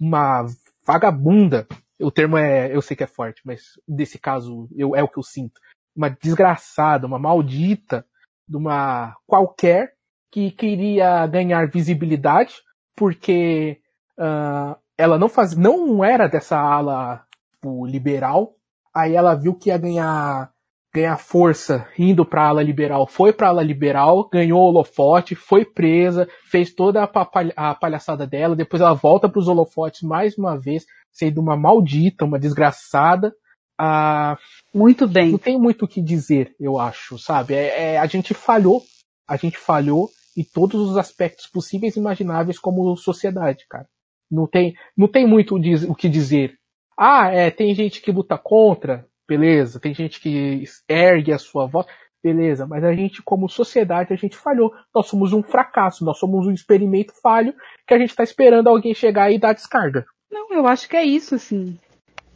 uma 0.00 0.46
vagabunda. 0.86 1.66
O 2.00 2.10
termo 2.10 2.38
é, 2.38 2.74
eu 2.74 2.80
sei 2.80 2.96
que 2.96 3.04
é 3.04 3.08
forte, 3.08 3.40
mas 3.44 3.72
nesse 3.86 4.18
caso 4.18 4.68
eu, 4.76 4.94
é 4.94 5.02
o 5.02 5.08
que 5.08 5.18
eu 5.18 5.22
sinto. 5.22 5.60
Uma 5.96 6.08
desgraçada, 6.08 7.06
uma 7.06 7.18
maldita, 7.18 8.04
de 8.48 8.56
uma 8.56 9.16
qualquer 9.26 9.94
que 10.30 10.50
queria 10.50 11.26
ganhar 11.26 11.68
visibilidade 11.68 12.54
porque 12.94 13.80
uh, 14.18 14.76
ela 14.96 15.18
não 15.18 15.28
faz, 15.28 15.56
não 15.56 16.04
era 16.04 16.26
dessa 16.26 16.58
ala 16.58 17.24
tipo, 17.52 17.86
liberal 17.86 18.57
Aí 18.98 19.14
ela 19.14 19.32
viu 19.36 19.54
que 19.54 19.68
ia 19.68 19.78
ganhar 19.78 20.50
ganhar 20.92 21.16
força 21.18 21.86
indo 21.96 22.24
para 22.24 22.42
a 22.42 22.48
ala 22.48 22.62
liberal, 22.62 23.06
foi 23.06 23.32
para 23.32 23.46
a 23.46 23.50
ala 23.50 23.62
liberal, 23.62 24.28
ganhou 24.28 24.58
o 24.58 24.64
holofote, 24.64 25.36
foi 25.36 25.64
presa, 25.64 26.26
fez 26.50 26.74
toda 26.74 27.04
a, 27.04 27.74
palhaçada 27.76 28.26
dela, 28.26 28.56
depois 28.56 28.82
ela 28.82 28.94
volta 28.94 29.28
para 29.28 29.38
os 29.38 29.46
holofotes 29.46 30.02
mais 30.02 30.36
uma 30.36 30.58
vez, 30.58 30.84
sendo 31.12 31.40
uma 31.40 31.56
maldita, 31.56 32.24
uma 32.24 32.40
desgraçada. 32.40 33.32
Ah, 33.78 34.36
muito 34.74 35.06
bem. 35.06 35.30
Não 35.30 35.38
tem 35.38 35.56
muito 35.56 35.84
o 35.84 35.88
que 35.88 36.02
dizer, 36.02 36.52
eu 36.58 36.76
acho, 36.80 37.18
sabe? 37.18 37.54
É, 37.54 37.92
é, 37.92 37.98
a 37.98 38.06
gente 38.06 38.34
falhou, 38.34 38.82
a 39.28 39.36
gente 39.36 39.58
falhou 39.58 40.08
em 40.36 40.42
todos 40.42 40.80
os 40.80 40.96
aspectos 40.96 41.46
possíveis 41.46 41.94
e 41.94 42.00
imagináveis 42.00 42.58
como 42.58 42.96
sociedade, 42.96 43.64
cara. 43.68 43.86
Não 44.28 44.48
tem, 44.48 44.74
não 44.96 45.06
tem 45.06 45.24
muito 45.24 45.54
o 45.54 45.94
que 45.94 46.08
dizer 46.08 46.57
ah, 46.98 47.30
é, 47.30 47.48
tem 47.48 47.72
gente 47.76 48.00
que 48.00 48.10
luta 48.10 48.36
contra, 48.36 49.06
beleza. 49.28 49.78
Tem 49.78 49.94
gente 49.94 50.20
que 50.20 50.64
ergue 50.88 51.32
a 51.32 51.38
sua 51.38 51.64
voz, 51.64 51.86
beleza. 52.20 52.66
Mas 52.66 52.82
a 52.82 52.92
gente, 52.92 53.22
como 53.22 53.48
sociedade, 53.48 54.12
a 54.12 54.16
gente 54.16 54.36
falhou. 54.36 54.72
Nós 54.92 55.06
somos 55.06 55.32
um 55.32 55.42
fracasso, 55.42 56.04
nós 56.04 56.18
somos 56.18 56.44
um 56.46 56.50
experimento 56.50 57.12
falho 57.22 57.54
que 57.86 57.94
a 57.94 57.98
gente 57.98 58.10
está 58.10 58.24
esperando 58.24 58.66
alguém 58.66 58.94
chegar 58.94 59.30
e 59.30 59.38
dar 59.38 59.52
descarga. 59.52 60.06
Não, 60.28 60.52
eu 60.52 60.66
acho 60.66 60.88
que 60.88 60.96
é 60.96 61.04
isso, 61.04 61.36
assim. 61.36 61.78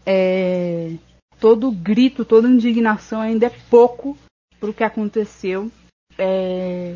É... 0.07 0.93
Todo 1.41 1.73
grito, 1.73 2.25
toda 2.25 2.47
indignação 2.47 3.21
ainda 3.21 3.47
é 3.47 3.53
pouco 3.69 4.17
pro 4.61 4.73
que 4.73 4.85
aconteceu 4.85 5.73
é... 6.17 6.95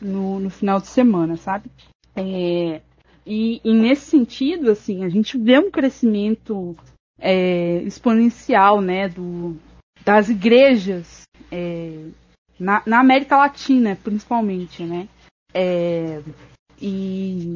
no, 0.00 0.38
no 0.38 0.50
final 0.50 0.80
de 0.80 0.86
semana, 0.86 1.36
sabe? 1.36 1.68
É... 2.14 2.80
E, 3.26 3.60
e, 3.62 3.74
nesse 3.74 4.06
sentido, 4.06 4.70
assim, 4.70 5.04
a 5.04 5.08
gente 5.10 5.36
vê 5.36 5.58
um 5.58 5.70
crescimento 5.70 6.74
é, 7.18 7.82
exponencial, 7.82 8.80
né, 8.80 9.08
do, 9.08 9.56
das 10.04 10.28
igrejas 10.28 11.22
é, 11.50 12.06
na, 12.58 12.82
na, 12.86 13.00
América 13.00 13.36
Latina, 13.36 13.98
principalmente, 14.02 14.84
né? 14.84 15.08
É, 15.52 16.22
e, 16.80 17.54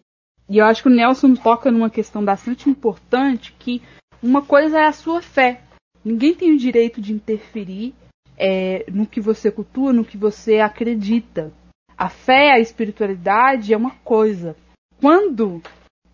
e 0.49 0.59
eu 0.59 0.65
acho 0.65 0.83
que 0.83 0.89
o 0.89 0.93
Nelson 0.93 1.35
toca 1.35 1.71
numa 1.71 1.91
questão 1.91 2.25
bastante 2.25 2.69
importante 2.69 3.55
que 3.59 3.83
uma 4.23 4.43
coisa 4.43 4.79
é 4.79 4.87
a 4.87 4.93
sua 4.93 5.21
fé. 5.21 5.63
Ninguém 6.05 6.35
tem 6.35 6.53
o 6.53 6.59
direito 6.59 7.01
de 7.01 7.13
interferir 7.13 7.95
é, 8.37 8.85
no 8.91 9.07
que 9.07 9.21
você 9.21 9.51
cultua, 9.51 9.93
no 9.93 10.05
que 10.05 10.17
você 10.17 10.59
acredita. 10.59 11.53
A 11.97 12.09
fé, 12.09 12.53
a 12.53 12.59
espiritualidade 12.59 13.73
é 13.73 13.77
uma 13.77 13.93
coisa. 14.05 14.57
Quando 15.01 15.63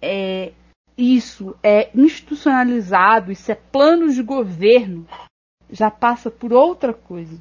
é, 0.01 0.53
isso 0.99 1.57
é 1.63 1.91
institucionalizado, 1.95 3.31
isso 3.31 3.53
é 3.53 3.55
plano 3.55 4.13
de 4.13 4.21
governo, 4.21 5.07
já 5.71 5.91
passa 5.91 6.29
por 6.29 6.53
outra 6.53 6.93
coisa. 6.93 7.41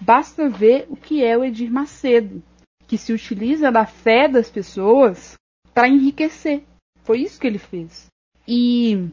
Basta 0.00 0.48
ver 0.48 0.86
o 0.88 0.96
que 0.96 1.22
é 1.22 1.36
o 1.36 1.44
Edir 1.44 1.70
Macedo, 1.70 2.42
que 2.88 2.96
se 2.96 3.12
utiliza 3.12 3.70
da 3.70 3.84
fé 3.84 4.26
das 4.26 4.50
pessoas 4.50 5.34
para 5.74 5.88
enriquecer. 5.88 6.64
Foi 7.02 7.20
isso 7.20 7.38
que 7.38 7.46
ele 7.46 7.58
fez. 7.58 8.06
E 8.48 9.08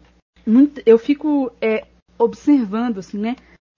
muito, 0.48 0.82
eu 0.86 0.98
fico 0.98 1.52
é, 1.62 1.86
observando, 2.18 3.00
assim, 3.00 3.18
né? 3.18 3.36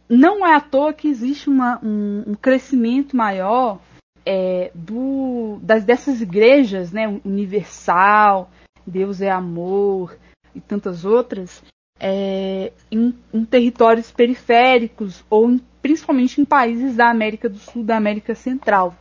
Não 0.07 0.45
é 0.45 0.55
à 0.55 0.61
toa 0.61 0.93
que 0.93 1.07
existe 1.07 1.49
uma, 1.49 1.79
um, 1.83 2.23
um 2.27 2.35
crescimento 2.35 3.17
maior 3.17 3.79
é, 4.25 4.71
do, 4.75 5.59
das, 5.61 5.83
dessas 5.83 6.21
igrejas, 6.21 6.91
né? 6.91 7.07
Universal, 7.25 8.49
Deus 8.85 9.21
é 9.21 9.29
amor 9.29 10.17
e 10.53 10.61
tantas 10.61 11.05
outras, 11.05 11.63
é, 11.99 12.71
em, 12.91 13.13
em, 13.33 13.45
territórios 13.45 14.11
periféricos 14.11 15.23
ou 15.29 15.49
em, 15.49 15.59
principalmente 15.81 16.39
em 16.41 16.45
países 16.45 16.95
da 16.95 17.09
América 17.09 17.49
do 17.49 17.57
Sul, 17.57 17.83
da 17.83 17.97
América 17.97 18.35
Central. 18.35 18.95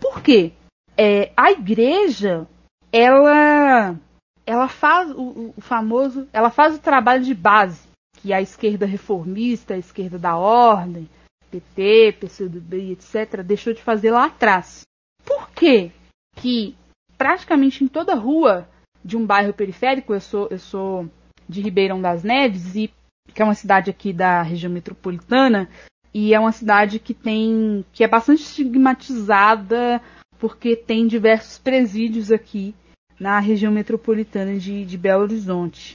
Por 0.00 0.22
quê? 0.22 0.52
É, 0.96 1.32
a 1.36 1.50
igreja, 1.50 2.46
ela, 2.92 3.98
ela 4.46 4.68
faz 4.68 5.10
o, 5.10 5.52
o 5.56 5.60
famoso, 5.60 6.28
ela 6.32 6.50
faz 6.50 6.74
o 6.74 6.80
trabalho 6.80 7.24
de 7.24 7.34
base 7.34 7.88
que 8.20 8.32
a 8.32 8.40
esquerda 8.40 8.86
reformista, 8.86 9.74
a 9.74 9.78
esquerda 9.78 10.18
da 10.18 10.36
ordem, 10.36 11.08
PT, 11.50 12.16
PCdoB, 12.20 12.92
etc., 12.92 13.42
deixou 13.42 13.72
de 13.72 13.82
fazer 13.82 14.10
lá 14.10 14.26
atrás. 14.26 14.82
Por 15.24 15.50
quê? 15.50 15.92
Que 16.36 16.74
praticamente 17.16 17.84
em 17.84 17.88
toda 17.88 18.14
rua 18.14 18.68
de 19.04 19.16
um 19.16 19.26
bairro 19.26 19.52
periférico, 19.52 20.14
eu 20.14 20.20
sou, 20.20 20.48
eu 20.50 20.58
sou 20.58 21.08
de 21.48 21.60
Ribeirão 21.60 22.00
das 22.00 22.22
Neves, 22.22 22.74
e 22.74 22.90
que 23.34 23.42
é 23.42 23.44
uma 23.44 23.54
cidade 23.54 23.90
aqui 23.90 24.12
da 24.12 24.42
região 24.42 24.72
metropolitana, 24.72 25.68
e 26.12 26.32
é 26.32 26.40
uma 26.40 26.52
cidade 26.52 26.98
que 26.98 27.12
tem 27.12 27.84
que 27.92 28.04
é 28.04 28.08
bastante 28.08 28.42
estigmatizada 28.42 30.00
porque 30.38 30.76
tem 30.76 31.06
diversos 31.06 31.58
presídios 31.58 32.30
aqui 32.30 32.74
na 33.18 33.38
região 33.40 33.72
metropolitana 33.72 34.58
de, 34.58 34.84
de 34.84 34.98
Belo 34.98 35.22
Horizonte. 35.22 35.92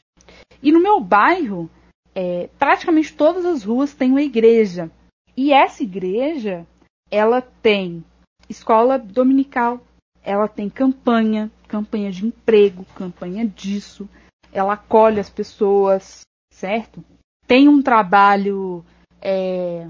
E 0.61 0.71
no 0.71 0.81
meu 0.81 0.99
bairro, 0.99 1.69
é, 2.15 2.49
praticamente 2.57 3.13
todas 3.13 3.45
as 3.45 3.63
ruas 3.63 3.93
têm 3.93 4.11
uma 4.11 4.21
igreja. 4.21 4.91
E 5.37 5.53
essa 5.53 5.83
igreja, 5.83 6.65
ela 7.09 7.41
tem 7.41 8.03
escola 8.49 8.97
dominical, 8.97 9.81
ela 10.23 10.47
tem 10.47 10.69
campanha, 10.69 11.51
campanha 11.69 12.11
de 12.11 12.25
emprego, 12.25 12.83
campanha 12.95 13.47
disso, 13.47 14.09
ela 14.51 14.73
acolhe 14.73 15.19
as 15.19 15.29
pessoas, 15.29 16.21
certo? 16.51 17.05
Tem 17.47 17.69
um 17.69 17.81
trabalho 17.81 18.83
é, 19.21 19.87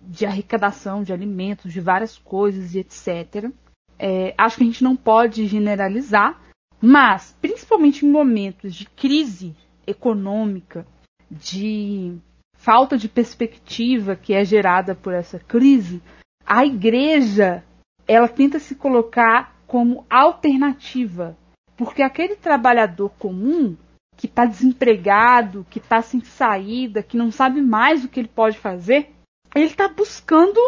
de 0.00 0.24
arrecadação 0.24 1.02
de 1.02 1.12
alimentos, 1.12 1.72
de 1.72 1.80
várias 1.80 2.16
coisas 2.16 2.74
e 2.74 2.78
etc. 2.78 3.50
É, 3.98 4.34
acho 4.36 4.56
que 4.56 4.62
a 4.62 4.66
gente 4.66 4.82
não 4.82 4.96
pode 4.96 5.46
generalizar, 5.46 6.40
mas 6.80 7.36
principalmente 7.40 8.06
em 8.06 8.10
momentos 8.10 8.74
de 8.74 8.86
crise 8.86 9.54
econômica, 9.86 10.86
de 11.30 12.16
falta 12.54 12.96
de 12.96 13.08
perspectiva 13.08 14.16
que 14.16 14.32
é 14.32 14.44
gerada 14.44 14.94
por 14.94 15.12
essa 15.12 15.38
crise, 15.38 16.02
a 16.46 16.64
igreja 16.64 17.62
ela 18.06 18.28
tenta 18.28 18.58
se 18.58 18.74
colocar 18.74 19.57
como 19.68 20.04
alternativa 20.10 21.36
porque 21.78 22.02
aquele 22.02 22.34
trabalhador 22.34 23.08
comum 23.20 23.76
que 24.16 24.26
está 24.26 24.44
desempregado, 24.44 25.64
que 25.70 25.78
está 25.78 26.02
sem 26.02 26.20
saída, 26.20 27.04
que 27.04 27.16
não 27.16 27.30
sabe 27.30 27.62
mais 27.62 28.04
o 28.04 28.08
que 28.08 28.18
ele 28.18 28.28
pode 28.28 28.58
fazer, 28.58 29.12
ele 29.54 29.66
está 29.66 29.86
buscando 29.86 30.58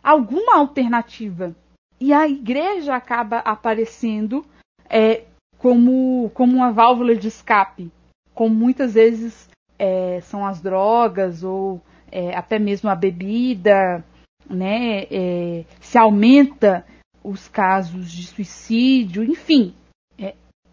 alguma 0.00 0.56
alternativa. 0.56 1.54
E 2.00 2.12
a 2.12 2.28
igreja 2.28 2.94
acaba 2.94 3.38
aparecendo 3.38 4.46
é, 4.88 5.24
como, 5.58 6.30
como 6.32 6.54
uma 6.56 6.70
válvula 6.70 7.16
de 7.16 7.26
escape, 7.26 7.90
como 8.32 8.54
muitas 8.54 8.94
vezes 8.94 9.50
é, 9.76 10.20
são 10.20 10.46
as 10.46 10.60
drogas 10.60 11.42
ou 11.42 11.82
é, 12.10 12.36
até 12.36 12.56
mesmo 12.60 12.88
a 12.88 12.94
bebida, 12.94 14.04
né? 14.48 15.08
É, 15.10 15.64
se 15.80 15.98
aumenta 15.98 16.86
os 17.22 17.48
casos 17.48 18.10
de 18.10 18.26
suicídio, 18.26 19.22
enfim, 19.22 19.74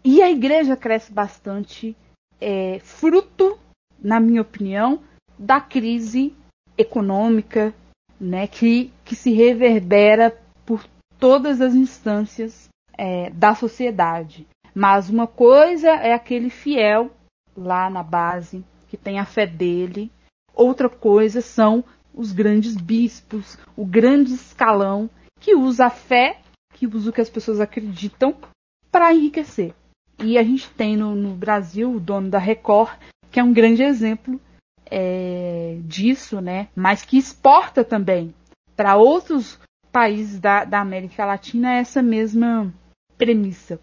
e 0.02 0.22
a 0.22 0.30
igreja 0.30 0.76
cresce 0.76 1.12
bastante, 1.12 1.94
é, 2.40 2.78
fruto, 2.80 3.58
na 4.02 4.18
minha 4.18 4.40
opinião, 4.40 5.00
da 5.38 5.60
crise 5.60 6.34
econômica, 6.76 7.74
né, 8.18 8.46
que, 8.46 8.90
que 9.04 9.14
se 9.14 9.30
reverbera 9.30 10.36
por 10.64 10.86
todas 11.18 11.60
as 11.60 11.74
instâncias 11.74 12.68
é, 12.96 13.28
da 13.30 13.54
sociedade. 13.54 14.46
Mas 14.74 15.10
uma 15.10 15.26
coisa 15.26 15.88
é 15.90 16.14
aquele 16.14 16.48
fiel 16.48 17.10
lá 17.54 17.90
na 17.90 18.02
base, 18.02 18.64
que 18.88 18.96
tem 18.96 19.18
a 19.18 19.26
fé 19.26 19.46
dele, 19.46 20.10
outra 20.54 20.88
coisa 20.88 21.42
são 21.42 21.84
os 22.14 22.32
grandes 22.32 22.74
bispos, 22.74 23.58
o 23.76 23.84
grande 23.84 24.32
escalão 24.32 25.10
que 25.40 25.54
usa 25.54 25.86
a 25.86 25.90
fé, 25.90 26.40
que 26.74 26.86
usa 26.86 27.10
o 27.10 27.12
que 27.12 27.20
as 27.20 27.30
pessoas 27.30 27.60
acreditam 27.60 28.36
para 28.90 29.12
enriquecer. 29.12 29.74
E 30.22 30.38
a 30.38 30.42
gente 30.42 30.70
tem 30.70 30.96
no, 30.96 31.14
no 31.14 31.34
Brasil 31.34 31.92
o 31.92 32.00
dono 32.00 32.28
da 32.28 32.38
Record, 32.38 32.92
que 33.30 33.40
é 33.40 33.42
um 33.42 33.52
grande 33.52 33.82
exemplo 33.82 34.38
é, 34.90 35.78
disso, 35.84 36.40
né? 36.40 36.68
Mas 36.76 37.02
que 37.02 37.16
exporta 37.16 37.82
também 37.82 38.34
para 38.76 38.96
outros 38.96 39.58
países 39.90 40.38
da, 40.38 40.64
da 40.64 40.80
América 40.80 41.24
Latina 41.24 41.74
essa 41.74 42.02
mesma 42.02 42.72
premissa. 43.16 43.80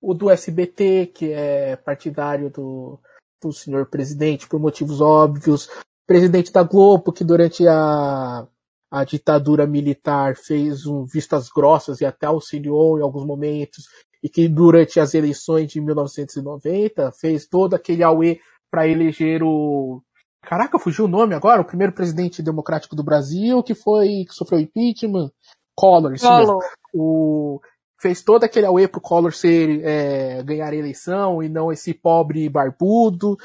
O 0.00 0.14
do 0.14 0.30
SBT, 0.30 1.06
que 1.06 1.32
é 1.32 1.76
partidário 1.76 2.50
do, 2.50 2.98
do 3.42 3.52
senhor 3.52 3.86
presidente 3.86 4.48
por 4.48 4.60
motivos 4.60 5.00
óbvios. 5.00 5.68
Presidente 6.06 6.52
da 6.52 6.62
Globo, 6.62 7.12
que 7.12 7.24
durante 7.24 7.66
a, 7.66 8.46
a 8.90 9.04
ditadura 9.04 9.66
militar 9.66 10.36
fez 10.36 10.86
um 10.86 11.04
vistas 11.04 11.48
grossas 11.48 12.00
e 12.00 12.06
até 12.06 12.26
auxiliou 12.26 12.98
em 12.98 13.02
alguns 13.02 13.24
momentos 13.24 13.84
e 14.22 14.28
que 14.28 14.48
durante 14.48 14.98
as 14.98 15.14
eleições 15.14 15.70
de 15.70 15.80
1990 15.80 17.12
fez 17.12 17.46
todo 17.46 17.74
aquele 17.74 18.02
auê 18.02 18.40
para 18.70 18.88
eleger 18.88 19.42
o 19.42 20.02
Caraca, 20.42 20.78
fugiu 20.78 21.04
o 21.04 21.08
nome 21.08 21.34
agora, 21.34 21.60
o 21.60 21.64
primeiro 21.64 21.92
presidente 21.92 22.42
democrático 22.42 22.96
do 22.96 23.02
Brasil 23.02 23.62
que 23.62 23.74
foi 23.74 24.24
que 24.26 24.34
sofreu 24.34 24.60
impeachment, 24.60 25.30
Collor, 25.76 26.14
isso 26.14 26.26
Collor. 26.26 26.58
Mesmo. 26.58 26.78
O 26.94 27.60
fez 28.00 28.22
todo 28.22 28.44
aquele 28.44 28.66
auê 28.66 28.86
pro 28.86 29.00
Collor 29.00 29.32
ser 29.32 29.84
é, 29.84 30.42
ganhar 30.42 30.72
a 30.72 30.76
eleição 30.76 31.42
e 31.42 31.48
não 31.48 31.72
esse 31.72 31.92
pobre 31.92 32.48
barbudo. 32.48 33.36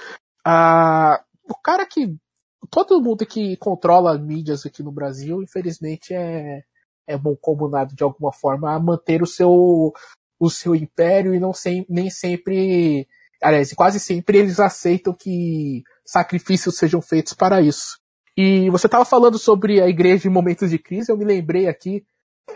Ah, 0.45 1.23
o 1.49 1.55
cara 1.61 1.85
que 1.85 2.15
todo 2.69 3.01
mundo 3.01 3.25
que 3.25 3.57
controla 3.57 4.17
mídias 4.17 4.65
aqui 4.65 4.83
no 4.83 4.91
Brasil, 4.91 5.41
infelizmente 5.41 6.13
é 6.13 6.63
é 7.05 7.17
bom 7.17 7.35
comunado 7.35 7.93
de 7.95 8.03
alguma 8.03 8.31
forma 8.31 8.73
a 8.73 8.79
manter 8.79 9.21
o 9.21 9.27
seu 9.27 9.93
o 10.39 10.49
seu 10.49 10.75
império 10.75 11.33
e 11.33 11.39
não 11.39 11.53
sem, 11.53 11.85
nem 11.87 12.09
sempre, 12.09 13.07
aliás, 13.41 13.71
quase 13.73 13.99
sempre 13.99 14.37
eles 14.39 14.59
aceitam 14.59 15.13
que 15.13 15.83
sacrifícios 16.05 16.75
sejam 16.75 17.01
feitos 17.01 17.33
para 17.33 17.61
isso. 17.61 17.97
E 18.35 18.69
você 18.69 18.87
estava 18.87 19.05
falando 19.05 19.37
sobre 19.37 19.81
a 19.81 19.87
igreja 19.87 20.27
em 20.27 20.31
momentos 20.31 20.69
de 20.69 20.77
crise, 20.77 21.11
eu 21.11 21.17
me 21.17 21.23
lembrei 21.23 21.67
aqui, 21.67 22.03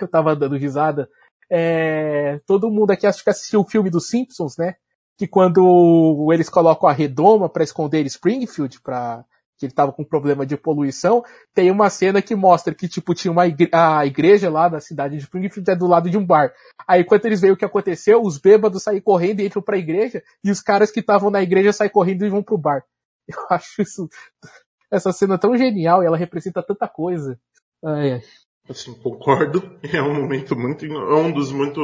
eu 0.01 0.05
estava 0.05 0.35
dando 0.35 0.57
risada, 0.57 1.07
é, 1.49 2.39
todo 2.45 2.69
mundo 2.69 2.91
aqui 2.91 3.07
acho 3.07 3.23
que 3.23 3.29
assistiu 3.29 3.61
o 3.61 3.67
filme 3.67 3.89
dos 3.89 4.09
Simpsons, 4.09 4.57
né? 4.57 4.75
Que 5.17 5.27
quando 5.27 6.29
eles 6.33 6.49
colocam 6.49 6.89
a 6.89 6.93
redoma 6.93 7.47
para 7.47 7.63
esconder 7.63 8.05
Springfield, 8.05 8.81
para 8.81 9.23
que 9.57 9.65
ele 9.65 9.73
tava 9.73 9.91
com 9.91 10.03
problema 10.03 10.45
de 10.45 10.55
poluição, 10.55 11.23
tem 11.53 11.71
uma 11.71 11.89
cena 11.89 12.21
que 12.21 12.35
mostra 12.35 12.75
que, 12.75 12.87
tipo, 12.87 13.13
tinha 13.13 13.31
uma 13.31 13.47
igre 13.47 13.69
a 13.73 14.05
igreja 14.05 14.49
lá 14.49 14.69
da 14.69 14.79
cidade 14.79 15.17
de 15.17 15.23
Springfield 15.23 15.71
é 15.71 15.75
do 15.75 15.87
lado 15.87 16.09
de 16.09 16.17
um 16.17 16.25
bar. 16.25 16.53
Aí, 16.87 17.03
quando 17.03 17.25
eles 17.25 17.41
veem 17.41 17.53
o 17.53 17.57
que 17.57 17.65
aconteceu, 17.65 18.21
os 18.21 18.37
bêbados 18.37 18.83
saem 18.83 19.01
correndo 19.01 19.39
e 19.39 19.45
entram 19.45 19.61
pra 19.61 19.77
igreja, 19.77 20.23
e 20.43 20.51
os 20.51 20.61
caras 20.61 20.91
que 20.91 20.99
estavam 20.99 21.31
na 21.31 21.41
igreja 21.41 21.73
saem 21.73 21.91
correndo 21.91 22.25
e 22.25 22.29
vão 22.29 22.43
pro 22.43 22.57
bar. 22.57 22.83
Eu 23.27 23.45
acho 23.49 23.81
isso, 23.81 24.07
essa 24.91 25.11
cena 25.11 25.37
tão 25.37 25.57
genial 25.57 26.01
e 26.01 26.05
ela 26.05 26.17
representa 26.17 26.63
tanta 26.63 26.87
coisa. 26.87 27.39
Ai, 27.83 28.13
ai. 28.13 28.21
Assim, 28.69 28.93
concordo. 28.93 29.77
É 29.93 30.01
um 30.01 30.13
momento 30.13 30.55
muito, 30.55 30.85
é 30.85 31.15
um 31.15 31.31
dos 31.31 31.51
muito 31.51 31.81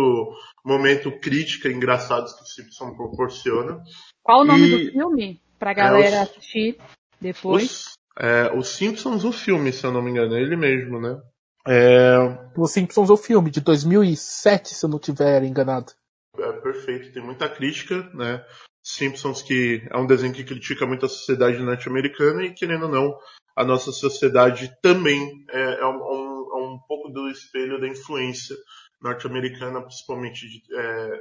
momentos 0.64 1.14
crítica 1.22 1.70
engraçados 1.70 2.34
que 2.34 2.44
o 2.44 2.46
Simpson 2.46 2.94
proporciona. 2.94 3.82
Qual 4.22 4.42
o 4.42 4.46
nome 4.46 4.68
e... 4.68 4.86
do 4.86 4.92
filme? 4.92 5.42
Pra 5.58 5.74
galera 5.74 6.18
é, 6.18 6.24
os... 6.24 6.30
assistir 6.30 6.78
depois. 7.24 7.64
Os, 7.64 7.98
é, 8.20 8.52
os 8.56 8.68
Simpsons, 8.70 9.24
o 9.24 9.32
filme, 9.32 9.72
se 9.74 9.86
eu 9.86 9.92
não 9.92 10.02
me 10.02 10.12
engano, 10.12 10.36
é 10.36 10.42
ele 10.42 10.56
mesmo, 10.56 11.00
né? 11.00 11.20
É... 11.68 12.18
Os 12.58 12.72
Simpsons, 12.72 13.10
o 13.10 13.18
filme, 13.18 13.50
de 13.50 13.62
2007, 13.62 14.76
se 14.76 14.86
eu 14.86 14.90
não 14.90 15.00
tiver 15.00 15.44
enganado. 15.44 15.94
É 16.38 16.52
perfeito, 16.54 17.14
tem 17.14 17.24
muita 17.24 17.48
crítica, 17.48 18.10
né? 18.14 18.44
Simpsons, 18.84 19.42
que 19.42 19.82
é 19.90 19.98
um 19.98 20.06
desenho 20.06 20.34
que 20.34 20.44
critica 20.44 20.86
muito 20.86 21.06
a 21.06 21.10
sociedade 21.10 21.58
norte-americana 21.60 22.44
e, 22.44 22.54
querendo 22.54 22.86
ou 22.86 22.92
não, 22.92 23.18
a 23.56 23.64
nossa 23.64 23.92
sociedade 23.92 24.76
também 24.82 25.46
é, 25.50 25.80
é, 25.80 25.86
um, 25.86 26.00
é 26.00 26.58
um, 26.58 26.80
pouco 26.88 27.10
do 27.10 27.30
espelho 27.30 27.80
da 27.80 27.88
influência 27.88 28.56
norte-americana, 29.02 29.82
principalmente 29.82 30.48
de, 30.48 30.62
é, 30.76 31.20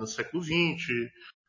no 0.00 0.06
século 0.06 0.42
XX, 0.42 0.86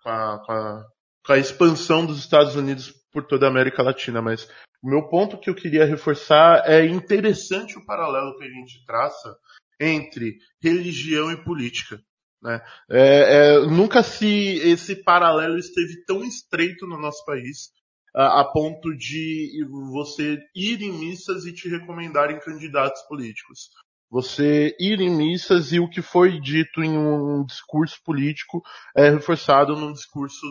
com 0.03 0.09
a, 0.09 0.43
com, 0.45 0.51
a, 0.51 0.85
com 1.25 1.33
a 1.33 1.37
expansão 1.37 2.05
dos 2.05 2.19
Estados 2.19 2.55
Unidos 2.55 2.93
por 3.11 3.25
toda 3.25 3.45
a 3.45 3.49
América 3.49 3.81
Latina. 3.81 4.21
Mas 4.21 4.47
o 4.83 4.89
meu 4.89 5.07
ponto 5.07 5.39
que 5.39 5.49
eu 5.49 5.55
queria 5.55 5.85
reforçar 5.85 6.63
é 6.65 6.85
interessante 6.85 7.77
o 7.77 7.85
paralelo 7.85 8.37
que 8.37 8.43
a 8.43 8.49
gente 8.49 8.85
traça 8.85 9.35
entre 9.79 10.37
religião 10.61 11.31
e 11.31 11.43
política. 11.43 11.99
Né? 12.41 12.61
É, 12.91 13.55
é, 13.55 13.59
nunca 13.65 14.03
se 14.03 14.27
esse 14.27 15.03
paralelo 15.03 15.57
esteve 15.57 16.05
tão 16.05 16.23
estreito 16.23 16.85
no 16.85 16.99
nosso 16.99 17.25
país 17.25 17.71
a, 18.13 18.41
a, 18.41 18.45
ponto 18.45 18.95
de 18.95 19.65
você 19.91 20.37
ir 20.55 20.81
em 20.81 20.91
missas 20.91 21.45
e 21.45 21.53
te 21.53 21.67
recomendarem 21.67 22.39
candidatos 22.39 23.01
políticos. 23.07 23.69
Você 24.09 24.75
ir 24.79 25.01
em 25.01 25.09
missas 25.09 25.71
e 25.71 25.79
o 25.79 25.89
que 25.89 26.01
foi 26.01 26.39
dito 26.39 26.83
em 26.83 26.97
um 26.97 27.43
discurso 27.43 28.01
político 28.03 28.63
é 28.95 29.09
reforçado 29.09 29.75
num 29.75 29.91
discurso 29.91 30.45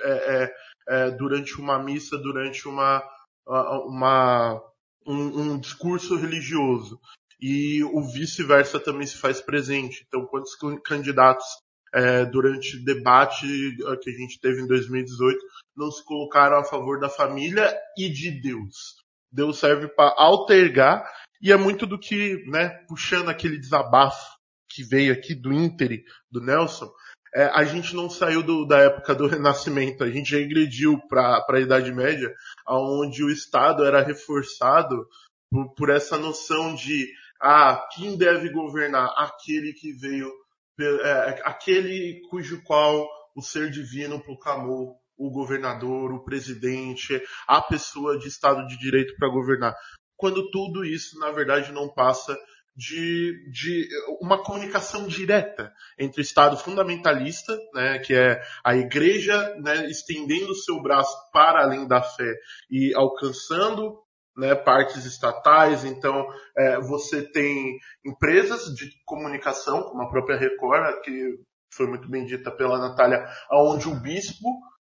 é, 0.00 0.12
é, 0.44 0.54
é, 0.88 1.10
durante 1.10 1.58
uma 1.58 1.78
missa, 1.78 2.18
durante 2.18 2.68
uma, 2.68 3.02
uma 3.46 4.62
um, 5.06 5.40
um 5.40 5.58
discurso 5.58 6.16
religioso 6.16 7.00
e 7.40 7.82
o 7.82 8.02
vice-versa 8.02 8.78
também 8.78 9.06
se 9.06 9.16
faz 9.16 9.40
presente. 9.40 10.04
Então, 10.06 10.24
quantos 10.26 10.56
candidatos 10.84 11.46
é, 11.92 12.24
durante 12.24 12.78
debate 12.84 13.46
é, 13.46 13.96
que 13.96 14.10
a 14.10 14.12
gente 14.12 14.38
teve 14.40 14.62
em 14.62 14.66
2018 14.66 15.38
não 15.76 15.90
se 15.90 16.04
colocaram 16.04 16.58
a 16.58 16.64
favor 16.64 17.00
da 17.00 17.08
família 17.08 17.76
e 17.98 18.08
de 18.08 18.30
Deus? 18.40 19.02
Deus 19.30 19.58
serve 19.58 19.88
para 19.88 20.14
altergar 20.16 21.04
e 21.42 21.50
é 21.50 21.56
muito 21.56 21.86
do 21.86 21.98
que, 21.98 22.44
né, 22.46 22.68
puxando 22.86 23.28
aquele 23.28 23.58
desabafo 23.58 24.24
que 24.68 24.84
veio 24.84 25.12
aqui 25.12 25.34
do 25.34 25.52
Inter, 25.52 26.02
do 26.30 26.40
Nelson, 26.40 26.90
é, 27.34 27.44
a 27.46 27.64
gente 27.64 27.94
não 27.94 28.08
saiu 28.08 28.42
do, 28.42 28.64
da 28.64 28.78
época 28.78 29.14
do 29.14 29.26
Renascimento, 29.28 30.04
a 30.04 30.10
gente 30.10 30.30
já 30.30 30.38
regrediu 30.38 30.98
para 31.08 31.44
a 31.48 31.60
Idade 31.60 31.92
Média, 31.92 32.32
onde 32.68 33.24
o 33.24 33.30
Estado 33.30 33.84
era 33.84 34.02
reforçado 34.02 35.06
por, 35.50 35.74
por 35.74 35.90
essa 35.90 36.16
noção 36.16 36.74
de 36.74 37.08
ah, 37.40 37.88
quem 37.94 38.16
deve 38.16 38.50
governar? 38.50 39.12
Aquele 39.16 39.72
que 39.72 39.92
veio, 39.92 40.30
é, 40.78 41.42
aquele 41.44 42.20
cujo 42.30 42.62
qual 42.62 43.04
o 43.34 43.42
ser 43.42 43.68
divino 43.68 44.22
proclamou 44.22 44.96
o 45.16 45.30
governador, 45.30 46.12
o 46.12 46.24
presidente, 46.24 47.20
a 47.48 47.60
pessoa 47.60 48.18
de 48.18 48.28
Estado 48.28 48.66
de 48.66 48.78
Direito 48.78 49.14
para 49.16 49.28
governar. 49.28 49.74
Quando 50.22 50.48
tudo 50.52 50.84
isso, 50.84 51.18
na 51.18 51.32
verdade, 51.32 51.72
não 51.72 51.88
passa 51.88 52.38
de, 52.76 53.50
de, 53.50 53.88
uma 54.20 54.40
comunicação 54.40 55.08
direta 55.08 55.72
entre 55.98 56.20
o 56.20 56.22
Estado 56.22 56.56
fundamentalista, 56.56 57.58
né, 57.74 57.98
que 57.98 58.14
é 58.14 58.40
a 58.64 58.76
Igreja 58.76 59.52
né, 59.58 59.90
estendendo 59.90 60.54
seu 60.54 60.80
braço 60.80 61.12
para 61.32 61.64
além 61.64 61.88
da 61.88 62.00
fé 62.00 62.36
e 62.70 62.94
alcançando 62.94 63.98
né, 64.36 64.54
partes 64.54 65.04
estatais, 65.06 65.84
então 65.84 66.24
é, 66.56 66.80
você 66.80 67.20
tem 67.20 67.76
empresas 68.06 68.72
de 68.76 68.92
comunicação, 69.04 69.82
como 69.82 70.04
a 70.04 70.08
própria 70.08 70.38
Record, 70.38 71.00
que 71.02 71.34
foi 71.74 71.88
muito 71.88 72.08
bem 72.08 72.24
dita 72.24 72.52
pela 72.52 72.78
Natália, 72.78 73.26
onde 73.50 73.88
o 73.88 74.00
bispo 74.00 74.46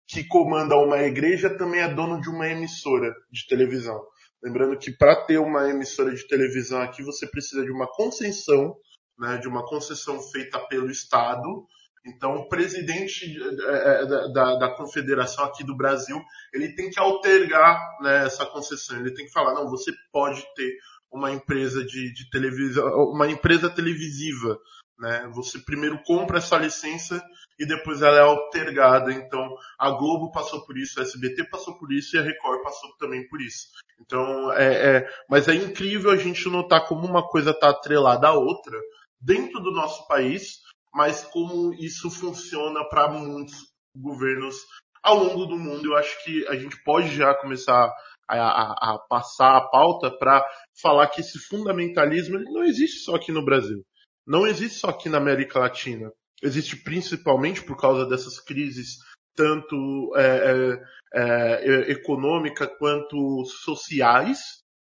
que 0.07 0.23
comanda 0.27 0.75
uma 0.77 1.01
igreja 1.01 1.49
também 1.57 1.81
é 1.81 1.91
dono 1.91 2.21
de 2.21 2.29
uma 2.29 2.47
emissora 2.47 3.11
de 3.31 3.47
televisão. 3.47 3.99
Lembrando 4.43 4.77
que 4.77 4.91
para 4.91 5.15
ter 5.25 5.39
uma 5.39 5.69
emissora 5.69 6.13
de 6.13 6.27
televisão 6.27 6.81
aqui 6.81 7.01
você 7.01 7.25
precisa 7.25 7.63
de 7.63 7.71
uma 7.71 7.87
concessão, 7.87 8.75
né, 9.17 9.37
de 9.37 9.47
uma 9.47 9.65
concessão 9.65 10.21
feita 10.21 10.59
pelo 10.67 10.91
Estado, 10.91 11.65
então, 12.05 12.35
o 12.35 12.49
presidente 12.49 13.37
é, 13.65 14.03
é, 14.03 14.05
da, 14.33 14.55
da, 14.57 14.75
confederação 14.75 15.45
aqui 15.45 15.63
do 15.63 15.75
Brasil, 15.75 16.21
ele 16.53 16.75
tem 16.75 16.89
que 16.89 16.99
altergar 16.99 17.79
né, 18.01 18.25
essa 18.25 18.45
concessão. 18.45 18.99
Ele 18.99 19.13
tem 19.13 19.25
que 19.25 19.31
falar, 19.31 19.53
não, 19.53 19.69
você 19.69 19.91
pode 20.11 20.43
ter 20.53 20.77
uma 21.09 21.31
empresa 21.31 21.85
de, 21.85 22.13
de 22.13 22.29
televisão, 22.29 22.85
uma 23.09 23.29
empresa 23.29 23.69
televisiva. 23.69 24.59
Né? 25.03 25.29
Você 25.33 25.59
primeiro 25.59 26.01
compra 26.03 26.37
essa 26.37 26.57
licença 26.57 27.21
e 27.59 27.65
depois 27.65 28.01
ela 28.01 28.17
é 28.17 28.21
altergada. 28.21 29.11
Então, 29.11 29.53
a 29.77 29.91
Globo 29.91 30.31
passou 30.31 30.65
por 30.65 30.77
isso, 30.77 30.99
a 30.99 31.03
SBT 31.03 31.49
passou 31.49 31.77
por 31.77 31.91
isso 31.91 32.15
e 32.15 32.19
a 32.19 32.23
Record 32.23 32.63
passou 32.63 32.95
também 32.97 33.27
por 33.27 33.41
isso. 33.41 33.67
Então, 33.99 34.49
é, 34.53 34.97
é 34.97 35.09
mas 35.29 35.49
é 35.49 35.53
incrível 35.53 36.09
a 36.09 36.15
gente 36.15 36.47
notar 36.47 36.87
como 36.87 37.05
uma 37.05 37.27
coisa 37.27 37.51
está 37.51 37.69
atrelada 37.69 38.29
à 38.29 38.33
outra 38.33 38.79
dentro 39.19 39.59
do 39.59 39.71
nosso 39.71 40.07
país 40.07 40.63
mas 40.93 41.23
como 41.23 41.73
isso 41.73 42.09
funciona 42.09 42.87
para 42.87 43.09
muitos 43.09 43.55
governos 43.95 44.55
ao 45.01 45.17
longo 45.17 45.45
do 45.45 45.57
mundo. 45.57 45.85
Eu 45.85 45.97
acho 45.97 46.23
que 46.23 46.47
a 46.47 46.55
gente 46.55 46.81
pode 46.83 47.13
já 47.15 47.33
começar 47.33 47.91
a, 48.27 48.37
a, 48.37 48.93
a 48.93 48.99
passar 49.09 49.57
a 49.57 49.67
pauta 49.69 50.11
para 50.11 50.45
falar 50.81 51.07
que 51.07 51.21
esse 51.21 51.39
fundamentalismo 51.39 52.39
não 52.39 52.63
existe 52.63 52.99
só 52.99 53.15
aqui 53.15 53.31
no 53.31 53.43
Brasil, 53.43 53.83
não 54.25 54.47
existe 54.47 54.79
só 54.79 54.89
aqui 54.89 55.09
na 55.09 55.17
América 55.17 55.59
Latina. 55.59 56.11
Existe 56.41 56.75
principalmente 56.77 57.63
por 57.63 57.77
causa 57.77 58.05
dessas 58.05 58.39
crises 58.39 58.97
tanto 59.35 60.13
é, 60.15 60.81
é, 61.13 61.21
é, 61.21 61.91
econômica 61.91 62.67
quanto 62.67 63.43
sociais, 63.45 64.39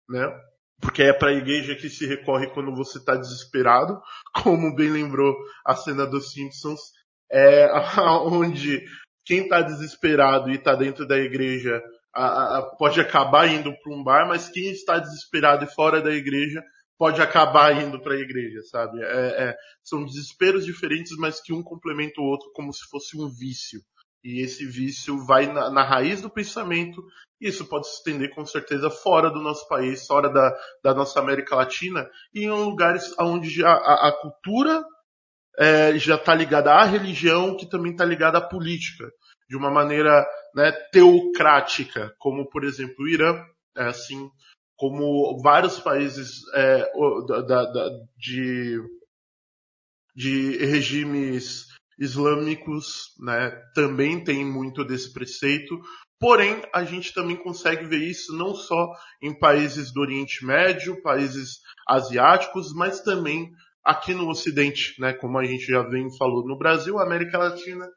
né? 0.08 0.26
porque 0.80 1.02
é 1.02 1.12
para 1.12 1.30
a 1.30 1.34
igreja 1.34 1.74
que 1.74 1.88
se 1.88 2.06
recorre 2.06 2.48
quando 2.48 2.74
você 2.74 2.98
está 2.98 3.16
desesperado, 3.16 4.00
como 4.42 4.74
bem 4.74 4.90
lembrou 4.90 5.34
a 5.64 5.74
cena 5.74 6.06
dos 6.06 6.30
Simpsons, 6.32 6.80
é 7.30 7.68
onde 8.00 8.84
quem 9.24 9.42
está 9.42 9.60
desesperado 9.62 10.50
e 10.50 10.54
está 10.54 10.74
dentro 10.74 11.06
da 11.06 11.18
igreja 11.18 11.82
a, 12.14 12.58
a, 12.58 12.62
pode 12.62 13.00
acabar 13.00 13.46
indo 13.46 13.70
para 13.82 13.92
um 13.92 14.02
bar, 14.02 14.26
mas 14.26 14.48
quem 14.48 14.70
está 14.70 14.98
desesperado 14.98 15.64
e 15.64 15.74
fora 15.74 16.00
da 16.00 16.12
igreja 16.12 16.62
pode 16.98 17.20
acabar 17.20 17.72
indo 17.82 18.00
para 18.00 18.14
a 18.14 18.18
igreja, 18.18 18.62
sabe? 18.62 19.02
É, 19.02 19.48
é, 19.48 19.56
são 19.82 20.04
desesperos 20.04 20.64
diferentes, 20.64 21.16
mas 21.18 21.40
que 21.40 21.52
um 21.52 21.62
complementa 21.62 22.20
o 22.20 22.24
outro 22.24 22.50
como 22.54 22.72
se 22.72 22.88
fosse 22.88 23.16
um 23.16 23.28
vício. 23.28 23.80
E 24.24 24.42
esse 24.42 24.66
vício 24.66 25.24
vai 25.24 25.46
na, 25.46 25.70
na, 25.70 25.84
raiz 25.84 26.20
do 26.20 26.30
pensamento, 26.30 27.04
e 27.40 27.48
isso 27.48 27.66
pode 27.66 27.86
se 27.86 27.98
estender 27.98 28.34
com 28.34 28.44
certeza 28.44 28.90
fora 28.90 29.30
do 29.30 29.40
nosso 29.40 29.68
país, 29.68 30.04
fora 30.06 30.28
da, 30.28 30.52
da 30.82 30.94
nossa 30.94 31.20
América 31.20 31.54
Latina, 31.54 32.08
e 32.34 32.44
em 32.44 32.50
lugares 32.50 33.14
onde 33.20 33.64
a, 33.64 33.70
a, 33.70 34.08
a 34.08 34.12
cultura 34.12 34.82
é, 35.58 35.96
já 35.98 36.16
está 36.16 36.34
ligada 36.34 36.72
à 36.72 36.84
religião, 36.84 37.56
que 37.56 37.68
também 37.68 37.92
está 37.92 38.04
ligada 38.04 38.38
à 38.38 38.40
política, 38.40 39.08
de 39.48 39.56
uma 39.56 39.70
maneira 39.70 40.26
né, 40.54 40.72
teocrática, 40.90 42.12
como 42.18 42.48
por 42.48 42.64
exemplo 42.64 43.04
o 43.04 43.08
Irã, 43.08 43.44
é 43.76 43.84
assim 43.84 44.28
como 44.76 45.40
vários 45.42 45.78
países 45.80 46.42
é, 46.54 46.90
da, 47.26 47.64
da, 47.64 47.90
de, 48.16 48.80
de 50.14 50.56
regimes 50.58 51.66
islâmicos 51.98 53.14
né, 53.18 53.50
também 53.74 54.22
tem 54.22 54.44
muito 54.44 54.84
desse 54.84 55.12
preceito, 55.12 55.80
porém 56.20 56.62
a 56.74 56.84
gente 56.84 57.14
também 57.14 57.36
consegue 57.36 57.86
ver 57.86 58.02
isso 58.02 58.36
não 58.36 58.54
só 58.54 58.92
em 59.22 59.36
países 59.38 59.92
do 59.92 60.00
Oriente 60.02 60.44
Médio, 60.44 61.00
países 61.02 61.60
asiáticos, 61.88 62.74
mas 62.74 63.00
também 63.00 63.50
aqui 63.82 64.12
no 64.12 64.28
Ocidente, 64.28 65.00
né, 65.00 65.14
como 65.14 65.38
a 65.38 65.44
gente 65.44 65.64
já 65.64 65.82
vem 65.82 66.14
falou 66.18 66.46
no 66.46 66.58
Brasil, 66.58 66.98
América 66.98 67.38
Latina 67.38 67.88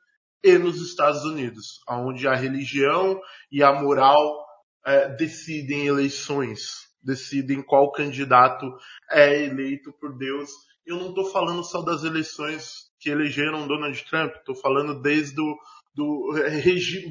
e 0.41 0.57
nos 0.57 0.81
Estados 0.81 1.25
Unidos, 1.25 1.81
onde 1.89 2.25
a 2.25 2.35
religião 2.35 3.19
e 3.51 3.61
a 3.61 3.73
moral 3.73 4.48
é, 4.85 5.09
decidem 5.15 5.87
eleições, 5.87 6.87
decidem 7.03 7.61
qual 7.61 7.91
candidato 7.91 8.65
é 9.11 9.43
eleito 9.45 9.91
por 9.99 10.17
Deus. 10.17 10.49
Eu 10.85 10.97
não 10.97 11.09
estou 11.09 11.25
falando 11.31 11.63
só 11.63 11.81
das 11.81 12.03
eleições 12.03 12.89
que 12.99 13.09
elegeram 13.09 13.67
Donald 13.67 14.03
Trump, 14.09 14.35
estou 14.35 14.55
falando 14.55 15.01
desde 15.01 15.39
o 15.39 15.57
do 15.95 16.33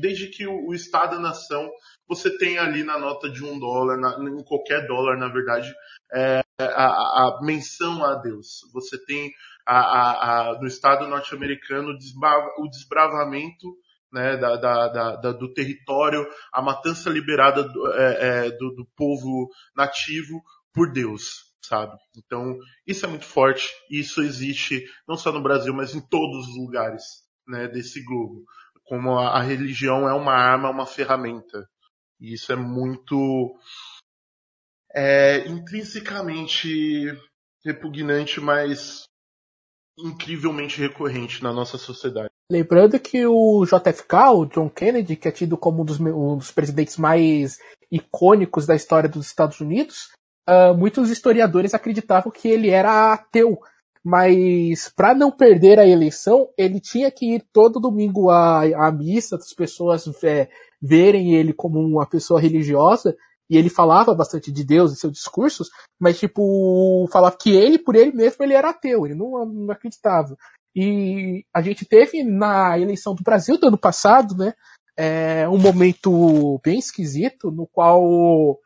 desde 0.00 0.28
que 0.28 0.46
o, 0.46 0.68
o 0.68 0.74
Estado-nação 0.74 1.70
você 2.08 2.36
tem 2.38 2.58
ali 2.58 2.82
na 2.82 2.98
nota 2.98 3.28
de 3.28 3.44
um 3.44 3.58
dólar, 3.58 3.98
na, 3.98 4.16
em 4.30 4.42
qualquer 4.44 4.86
dólar, 4.86 5.18
na 5.18 5.28
verdade, 5.28 5.70
é, 6.12 6.40
a, 6.58 6.64
a, 6.64 7.40
menção 7.42 8.02
a 8.02 8.14
Deus. 8.14 8.60
Você 8.72 8.96
tem 9.04 9.30
a, 9.66 10.52
a 10.52 10.58
no 10.58 10.66
Estado 10.66 11.06
norte-americano 11.06 11.90
o 11.90 12.68
desbravamento 12.68 13.76
né, 14.12 14.36
da, 14.36 14.56
da, 14.56 15.16
da, 15.16 15.32
do 15.32 15.52
território, 15.52 16.26
a 16.52 16.62
matança 16.62 17.10
liberada 17.10 17.62
do, 17.62 17.92
é, 17.92 18.46
é, 18.46 18.50
do, 18.50 18.74
do 18.74 18.86
povo 18.96 19.50
nativo 19.76 20.42
por 20.72 20.92
Deus, 20.92 21.52
sabe? 21.62 21.96
Então, 22.16 22.58
isso 22.86 23.04
é 23.04 23.08
muito 23.08 23.26
forte, 23.26 23.70
isso 23.90 24.22
existe 24.22 24.84
não 25.06 25.16
só 25.16 25.32
no 25.32 25.42
Brasil, 25.42 25.74
mas 25.74 25.94
em 25.94 26.00
todos 26.00 26.48
os 26.48 26.56
lugares 26.56 27.02
né, 27.46 27.68
desse 27.68 28.02
globo. 28.04 28.44
Como 28.84 29.18
a, 29.18 29.38
a 29.38 29.42
religião 29.42 30.08
é 30.08 30.14
uma 30.14 30.32
arma, 30.32 30.70
uma 30.70 30.86
ferramenta. 30.86 31.68
E 32.20 32.34
isso 32.34 32.52
é 32.52 32.56
muito 32.56 33.58
é, 34.94 35.46
intrinsecamente 35.46 36.68
repugnante, 37.64 38.40
mas 38.40 39.04
incrivelmente 39.98 40.78
recorrente 40.78 41.42
na 41.42 41.52
nossa 41.52 41.76
sociedade. 41.76 42.32
Lembrando 42.50 42.98
que 42.98 43.26
o 43.26 43.64
JFK, 43.66 44.16
o 44.34 44.46
John 44.46 44.70
Kennedy, 44.70 45.16
que 45.16 45.28
é 45.28 45.30
tido 45.30 45.58
como 45.58 45.82
um 45.82 45.84
dos, 45.84 46.00
um 46.00 46.38
dos 46.38 46.50
presidentes 46.50 46.96
mais 46.96 47.58
icônicos 47.92 48.64
da 48.64 48.74
história 48.74 49.08
dos 49.08 49.26
Estados 49.26 49.60
Unidos, 49.60 50.08
uh, 50.48 50.74
muitos 50.74 51.10
historiadores 51.10 51.74
acreditavam 51.74 52.32
que 52.32 52.48
ele 52.48 52.70
era 52.70 53.12
ateu. 53.12 53.58
Mas 54.02 54.90
para 54.96 55.14
não 55.14 55.30
perder 55.30 55.78
a 55.78 55.86
eleição, 55.86 56.48
ele 56.56 56.80
tinha 56.80 57.10
que 57.10 57.34
ir 57.34 57.44
todo 57.52 57.80
domingo 57.80 58.30
à, 58.30 58.62
à 58.86 58.90
missa, 58.90 59.36
as 59.36 59.52
pessoas 59.52 60.06
é, 60.24 60.48
verem 60.80 61.34
ele 61.34 61.52
como 61.52 61.78
uma 61.78 62.06
pessoa 62.06 62.40
religiosa, 62.40 63.14
e 63.50 63.58
ele 63.58 63.68
falava 63.68 64.14
bastante 64.14 64.50
de 64.50 64.64
Deus 64.64 64.92
em 64.92 64.96
seus 64.96 65.12
discursos, 65.12 65.68
mas 65.98 66.18
tipo, 66.18 67.06
falava 67.12 67.36
que 67.36 67.50
ele, 67.50 67.78
por 67.78 67.96
ele 67.96 68.12
mesmo, 68.12 68.42
ele 68.42 68.54
era 68.54 68.70
ateu, 68.70 69.04
ele 69.04 69.14
não, 69.14 69.44
não 69.44 69.70
acreditava. 69.70 70.36
E 70.74 71.44
a 71.54 71.60
gente 71.60 71.84
teve 71.84 72.22
na 72.22 72.78
eleição 72.78 73.14
do 73.14 73.22
Brasil 73.22 73.58
do 73.58 73.68
ano 73.68 73.78
passado, 73.78 74.36
né, 74.36 74.52
é, 74.96 75.48
um 75.48 75.58
momento 75.58 76.60
bem 76.62 76.78
esquisito, 76.78 77.50
no 77.50 77.66
qual 77.66 78.58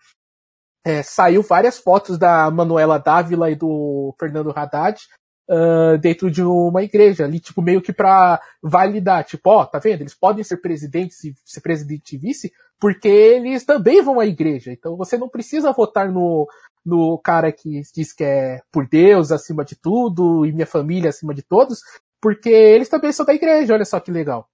é, 0.84 1.02
saiu 1.02 1.42
várias 1.42 1.78
fotos 1.78 2.18
da 2.18 2.50
Manuela 2.50 2.98
Dávila 2.98 3.50
e 3.50 3.54
do 3.54 4.14
Fernando 4.18 4.52
Haddad 4.54 5.00
uh, 5.48 5.98
dentro 5.98 6.30
de 6.30 6.42
uma 6.42 6.82
igreja, 6.82 7.24
ali, 7.24 7.38
tipo, 7.38 7.60
meio 7.62 7.82
que 7.82 7.92
para 7.92 8.40
validar, 8.62 9.24
tipo, 9.24 9.50
ó, 9.50 9.62
oh, 9.62 9.66
tá 9.66 9.78
vendo? 9.78 10.00
Eles 10.00 10.14
podem 10.14 10.42
ser 10.42 10.58
presidentes 10.58 11.22
e 11.24 11.34
ser 11.44 11.60
presidente 11.60 12.16
e 12.16 12.18
vice, 12.18 12.52
porque 12.82 13.08
eles 13.08 13.64
também 13.64 14.02
vão 14.02 14.18
à 14.18 14.26
igreja. 14.26 14.72
Então 14.72 14.96
você 14.96 15.16
não 15.16 15.28
precisa 15.28 15.72
votar 15.72 16.10
no, 16.10 16.48
no 16.84 17.16
cara 17.18 17.52
que 17.52 17.80
diz 17.94 18.12
que 18.12 18.24
é 18.24 18.60
por 18.72 18.88
Deus 18.88 19.30
acima 19.30 19.64
de 19.64 19.76
tudo 19.76 20.44
e 20.44 20.52
minha 20.52 20.66
família 20.66 21.10
acima 21.10 21.32
de 21.32 21.42
todos, 21.42 21.80
porque 22.20 22.50
eles 22.50 22.88
também 22.88 23.12
são 23.12 23.24
da 23.24 23.32
igreja, 23.32 23.72
olha 23.72 23.84
só 23.84 24.00
que 24.00 24.10
legal. 24.10 24.48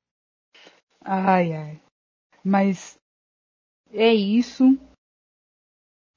Ai, 1.03 1.55
ai. 1.55 1.81
Mas 2.45 2.99
é 3.91 4.13
isso. 4.13 4.79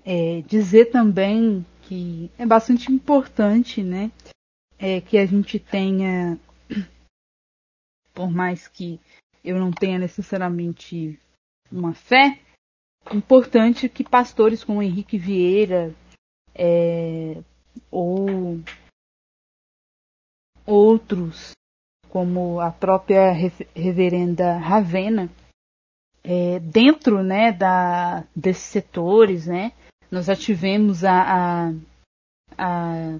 É, 0.04 0.42
dizer 0.42 0.92
também 0.92 1.66
que 1.84 2.30
é 2.38 2.46
bastante 2.46 2.92
importante, 2.92 3.82
né? 3.82 4.12
é, 4.82 5.00
que 5.00 5.18
a 5.20 5.26
gente 5.28 5.60
tenha, 5.60 6.40
por 8.14 8.32
mais 8.32 8.68
que 8.68 9.00
eu 9.44 9.60
não 9.60 9.72
tenha 9.72 10.00
necessariamente 10.00 11.20
uma 11.72 11.94
fé, 11.94 12.40
importante 13.14 13.90
que 13.90 14.04
pastores 14.04 14.64
como 14.64 14.82
Henrique 14.82 15.18
Vieira 15.18 15.94
é, 16.54 17.42
ou 17.90 18.60
outros, 20.66 21.52
como 22.10 22.60
a 22.60 22.72
própria 22.72 23.32
reverenda 23.76 24.58
Ravena, 24.58 25.30
é, 26.24 26.60
dentro 26.60 27.24
né, 27.24 27.52
da, 27.52 28.26
desses 28.36 28.64
setores, 28.64 29.48
né, 29.48 29.72
nós 30.12 30.26
já 30.26 30.36
tivemos 30.36 31.04
a, 31.04 31.22
a, 31.22 31.74
a 32.58 33.20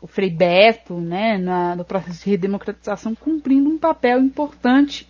o 0.00 0.06
Frei 0.06 0.28
Beto, 0.28 1.00
né, 1.00 1.38
na, 1.38 1.74
no 1.74 1.84
processo 1.84 2.24
de 2.24 2.30
redemocratização, 2.30 3.14
cumprindo 3.14 3.70
um 3.70 3.78
papel 3.78 4.20
importante 4.20 5.08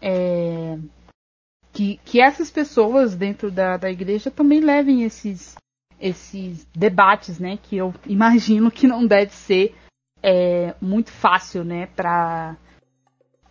é, 0.00 0.78
que, 1.78 2.00
que 2.04 2.20
essas 2.20 2.50
pessoas 2.50 3.14
dentro 3.14 3.52
da, 3.52 3.76
da 3.76 3.88
igreja 3.88 4.32
também 4.32 4.58
levem 4.58 5.04
esses, 5.04 5.54
esses 6.00 6.66
debates, 6.74 7.38
né, 7.38 7.56
que 7.56 7.76
eu 7.76 7.94
imagino 8.04 8.68
que 8.68 8.88
não 8.88 9.06
deve 9.06 9.32
ser 9.32 9.76
é, 10.20 10.74
muito 10.80 11.12
fácil, 11.12 11.62
né, 11.62 11.86
para 11.94 12.56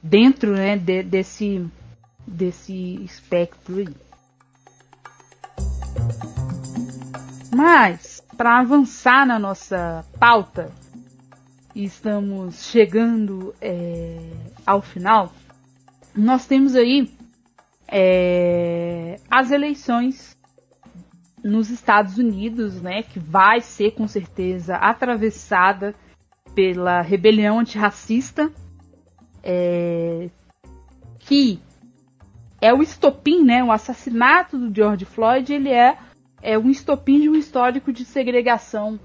dentro, 0.03 0.51
né, 0.51 0.75
de, 0.75 1.03
desse 1.03 1.65
desse 2.28 3.01
espectro 3.05 3.78
aí. 3.78 3.95
Mas 7.55 8.21
para 8.36 8.59
avançar 8.59 9.25
na 9.25 9.39
nossa 9.39 10.03
pauta, 10.19 10.69
estamos 11.73 12.65
chegando 12.65 13.55
é, 13.61 14.19
ao 14.65 14.82
final, 14.82 15.32
nós 16.13 16.45
temos 16.45 16.75
aí 16.75 17.15
é, 17.88 19.19
as 19.29 19.51
eleições 19.51 20.38
nos 21.43 21.69
Estados 21.69 22.17
Unidos, 22.17 22.81
né, 22.81 23.03
que 23.03 23.19
vai 23.19 23.61
ser 23.61 23.91
com 23.91 24.07
certeza 24.07 24.75
atravessada 24.75 25.95
pela 26.53 27.01
rebelião 27.01 27.59
antirracista, 27.59 28.51
é, 29.43 30.29
que 31.19 31.59
é 32.59 32.73
o 32.73 32.81
estopim, 32.81 33.43
né, 33.43 33.63
o 33.63 33.71
assassinato 33.71 34.57
do 34.57 34.75
George 34.75 35.05
Floyd, 35.05 35.53
ele 35.53 35.69
é 35.69 35.97
é 36.41 36.57
um 36.57 36.69
estopim 36.69 37.19
de 37.19 37.29
um 37.29 37.35
histórico 37.35 37.91
de 37.91 38.05
segregação 38.05 38.99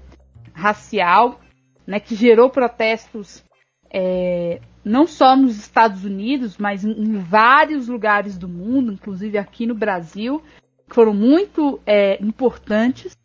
racial, 0.53 1.39
né, 1.85 1.99
que 1.99 2.15
gerou 2.15 2.49
protestos 2.49 3.43
é, 3.91 4.61
não 4.83 5.07
só 5.07 5.35
nos 5.35 5.57
Estados 5.57 6.03
Unidos, 6.03 6.57
mas 6.57 6.83
em, 6.83 7.17
vários 7.19 7.87
lugares 7.87 8.37
do 8.37 8.47
mundo, 8.47 8.91
inclusive 8.91 9.37
aqui 9.37 9.65
no 9.65 9.75
Brasil, 9.75 10.41
que 10.89 10.95
foram 10.95 11.13
muito 11.13 11.79
é, 11.85 12.21
importantes. 12.23 13.17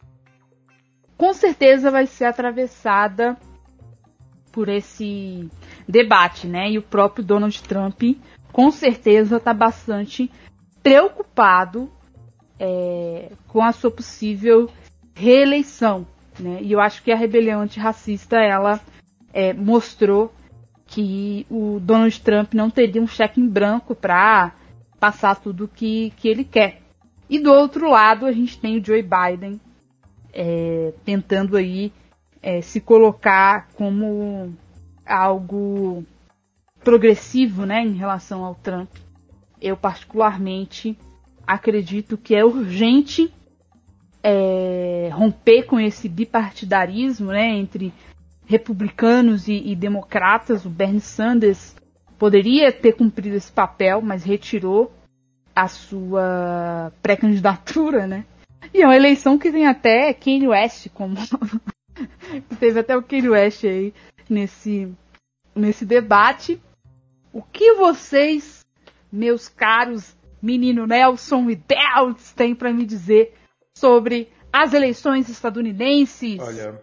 Com 1.17 1.33
certeza 1.33 1.91
vai 1.91 2.07
ser 2.07 2.27
atravessada 2.27 3.37
por 4.53 4.69
esse 4.69 5.49
debate, 5.89 6.47
né? 6.47 6.71
E 6.71 6.79
o 6.79 6.83
próprio 6.83 7.25
Donald 7.25 7.61
Trump, 7.63 8.03
com 8.53 8.71
certeza, 8.71 9.37
está 9.37 9.53
bastante 9.53 10.31
preocupado 10.83 11.91
é, 12.59 13.33
com 13.49 13.63
a 13.63 13.73
sua 13.73 13.91
possível 13.91 14.71
reeleição. 15.15 16.07
Né? 16.39 16.61
E 16.63 16.73
eu 16.73 16.81
acho 16.81 17.03
que 17.03 17.11
a 17.11 17.17
rebelião 17.17 17.61
antirracista 17.61 18.37
ela 18.37 18.81
é, 19.33 19.53
mostrou 19.53 20.33
que 20.89 21.47
o 21.51 21.79
Donald 21.81 22.21
Trump 22.23 22.55
não 22.55 22.71
teria 22.71 23.01
um 23.01 23.07
cheque 23.07 23.41
em 23.41 23.47
branco 23.47 23.95
para 23.95 24.53
passar 24.99 25.37
tudo 25.37 25.69
que, 25.69 26.13
que 26.17 26.27
ele 26.29 26.45
quer. 26.45 26.81
E 27.31 27.39
do 27.39 27.53
outro 27.53 27.91
lado 27.91 28.25
a 28.27 28.33
gente 28.33 28.59
tem 28.59 28.79
o 28.79 28.85
Joe 28.85 29.03
Biden 29.03 29.61
é, 30.33 30.93
tentando 31.05 31.57
aí 31.57 31.93
é, 32.43 32.63
se 32.63 32.81
colocar 32.81 33.69
como 33.75 34.55
algo 35.07 36.05
progressivo 36.83 37.67
né, 37.67 37.83
em 37.83 37.93
relação 37.93 38.45
ao 38.45 38.55
Trump. 38.55 38.89
Eu 39.61 39.77
particularmente 39.77 40.97
acredito 41.47 42.17
que 42.17 42.35
é 42.35 42.45
urgente 42.45 43.33
é, 44.23 45.11
romper 45.13 45.65
com 45.65 45.79
esse 45.79 46.09
bipartidarismo 46.09 47.31
né, 47.31 47.51
entre 47.51 47.93
republicanos 48.49 49.47
e, 49.47 49.53
e, 49.53 49.77
democratas. 49.77 50.65
O 50.65 50.71
Bernie 50.71 51.01
Sanders 51.01 51.77
poderia 52.19 52.73
ter 52.73 52.95
cumprido 52.95 53.37
esse 53.37 53.53
papel, 53.53 54.01
mas 54.01 54.25
retirou 54.25 54.91
a 55.55 55.69
sua 55.69 56.91
pré-candidatura, 57.03 58.07
né? 58.07 58.25
E 58.73 58.83
é 58.83 58.87
uma 58.87 58.97
eleição 58.97 59.39
que 59.39 59.53
tem 59.53 59.67
até 59.67 60.13
Kanye 60.15 60.49
West 60.49 60.89
como 60.95 61.15
teve 62.59 62.81
até 62.81 62.97
o 62.97 63.03
Kanye 63.03 63.29
West 63.29 63.65
aí 63.65 63.93
nesse 64.29 64.91
nesse 65.55 65.85
debate. 65.85 66.61
O 67.33 67.43
que 67.43 67.75
vocês, 67.75 68.65
meus 69.13 69.49
caros 69.49 70.17
menino 70.41 70.87
Nelson 70.87 71.51
e 71.51 71.57
Deltz 71.57 72.33
tem 72.33 72.55
para 72.55 72.73
me 72.73 72.87
dizer 72.87 73.35
sobre 73.77 74.29
as 74.53 74.73
eleições 74.73 75.29
estadunidenses? 75.29 76.39
Olha, 76.41 76.81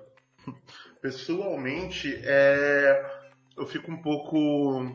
pessoalmente, 1.06 2.20
é... 2.24 3.06
eu 3.56 3.68
fico 3.68 3.92
um 3.92 4.02
pouco 4.02 4.92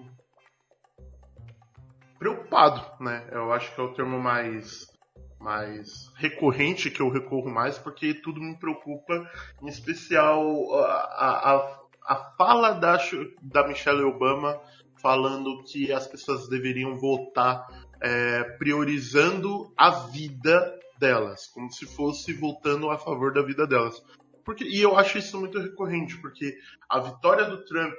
preocupado, 2.18 2.84
né? 3.00 3.28
Eu 3.30 3.52
acho 3.52 3.72
que 3.72 3.80
é 3.80 3.84
o 3.84 3.94
termo 3.94 4.18
mais 4.18 4.90
mais 5.38 6.12
recorrente 6.16 6.90
que 6.90 7.00
eu 7.00 7.08
recorro 7.08 7.48
mais, 7.48 7.78
porque 7.78 8.12
tudo 8.12 8.40
me 8.40 8.58
preocupa, 8.58 9.24
em 9.62 9.68
especial 9.68 10.74
a, 10.84 11.54
a, 11.54 11.80
a 12.04 12.16
fala 12.36 12.72
da, 12.72 12.98
da 13.40 13.66
Michelle 13.68 14.02
Obama 14.02 14.60
falando 15.00 15.62
que 15.62 15.92
as 15.92 16.08
pessoas 16.08 16.48
deveriam 16.48 16.98
votar 16.98 17.66
é, 18.02 18.42
priorizando 18.58 19.72
a 19.76 19.90
vida 20.08 20.76
delas, 20.98 21.46
como 21.46 21.72
se 21.72 21.86
fosse 21.86 22.32
votando 22.32 22.90
a 22.90 22.98
favor 22.98 23.32
da 23.32 23.42
vida 23.42 23.64
delas. 23.64 24.02
Porque, 24.50 24.64
e 24.64 24.80
eu 24.80 24.98
acho 24.98 25.16
isso 25.16 25.38
muito 25.38 25.60
recorrente, 25.60 26.16
porque 26.16 26.58
a 26.88 26.98
vitória 26.98 27.44
do 27.44 27.64
Trump 27.64 27.94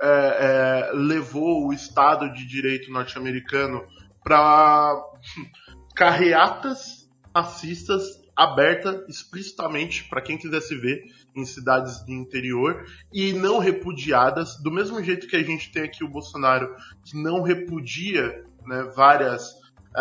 é, 0.00 0.08
é, 0.08 0.92
levou 0.92 1.68
o 1.68 1.72
Estado 1.72 2.32
de 2.34 2.44
Direito 2.44 2.90
norte-americano 2.90 3.86
para 4.24 5.00
carreatas 5.94 7.08
racistas 7.32 8.20
aberta 8.34 9.04
explicitamente 9.08 10.02
para 10.08 10.20
quem 10.20 10.36
quisesse 10.36 10.74
ver 10.74 11.00
em 11.36 11.44
cidades 11.44 12.04
do 12.04 12.10
interior 12.10 12.84
e 13.12 13.32
não 13.32 13.60
repudiadas, 13.60 14.60
do 14.60 14.72
mesmo 14.72 15.00
jeito 15.00 15.28
que 15.28 15.36
a 15.36 15.44
gente 15.44 15.70
tem 15.70 15.84
aqui 15.84 16.02
o 16.02 16.10
Bolsonaro 16.10 16.74
que 17.04 17.16
não 17.16 17.40
repudia 17.40 18.44
né, 18.66 18.82
várias 18.96 19.54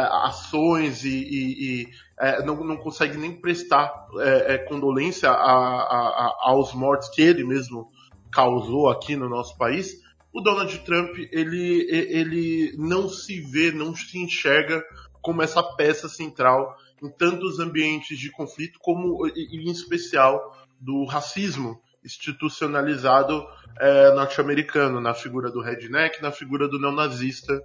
ações 0.03 1.03
e, 1.03 1.09
e, 1.09 1.81
e 1.81 1.89
é, 2.19 2.43
não, 2.43 2.55
não, 2.63 2.77
consegue 2.77 3.17
nem 3.17 3.39
prestar 3.39 4.07
é, 4.19 4.55
é 4.55 4.57
condolência 4.57 5.29
a, 5.29 5.33
a, 5.33 6.35
aos 6.41 6.73
mortos 6.73 7.09
que 7.09 7.21
ele 7.21 7.43
mesmo 7.43 7.89
causou 8.31 8.89
aqui 8.89 9.15
no 9.15 9.29
nosso 9.29 9.57
país, 9.57 10.01
o 10.33 10.41
Donald 10.41 10.77
Trump 10.79 11.17
ele, 11.31 11.87
ele 11.89 12.75
não 12.77 13.09
se 13.09 13.39
vê, 13.41 13.71
não 13.71 13.95
se 13.95 14.17
enxerga 14.19 14.83
como 15.21 15.41
essa 15.41 15.63
peça 15.63 16.07
central 16.07 16.75
em 17.01 17.09
tantos 17.09 17.59
ambientes 17.59 18.17
de 18.17 18.31
conflito, 18.31 18.77
como 18.79 19.27
em 19.27 19.71
especial 19.71 20.55
do 20.79 21.05
racismo 21.05 21.81
institucionalizado 22.03 23.45
é, 23.79 24.13
norte-americano, 24.13 25.01
na 25.01 25.13
figura 25.13 25.51
do 25.51 25.61
redneck, 25.61 26.21
na 26.21 26.31
figura 26.31 26.67
do 26.67 26.79
neonazista. 26.79 27.61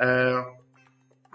É, 0.00 0.63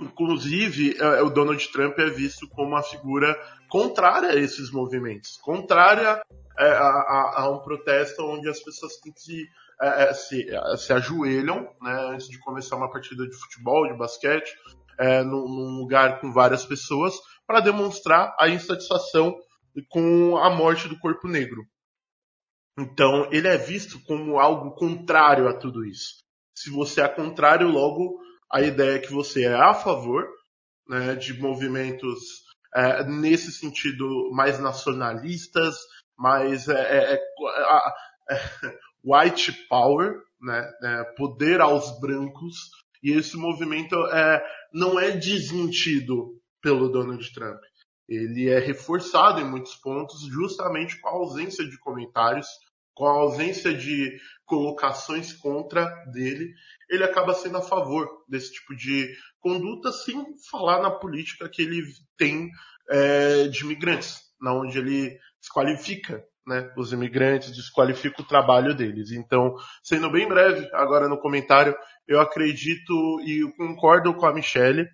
inclusive, 0.02 0.95
é, 0.97 1.22
o 1.22 1.30
Donald 1.30 1.66
Trump 1.72 1.97
é 2.00 2.10
visto 2.10 2.47
como 2.50 2.70
uma 2.70 2.84
figura 2.84 3.38
contrária 3.70 4.30
a 4.30 4.36
esses 4.36 4.72
movimentos, 4.72 5.38
contrária 5.38 6.22
é, 6.58 6.72
a, 6.72 6.88
a, 6.88 7.34
a, 7.41 7.50
um 7.50 7.60
protesto 7.60 8.24
onde 8.24 8.50
as 8.50 8.60
pessoas 8.60 8.97
têm 8.97 9.14
que 9.14 9.47
é, 9.82 10.10
é, 10.10 10.14
se, 10.14 10.47
se 10.78 10.91
ajoelham 10.91 11.70
né, 11.82 12.10
antes 12.12 12.28
de 12.28 12.38
começar 12.39 12.76
uma 12.76 12.91
partida 12.91 13.26
de 13.26 13.36
futebol, 13.36 13.88
de 13.88 13.97
basquete, 13.97 14.54
é, 14.97 15.24
num, 15.24 15.47
num 15.47 15.80
lugar 15.80 16.20
com 16.20 16.34
várias 16.34 16.66
pessoas 16.66 17.16
para 17.47 17.62
demonstrar 17.62 18.36
a 18.38 18.50
insatisfação 18.50 19.34
com 19.89 20.38
a 20.38 20.50
morte 20.50 20.89
do 20.89 21.00
corpo 21.00 21.28
negro. 21.28 21.66
Então, 22.78 23.28
ele 23.32 23.47
é 23.47 23.58
visto 23.58 24.02
como 24.04 24.39
algo 24.39 24.72
contrário 24.72 25.47
a 25.47 25.54
tudo 25.54 25.86
isso. 25.86 26.24
Se 26.54 26.70
você 26.70 27.02
é 27.02 27.08
contrário, 27.08 27.70
logo 27.70 28.20
a 28.52 28.62
ideia 28.62 28.95
é 28.95 29.00
que 29.00 29.12
você 29.12 29.45
é 29.45 29.54
a 29.54 29.74
favor 29.74 30.28
né, 30.88 31.16
de 31.16 31.39
movimentos 31.39 32.20
é, 32.76 33.04
nesse 33.04 33.52
sentido 33.52 34.32
mais 34.32 34.60
nacionalistas, 34.60 35.76
mais 36.18 36.68
é, 36.68 36.74
é, 36.74 37.14
é, 37.14 37.20
é 38.32 38.80
white 39.04 39.52
power, 39.68 40.22
né, 40.41 40.72
poder 41.16 41.62
aos 41.62 42.00
brancos, 42.00 42.72
e 43.02 43.12
esse 43.12 43.38
movimento 43.38 43.95
é, 44.08 44.43
não 44.74 45.00
é 45.00 45.12
desmentido 45.12 46.39
pelo 46.62 46.89
Donald 46.89 47.34
Trump. 47.34 47.62
Ele 48.08 48.50
é 48.50 48.60
reforçado 48.60 49.39
em 49.39 49.50
muitos 49.50 49.76
pontos 49.76 50.22
justamente 50.28 51.00
com 51.00 51.08
a 51.08 51.12
ausência 51.12 51.64
de 51.64 51.78
comentários, 51.80 52.47
com 52.94 53.06
a 53.06 53.12
ausência 53.12 53.74
de 53.74 54.20
colocações 54.46 55.34
contra 55.34 55.86
dele. 56.12 56.54
Ele 56.90 57.04
acaba 57.04 57.34
sendo 57.34 57.58
a 57.58 57.62
favor 57.62 58.08
desse 58.28 58.54
tipo 58.54 58.76
de 58.76 59.14
conduta 59.40 59.92
sem 59.92 60.26
falar 60.50 60.82
na 60.82 60.92
política 60.92 61.50
que 61.50 61.62
ele 61.62 61.84
tem 62.18 62.50
é, 62.90 63.48
de 63.48 63.64
imigrantes, 63.64 64.22
na 64.42 64.54
onde 64.54 64.78
ele 64.78 65.18
desqualifica 65.40 66.24
né, 66.50 66.74
os 66.76 66.92
imigrantes, 66.92 67.56
desqualifica 67.56 68.22
o 68.22 68.28
trabalho 68.28 68.74
deles. 68.74 69.12
Então, 69.12 69.56
sendo 69.84 70.12
bem 70.12 70.28
breve 70.28 70.68
agora 70.74 71.08
no 71.08 71.20
comentário, 71.20 71.76
eu 72.08 72.20
acredito 72.20 73.22
e 73.22 73.44
concordo 73.56 74.14
com 74.16 74.26
a 74.26 74.34
Michelle 74.34 74.90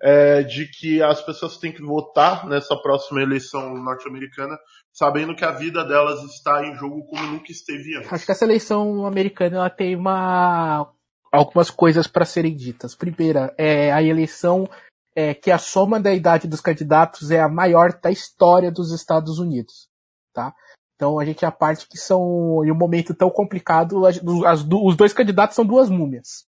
é, 0.00 0.42
de 0.42 0.66
que 0.66 1.02
as 1.02 1.22
pessoas 1.22 1.56
têm 1.56 1.72
que 1.72 1.82
votar 1.82 2.46
nessa 2.46 2.76
próxima 2.76 3.22
eleição 3.22 3.74
norte-americana, 3.74 4.58
sabendo 4.92 5.34
que 5.34 5.44
a 5.44 5.52
vida 5.52 5.84
delas 5.84 6.22
está 6.22 6.64
em 6.66 6.74
jogo 6.76 7.06
como 7.06 7.26
nunca 7.26 7.50
esteve 7.50 7.96
antes. 7.96 8.12
Acho 8.12 8.26
que 8.26 8.32
essa 8.32 8.44
eleição 8.44 9.06
americana 9.06 9.56
ela 9.56 9.70
tem 9.70 9.96
uma 9.96 10.92
algumas 11.32 11.70
coisas 11.70 12.06
para 12.06 12.24
serem 12.24 12.54
ditas. 12.54 12.94
Primeira, 12.94 13.54
é 13.58 13.92
a 13.92 14.02
eleição 14.02 14.68
é, 15.14 15.34
que 15.34 15.50
a 15.50 15.58
soma 15.58 16.00
da 16.00 16.12
idade 16.12 16.46
dos 16.46 16.60
candidatos 16.60 17.30
é 17.30 17.40
a 17.40 17.48
maior 17.48 17.98
da 18.00 18.10
história 18.10 18.70
dos 18.70 18.92
Estados 18.92 19.38
Unidos, 19.38 19.88
tá? 20.32 20.54
Então 20.94 21.18
a 21.18 21.24
gente 21.24 21.44
é 21.44 21.48
a 21.48 21.52
parte 21.52 21.88
que 21.88 21.98
são 21.98 22.64
em 22.64 22.70
um 22.70 22.74
momento 22.74 23.14
tão 23.14 23.30
complicado, 23.30 24.06
as, 24.06 24.18
as, 24.46 24.62
os 24.62 24.96
dois 24.96 25.12
candidatos 25.12 25.56
são 25.56 25.64
duas 25.64 25.90
múmias, 25.90 26.46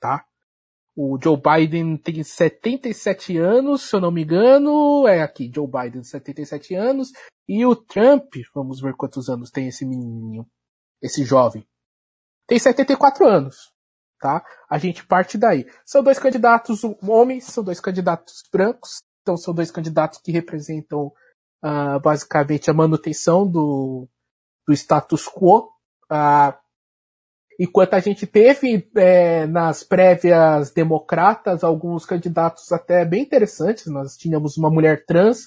tá? 0.00 0.24
O 0.98 1.18
Joe 1.22 1.36
Biden 1.36 1.98
tem 1.98 2.22
77 2.22 3.36
anos, 3.36 3.82
se 3.82 3.94
eu 3.94 4.00
não 4.00 4.10
me 4.10 4.22
engano. 4.22 5.06
É 5.06 5.20
aqui, 5.20 5.52
Joe 5.54 5.66
Biden, 5.66 6.02
77 6.02 6.74
anos. 6.74 7.12
E 7.46 7.66
o 7.66 7.76
Trump, 7.76 8.34
vamos 8.54 8.80
ver 8.80 8.96
quantos 8.96 9.28
anos 9.28 9.50
tem 9.50 9.68
esse 9.68 9.84
menininho, 9.84 10.46
esse 11.02 11.22
jovem. 11.22 11.68
Tem 12.46 12.58
74 12.58 13.26
anos, 13.26 13.72
tá? 14.18 14.42
A 14.70 14.78
gente 14.78 15.06
parte 15.06 15.36
daí. 15.36 15.66
São 15.84 16.02
dois 16.02 16.18
candidatos 16.18 16.80
homens, 17.06 17.44
são 17.44 17.62
dois 17.62 17.78
candidatos 17.78 18.42
brancos. 18.50 19.02
Então 19.20 19.36
são 19.36 19.52
dois 19.52 19.70
candidatos 19.70 20.18
que 20.20 20.32
representam 20.32 21.12
uh, 21.62 22.00
basicamente 22.02 22.70
a 22.70 22.74
manutenção 22.74 23.46
do, 23.46 24.08
do 24.66 24.72
status 24.72 25.28
quo. 25.28 25.68
Uh, 26.10 26.65
Enquanto 27.58 27.94
a 27.94 28.00
gente 28.00 28.26
teve 28.26 28.86
é, 28.96 29.46
nas 29.46 29.82
prévias 29.82 30.70
democratas 30.72 31.64
alguns 31.64 32.04
candidatos 32.04 32.70
até 32.70 33.04
bem 33.04 33.22
interessantes, 33.22 33.86
nós 33.86 34.16
tínhamos 34.16 34.58
uma 34.58 34.70
mulher 34.70 35.04
trans, 35.06 35.46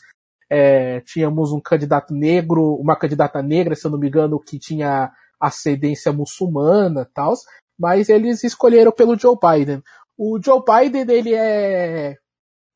é, 0.50 1.02
tínhamos 1.02 1.52
um 1.52 1.62
candidato 1.62 2.14
negro, 2.14 2.76
uma 2.76 2.96
candidata 2.96 3.44
negra, 3.44 3.76
se 3.76 3.86
eu 3.86 3.92
não 3.92 4.00
me 4.00 4.08
engano, 4.08 4.40
que 4.40 4.58
tinha 4.58 5.12
ascendência 5.40 6.12
muçulmana 6.12 7.08
tal, 7.14 7.34
mas 7.80 8.10
eles 8.10 8.44
escolheram 8.44 8.92
pelo 8.92 9.18
Joe 9.18 9.38
Biden. 9.40 9.84
O 10.18 10.40
Joe 10.44 10.64
Biden, 10.66 11.06
ele 11.16 11.36
é, 11.36 12.18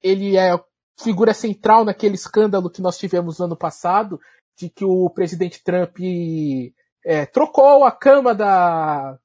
ele 0.01 0.37
é 0.37 0.57
figura 1.01 1.33
central 1.33 1.83
naquele 1.83 2.13
escândalo 2.13 2.69
que 2.69 2.81
nós 2.81 2.99
tivemos 2.99 3.39
no 3.39 3.45
ano 3.45 3.57
passado, 3.57 4.19
de 4.55 4.69
que 4.69 4.85
o 4.85 5.09
presidente 5.09 5.63
Trump 5.63 5.97
é, 7.03 7.25
trocou 7.25 7.83
a 7.83 7.91
cama 7.91 8.35
da, 8.35 9.17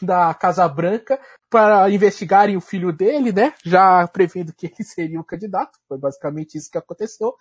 da 0.00 0.32
Casa 0.34 0.66
Branca 0.68 1.18
para 1.50 1.90
investigarem 1.90 2.56
o 2.56 2.60
filho 2.60 2.92
dele, 2.92 3.32
né? 3.32 3.52
Já 3.64 4.06
prevendo 4.08 4.52
que 4.52 4.66
ele 4.66 4.84
seria 4.84 5.20
o 5.20 5.24
candidato. 5.24 5.78
Foi 5.88 5.98
basicamente 5.98 6.56
isso 6.56 6.70
que 6.70 6.78
aconteceu. 6.78 7.34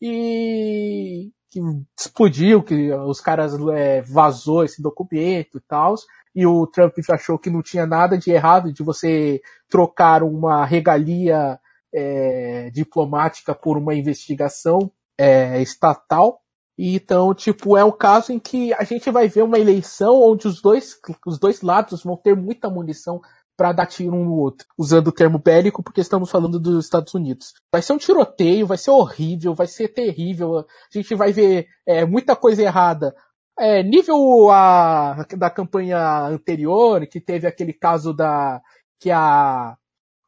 E 0.00 1.30
que 1.50 1.60
explodiu, 1.98 2.62
que 2.62 2.92
os 2.92 3.20
caras 3.20 3.54
é, 3.74 4.02
vazou 4.02 4.64
esse 4.64 4.82
documento 4.82 5.58
e 5.58 5.60
tal. 5.60 5.94
E 6.34 6.46
o 6.46 6.66
Trump 6.66 6.94
achou 7.10 7.38
que 7.38 7.50
não 7.50 7.62
tinha 7.62 7.86
nada 7.86 8.18
de 8.18 8.30
errado 8.30 8.72
de 8.72 8.82
você 8.82 9.40
trocar 9.68 10.22
uma 10.22 10.66
regalia 10.66 11.58
é, 11.94 12.70
diplomática 12.70 13.54
por 13.54 13.78
uma 13.78 13.94
investigação 13.94 14.90
é, 15.18 15.62
estatal. 15.62 16.42
Então, 16.78 17.34
tipo, 17.34 17.76
é 17.76 17.84
um 17.84 17.92
caso 17.92 18.32
em 18.32 18.38
que 18.38 18.72
a 18.74 18.84
gente 18.84 19.10
vai 19.10 19.28
ver 19.28 19.42
uma 19.42 19.58
eleição 19.58 20.22
onde 20.22 20.46
os 20.46 20.60
dois, 20.60 20.98
os 21.26 21.38
dois 21.38 21.62
lados 21.62 22.02
vão 22.02 22.16
ter 22.16 22.36
muita 22.36 22.68
munição 22.68 23.20
para 23.56 23.72
dar 23.72 23.86
tiro 23.86 24.14
um 24.14 24.24
no 24.24 24.34
outro, 24.34 24.66
usando 24.76 25.08
o 25.08 25.12
termo 25.12 25.38
bélico 25.38 25.82
porque 25.82 26.02
estamos 26.02 26.30
falando 26.30 26.60
dos 26.60 26.84
Estados 26.84 27.14
Unidos. 27.14 27.54
Vai 27.72 27.80
ser 27.80 27.94
um 27.94 27.98
tiroteio, 27.98 28.66
vai 28.66 28.76
ser 28.76 28.90
horrível, 28.90 29.54
vai 29.54 29.66
ser 29.66 29.88
terrível. 29.88 30.58
A 30.58 30.64
gente 30.92 31.14
vai 31.14 31.32
ver 31.32 31.66
é, 31.86 32.04
muita 32.04 32.36
coisa 32.36 32.62
errada. 32.62 33.14
É, 33.58 33.82
nível 33.82 34.50
a, 34.50 35.24
da 35.38 35.48
campanha 35.48 36.26
anterior, 36.26 37.06
que 37.06 37.18
teve 37.18 37.46
aquele 37.46 37.72
caso 37.72 38.12
da 38.12 38.60
que 39.00 39.10
a 39.10 39.76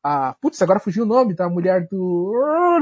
a. 0.03 0.35
Putz, 0.41 0.61
agora 0.63 0.81
fugiu 0.81 1.05
o 1.05 1.07
nome 1.07 1.35
da 1.35 1.49
mulher 1.49 1.87
do. 1.91 2.33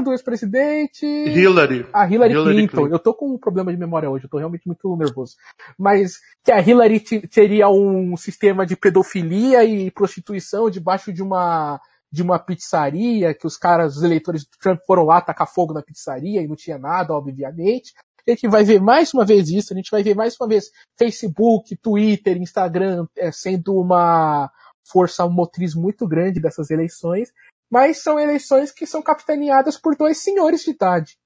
do 0.03 0.11
ex-presidente. 0.11 1.05
Hillary. 1.05 1.85
A 1.93 2.05
Hillary, 2.07 2.33
Hillary 2.33 2.55
Clinton. 2.55 2.77
Clinton. 2.77 2.95
Eu 2.95 2.99
tô 2.99 3.13
com 3.13 3.33
um 3.33 3.37
problema 3.37 3.71
de 3.71 3.77
memória 3.77 4.09
hoje, 4.09 4.25
eu 4.25 4.29
tô 4.29 4.37
realmente 4.37 4.67
muito 4.67 4.95
nervoso. 4.95 5.35
Mas 5.77 6.13
que 6.43 6.51
a 6.51 6.59
Hillary 6.61 6.99
te- 6.99 7.27
teria 7.27 7.69
um 7.69 8.15
sistema 8.17 8.65
de 8.65 8.75
pedofilia 8.75 9.63
e 9.63 9.91
prostituição 9.91 10.69
debaixo 10.69 11.11
de 11.11 11.21
uma 11.23 11.79
de 12.09 12.21
uma 12.23 12.39
pizzaria, 12.39 13.33
que 13.33 13.45
os 13.45 13.57
caras, 13.57 13.97
os 13.97 14.03
eleitores 14.03 14.43
do 14.43 14.57
Trump 14.61 14.79
foram 14.87 15.03
lá 15.03 15.19
tacar 15.19 15.45
fogo 15.45 15.73
na 15.73 15.81
pizzaria 15.83 16.41
e 16.41 16.47
não 16.47 16.55
tinha 16.55 16.77
nada, 16.77 17.13
obviamente. 17.13 17.93
A 18.25 18.31
gente 18.31 18.47
vai 18.47 18.63
ver 18.63 18.81
mais 18.81 19.13
uma 19.13 19.25
vez 19.25 19.49
isso, 19.49 19.73
a 19.73 19.75
gente 19.75 19.91
vai 19.91 20.03
ver 20.03 20.15
mais 20.15 20.35
uma 20.39 20.47
vez 20.47 20.71
Facebook, 20.97 21.75
Twitter, 21.77 22.37
Instagram 22.37 23.05
é, 23.17 23.29
sendo 23.31 23.75
uma 23.75 24.49
força 24.89 25.27
motriz 25.27 25.75
muito 25.75 26.07
grande 26.07 26.39
dessas 26.39 26.69
eleições, 26.69 27.31
mas 27.69 28.01
são 28.01 28.19
eleições 28.19 28.71
que 28.71 28.85
são 28.85 29.01
capitaneadas 29.01 29.77
por 29.77 29.95
dois 29.95 30.17
senhores 30.17 30.61
de 30.61 30.71
idade. 30.71 31.17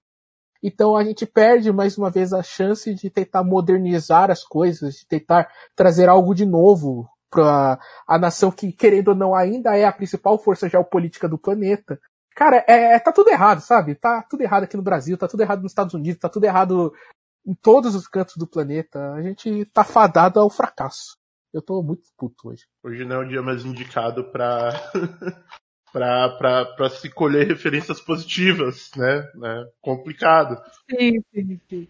Então 0.64 0.96
a 0.96 1.04
gente 1.04 1.26
perde 1.26 1.72
mais 1.72 1.98
uma 1.98 2.10
vez 2.10 2.34
a 2.34 2.44
chance 2.44 2.94
de 2.94 3.10
tentar 3.10 3.44
modernizar 3.44 4.30
as 4.30 4.44
coisas, 4.44 4.96
de 4.96 5.08
tentar 5.08 5.52
trazer 5.76 6.08
algo 6.08 6.36
de 6.36 6.46
novo 6.46 7.10
para 7.30 7.80
a 8.06 8.20
nação 8.20 8.52
que, 8.52 8.72
querendo 8.72 9.10
ou 9.10 9.16
não, 9.16 9.34
ainda 9.34 9.76
é 9.76 9.86
a 9.86 9.92
principal 9.92 10.38
força 10.38 10.70
geopolítica 10.70 11.28
do 11.28 11.38
planeta. 11.38 12.00
Cara, 12.36 12.64
é, 12.68 13.00
tá 13.00 13.12
tudo 13.12 13.30
errado, 13.30 13.62
sabe? 13.62 13.96
Tá 13.96 14.22
tudo 14.30 14.42
errado 14.42 14.64
aqui 14.64 14.78
no 14.78 14.84
Brasil, 14.84 15.18
tá 15.18 15.28
tudo 15.28 15.42
errado 15.42 15.62
nos 15.62 15.72
Estados 15.72 15.94
Unidos, 15.94 16.20
tá 16.20 16.30
tudo 16.30 16.46
errado 16.46 16.94
em 17.46 17.56
todos 17.56 17.96
os 17.96 18.08
cantos 18.08 18.36
do 18.38 18.48
planeta. 18.48 19.14
A 19.14 19.22
gente 19.22 19.66
tá 19.74 19.84
fadado 19.84 20.40
ao 20.40 20.50
fracasso. 20.50 21.18
Eu 21.54 21.62
tô 21.62 21.84
muito 21.84 22.08
puto 22.18 22.50
hoje. 22.50 22.64
Hoje 22.84 23.04
não 23.04 23.18
é 23.18 23.26
o 23.26 23.28
dia 23.28 23.42
mais 23.42 23.66
indicado 23.66 24.24
para 24.32 24.72
para 25.92 26.90
se 26.90 27.10
colher 27.10 27.48
referências 27.48 28.00
positivas, 28.00 28.90
né? 28.96 29.30
né? 29.36 29.70
Complicado. 29.82 30.56
Sim, 30.90 31.22
sim, 31.34 31.60
sim. 31.70 31.88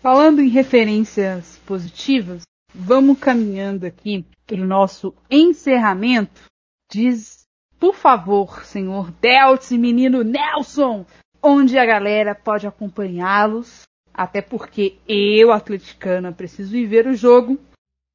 Falando 0.00 0.42
em 0.42 0.48
referências 0.48 1.58
positivas, 1.66 2.42
vamos 2.74 3.18
caminhando 3.18 3.86
aqui 3.86 4.26
para 4.46 4.60
o 4.60 4.66
nosso 4.66 5.14
encerramento. 5.30 6.44
Diz, 6.92 7.46
por 7.80 7.94
favor, 7.94 8.64
senhor 8.64 9.10
Deltz 9.12 9.70
e 9.70 9.78
menino 9.78 10.22
Nelson, 10.22 11.06
onde 11.42 11.78
a 11.78 11.86
galera 11.86 12.34
pode 12.34 12.66
acompanhá-los. 12.66 13.82
Até 14.12 14.40
porque 14.40 14.98
eu, 15.08 15.50
atleticana, 15.50 16.32
preciso 16.32 16.76
ir 16.76 16.86
ver 16.86 17.06
o 17.06 17.14
jogo. 17.14 17.58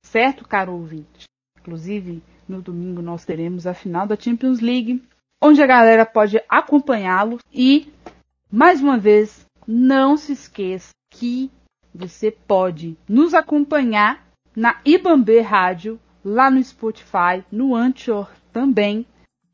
Certo, 0.04 0.48
caro 0.48 0.74
ouvinte? 0.74 1.26
Inclusive, 1.60 2.22
no 2.48 2.62
domingo 2.62 3.02
nós 3.02 3.24
teremos 3.24 3.66
a 3.66 3.74
final 3.74 4.06
da 4.06 4.16
Champions 4.16 4.60
League, 4.60 5.02
onde 5.42 5.62
a 5.62 5.68
galera 5.68 6.06
pode 6.06 6.42
acompanhá-lo. 6.50 7.40
E, 7.54 7.92
mais 8.52 8.82
uma 8.82 8.98
vez, 8.98 9.46
não 9.66 10.18
se 10.18 10.34
esqueça 10.34 10.90
que 11.12 11.52
você 11.94 12.32
pode 12.32 12.98
nos 13.08 13.34
acompanhar 13.34 14.26
na 14.56 14.80
Ibambe 14.86 15.40
Rádio, 15.40 16.00
lá 16.24 16.50
no 16.50 16.64
Spotify, 16.64 17.44
no 17.52 17.76
Anchor 17.76 18.30
também. 18.52 19.06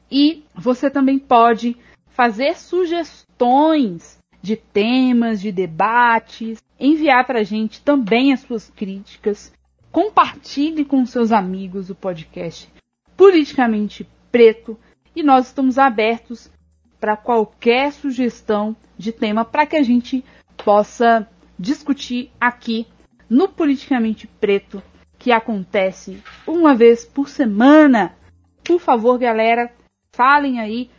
E 0.09 0.43
você 0.55 0.89
também 0.89 1.19
pode 1.19 1.77
fazer 2.07 2.57
sugestões 2.57 4.17
de 4.41 4.55
temas, 4.55 5.41
de 5.41 5.51
debates, 5.51 6.59
enviar 6.79 7.25
para 7.25 7.39
a 7.39 7.43
gente 7.43 7.81
também 7.81 8.31
as 8.33 8.41
suas 8.41 8.69
críticas. 8.69 9.51
Compartilhe 9.97 10.85
com 10.85 11.03
seus 11.07 11.31
amigos 11.31 11.89
o 11.89 11.95
podcast 11.95 12.71
Politicamente 13.17 14.07
Preto 14.31 14.77
e 15.15 15.23
nós 15.23 15.47
estamos 15.47 15.79
abertos 15.79 16.51
para 16.99 17.17
qualquer 17.17 17.91
sugestão 17.91 18.75
de 18.95 19.11
tema 19.11 19.43
para 19.43 19.65
que 19.65 19.75
a 19.75 19.81
gente 19.81 20.23
possa 20.63 21.27
discutir 21.57 22.29
aqui 22.39 22.85
no 23.27 23.49
Politicamente 23.49 24.27
Preto, 24.27 24.83
que 25.17 25.31
acontece 25.31 26.21
uma 26.45 26.75
vez 26.75 27.03
por 27.03 27.27
semana. 27.27 28.15
Por 28.63 28.79
favor, 28.79 29.17
galera, 29.17 29.73
falem 30.11 30.59
aí 30.59 30.91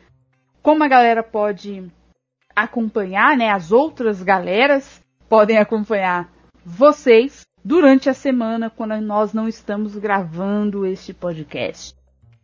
como 0.60 0.82
a 0.82 0.88
galera 0.88 1.22
pode 1.22 1.88
acompanhar, 2.52 3.36
né? 3.36 3.48
As 3.48 3.70
outras 3.70 4.24
galeras 4.24 5.00
podem 5.28 5.56
acompanhar 5.56 6.28
vocês 6.64 7.46
durante 7.64 8.08
a 8.08 8.14
semana 8.14 8.70
quando 8.70 9.00
nós 9.00 9.32
não 9.32 9.48
estamos 9.48 9.96
gravando 9.96 10.86
este 10.86 11.12
podcast. 11.12 11.94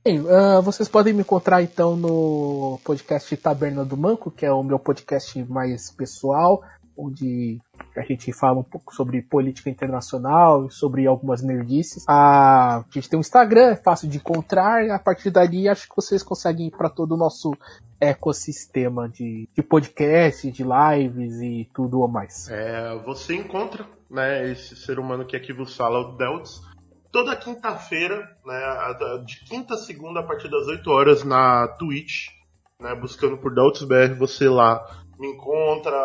Bem, 0.05 0.21
uh, 0.21 0.61
vocês 0.61 0.89
podem 0.89 1.15
me 1.15 1.21
encontrar 1.21 1.63
então 1.63 1.97
no 1.97 2.79
podcast 2.85 3.35
Taberna 3.39 3.85
do 3.85 3.97
Manco, 3.97 4.31
que 4.31 4.45
é 4.45 4.53
o 4.53 4.63
meu 4.63 4.79
podcast 4.79 5.43
mais 5.45 5.91
pessoal, 5.91 6.63
onde 6.95 7.59
a 7.97 8.03
gente 8.03 8.33
fala 8.33 8.59
um 8.59 8.65
pouco 8.65 8.95
sobre 8.95 9.23
política 9.23 9.71
internacional, 9.71 10.69
sobre 10.71 11.07
algumas 11.07 11.43
nerdices. 11.43 12.05
A 12.09 12.85
gente 12.91 13.09
tem 13.09 13.17
um 13.17 13.21
Instagram, 13.21 13.71
é 13.71 13.77
fácil 13.77 14.09
de 14.09 14.19
encontrar, 14.19 14.91
a 14.91 14.99
partir 14.99 15.31
dali 15.31 15.69
acho 15.69 15.89
que 15.89 15.97
vocês 15.97 16.23
conseguem 16.23 16.69
ir 16.69 16.71
para 16.71 16.91
todo 16.91 17.13
o 17.13 17.17
nosso 17.17 17.53
ecossistema 18.01 19.09
de, 19.09 19.49
de 19.55 19.63
podcast, 19.63 20.51
de 20.51 20.65
lives 20.65 21.41
e 21.41 21.71
tudo 21.73 22.01
o 22.01 22.09
mais. 22.09 22.49
É, 22.49 22.97
você 23.05 23.37
encontra 23.37 23.87
né, 24.11 24.51
esse 24.51 24.77
ser 24.77 24.99
humano 24.99 25.25
que 25.25 25.37
aqui 25.37 25.53
vos 25.53 25.77
fala, 25.77 26.01
o 26.01 26.17
Deltz, 26.17 26.61
toda 27.13 27.37
quinta-feira, 27.37 28.29
né, 28.45 29.23
de 29.25 29.45
quinta 29.45 29.75
a 29.75 29.79
segunda, 29.79 30.21
a 30.21 30.25
partir 30.25 30.51
das 30.51 30.67
8 30.67 30.91
horas, 30.91 31.25
na 31.25 31.69
Twitch, 31.79 32.27
né, 32.81 32.95
buscando 32.95 33.39
por 33.39 33.55
DeltzBR, 33.55 34.15
você 34.19 34.49
lá 34.49 34.85
me 35.19 35.29
encontra 35.29 35.97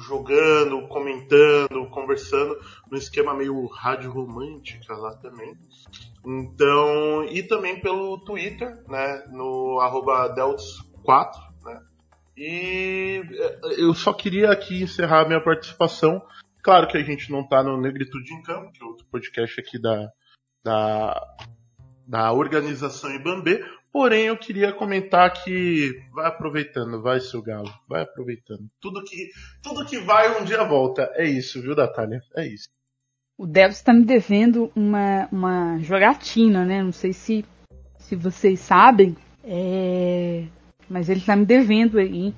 jogando, 0.00 0.86
comentando, 0.88 1.88
conversando, 1.90 2.58
no 2.90 2.98
esquema 2.98 3.34
meio 3.34 3.66
rádio 3.66 4.10
romântica 4.10 4.94
lá 4.94 5.14
também. 5.16 5.56
Então, 6.24 7.24
e 7.24 7.42
também 7.42 7.80
pelo 7.80 8.18
Twitter, 8.18 8.82
né, 8.88 9.24
no 9.30 9.80
arroba 9.80 10.34
Deltz4, 10.34 11.32
né, 11.64 11.82
e 12.36 13.22
eu 13.78 13.94
só 13.94 14.12
queria 14.12 14.50
aqui 14.50 14.82
encerrar 14.82 15.26
minha 15.26 15.42
participação 15.42 16.22
Claro 16.68 16.88
que 16.88 16.98
a 16.98 17.02
gente 17.02 17.30
não 17.30 17.46
tá 17.46 17.62
no 17.62 17.80
Negritude 17.80 18.34
em 18.34 18.42
Campo, 18.42 18.70
que 18.72 18.82
é 18.82 18.86
outro 18.86 19.06
podcast 19.10 19.58
aqui 19.58 19.80
da, 19.80 20.12
da, 20.62 21.36
da 22.06 22.32
organização 22.32 23.14
Ibambe. 23.14 23.64
Porém, 23.92 24.26
eu 24.26 24.36
queria 24.36 24.72
comentar 24.72 25.32
que 25.32 25.90
vai 26.12 26.26
aproveitando, 26.26 27.02
vai, 27.02 27.20
seu 27.20 27.42
galo, 27.42 27.72
vai 27.88 28.02
aproveitando. 28.02 28.68
Tudo 28.80 29.02
que, 29.02 29.30
tudo 29.62 29.86
que 29.86 29.98
vai 29.98 30.40
um 30.40 30.44
dia 30.44 30.62
volta. 30.64 31.10
É 31.14 31.24
isso, 31.24 31.60
viu, 31.62 31.74
Natália? 31.74 32.20
É 32.36 32.46
isso. 32.46 32.68
O 33.36 33.46
Devs 33.46 33.76
está 33.76 33.92
me 33.92 34.04
devendo 34.04 34.70
uma, 34.74 35.28
uma 35.32 35.78
jogatina, 35.78 36.64
né? 36.64 36.82
Não 36.82 36.92
sei 36.92 37.12
se, 37.12 37.44
se 37.98 38.14
vocês 38.16 38.60
sabem, 38.60 39.16
é... 39.44 40.44
mas 40.88 41.08
ele 41.08 41.20
está 41.20 41.34
me 41.34 41.46
devendo 41.46 41.98
aí. 41.98 42.34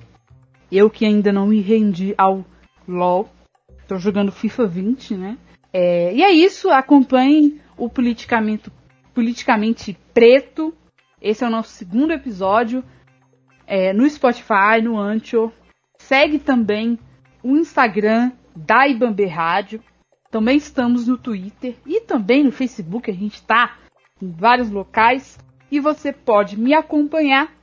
Eu 0.71 0.89
que 0.89 1.05
ainda 1.05 1.33
não 1.33 1.47
me 1.47 1.59
rendi 1.59 2.13
ao 2.17 2.45
LoL, 2.87 3.29
Tô 3.91 3.97
jogando 3.97 4.31
FIFA 4.31 4.67
20, 4.67 5.15
né? 5.15 5.37
É, 5.73 6.13
e 6.13 6.23
é 6.23 6.31
isso, 6.31 6.69
acompanhem 6.69 7.59
o 7.77 7.89
politicamente, 7.89 8.71
politicamente 9.13 9.97
Preto. 10.13 10.73
Esse 11.21 11.43
é 11.43 11.47
o 11.47 11.51
nosso 11.51 11.69
segundo 11.69 12.11
episódio. 12.11 12.83
É, 13.67 13.93
no 13.93 14.09
Spotify, 14.09 14.81
no 14.83 14.97
Anchor. 14.97 15.51
Segue 15.99 16.39
também 16.39 16.97
o 17.43 17.55
Instagram 17.55 18.31
da 18.55 18.87
Ibambe 18.87 19.25
Rádio. 19.25 19.83
Também 20.29 20.57
estamos 20.57 21.07
no 21.07 21.17
Twitter 21.17 21.75
e 21.85 22.01
também 22.01 22.43
no 22.43 22.51
Facebook. 22.51 23.09
A 23.11 23.13
gente 23.13 23.35
está 23.35 23.77
em 24.21 24.31
vários 24.31 24.69
locais. 24.71 25.37
E 25.69 25.79
você 25.79 26.11
pode 26.11 26.59
me 26.59 26.73
acompanhar 26.73 27.53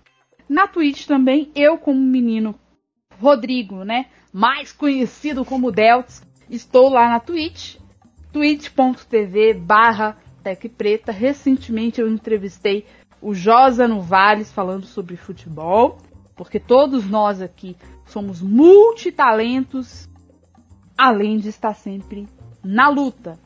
na 0.48 0.66
Twitch 0.66 1.06
também. 1.06 1.50
Eu, 1.54 1.76
como 1.76 2.00
menino 2.00 2.54
Rodrigo, 3.20 3.84
né? 3.84 4.06
mais 4.32 4.72
conhecido 4.72 5.44
como 5.44 5.72
Delts. 5.72 6.22
Estou 6.48 6.88
lá 6.88 7.08
na 7.08 7.20
Twitch, 7.20 7.76
twitch.tv 8.32 9.54
barra. 9.54 10.16
Recentemente 11.08 12.00
eu 12.00 12.08
entrevistei 12.08 12.86
o 13.20 13.34
Josa 13.34 13.88
Novales 13.88 14.52
falando 14.52 14.86
sobre 14.86 15.16
futebol, 15.16 15.98
porque 16.36 16.60
todos 16.60 17.08
nós 17.08 17.42
aqui 17.42 17.76
somos 18.06 18.40
multitalentos, 18.40 20.08
além 20.96 21.38
de 21.38 21.48
estar 21.48 21.74
sempre 21.74 22.28
na 22.62 22.88
luta. 22.88 23.38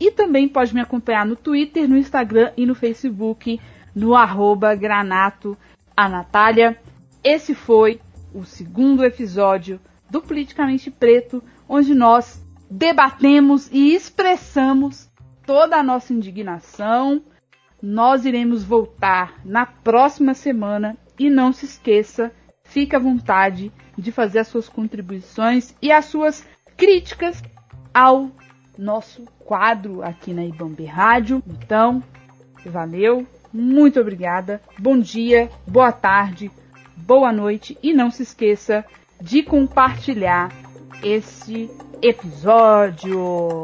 E 0.00 0.10
também 0.10 0.48
pode 0.48 0.74
me 0.74 0.80
acompanhar 0.80 1.26
no 1.26 1.36
Twitter, 1.36 1.88
no 1.88 1.96
Instagram 1.96 2.52
e 2.56 2.64
no 2.64 2.74
Facebook, 2.74 3.60
no 3.94 4.14
arroba 4.14 4.74
Granato 4.74 5.56
a 5.96 6.08
Natália. 6.08 6.78
Esse 7.22 7.54
foi 7.54 8.00
o 8.32 8.44
segundo 8.44 9.04
episódio 9.04 9.80
do 10.08 10.22
Politicamente 10.22 10.90
Preto, 10.90 11.42
onde 11.68 11.94
nós 11.94 12.42
debatemos 12.70 13.68
e 13.72 13.94
expressamos 13.94 15.10
toda 15.44 15.76
a 15.76 15.82
nossa 15.82 16.12
indignação, 16.12 17.22
Nós 17.80 18.24
iremos 18.24 18.64
voltar 18.64 19.34
na 19.44 19.64
próxima 19.64 20.34
semana 20.34 20.96
e 21.18 21.30
não 21.30 21.52
se 21.52 21.64
esqueça, 21.64 22.32
fique 22.64 22.94
à 22.94 22.98
vontade 22.98 23.72
de 23.96 24.12
fazer 24.12 24.40
as 24.40 24.48
suas 24.48 24.68
contribuições 24.68 25.74
e 25.80 25.90
as 25.92 26.06
suas 26.06 26.44
críticas 26.76 27.42
ao 27.92 28.30
nosso 28.76 29.24
quadro 29.40 30.02
aqui 30.02 30.32
na 30.32 30.44
Ibambe 30.44 30.84
Rádio. 30.84 31.42
Então, 31.46 32.02
valeu, 32.66 33.26
muito 33.52 34.00
obrigada, 34.00 34.60
bom 34.78 34.98
dia, 34.98 35.50
boa 35.66 35.92
tarde, 35.92 36.50
boa 36.96 37.32
noite 37.32 37.78
e 37.82 37.92
não 37.92 38.10
se 38.10 38.22
esqueça 38.22 38.84
de 39.20 39.42
compartilhar 39.42 40.52
esse 41.02 41.70
episódio. 42.02 43.62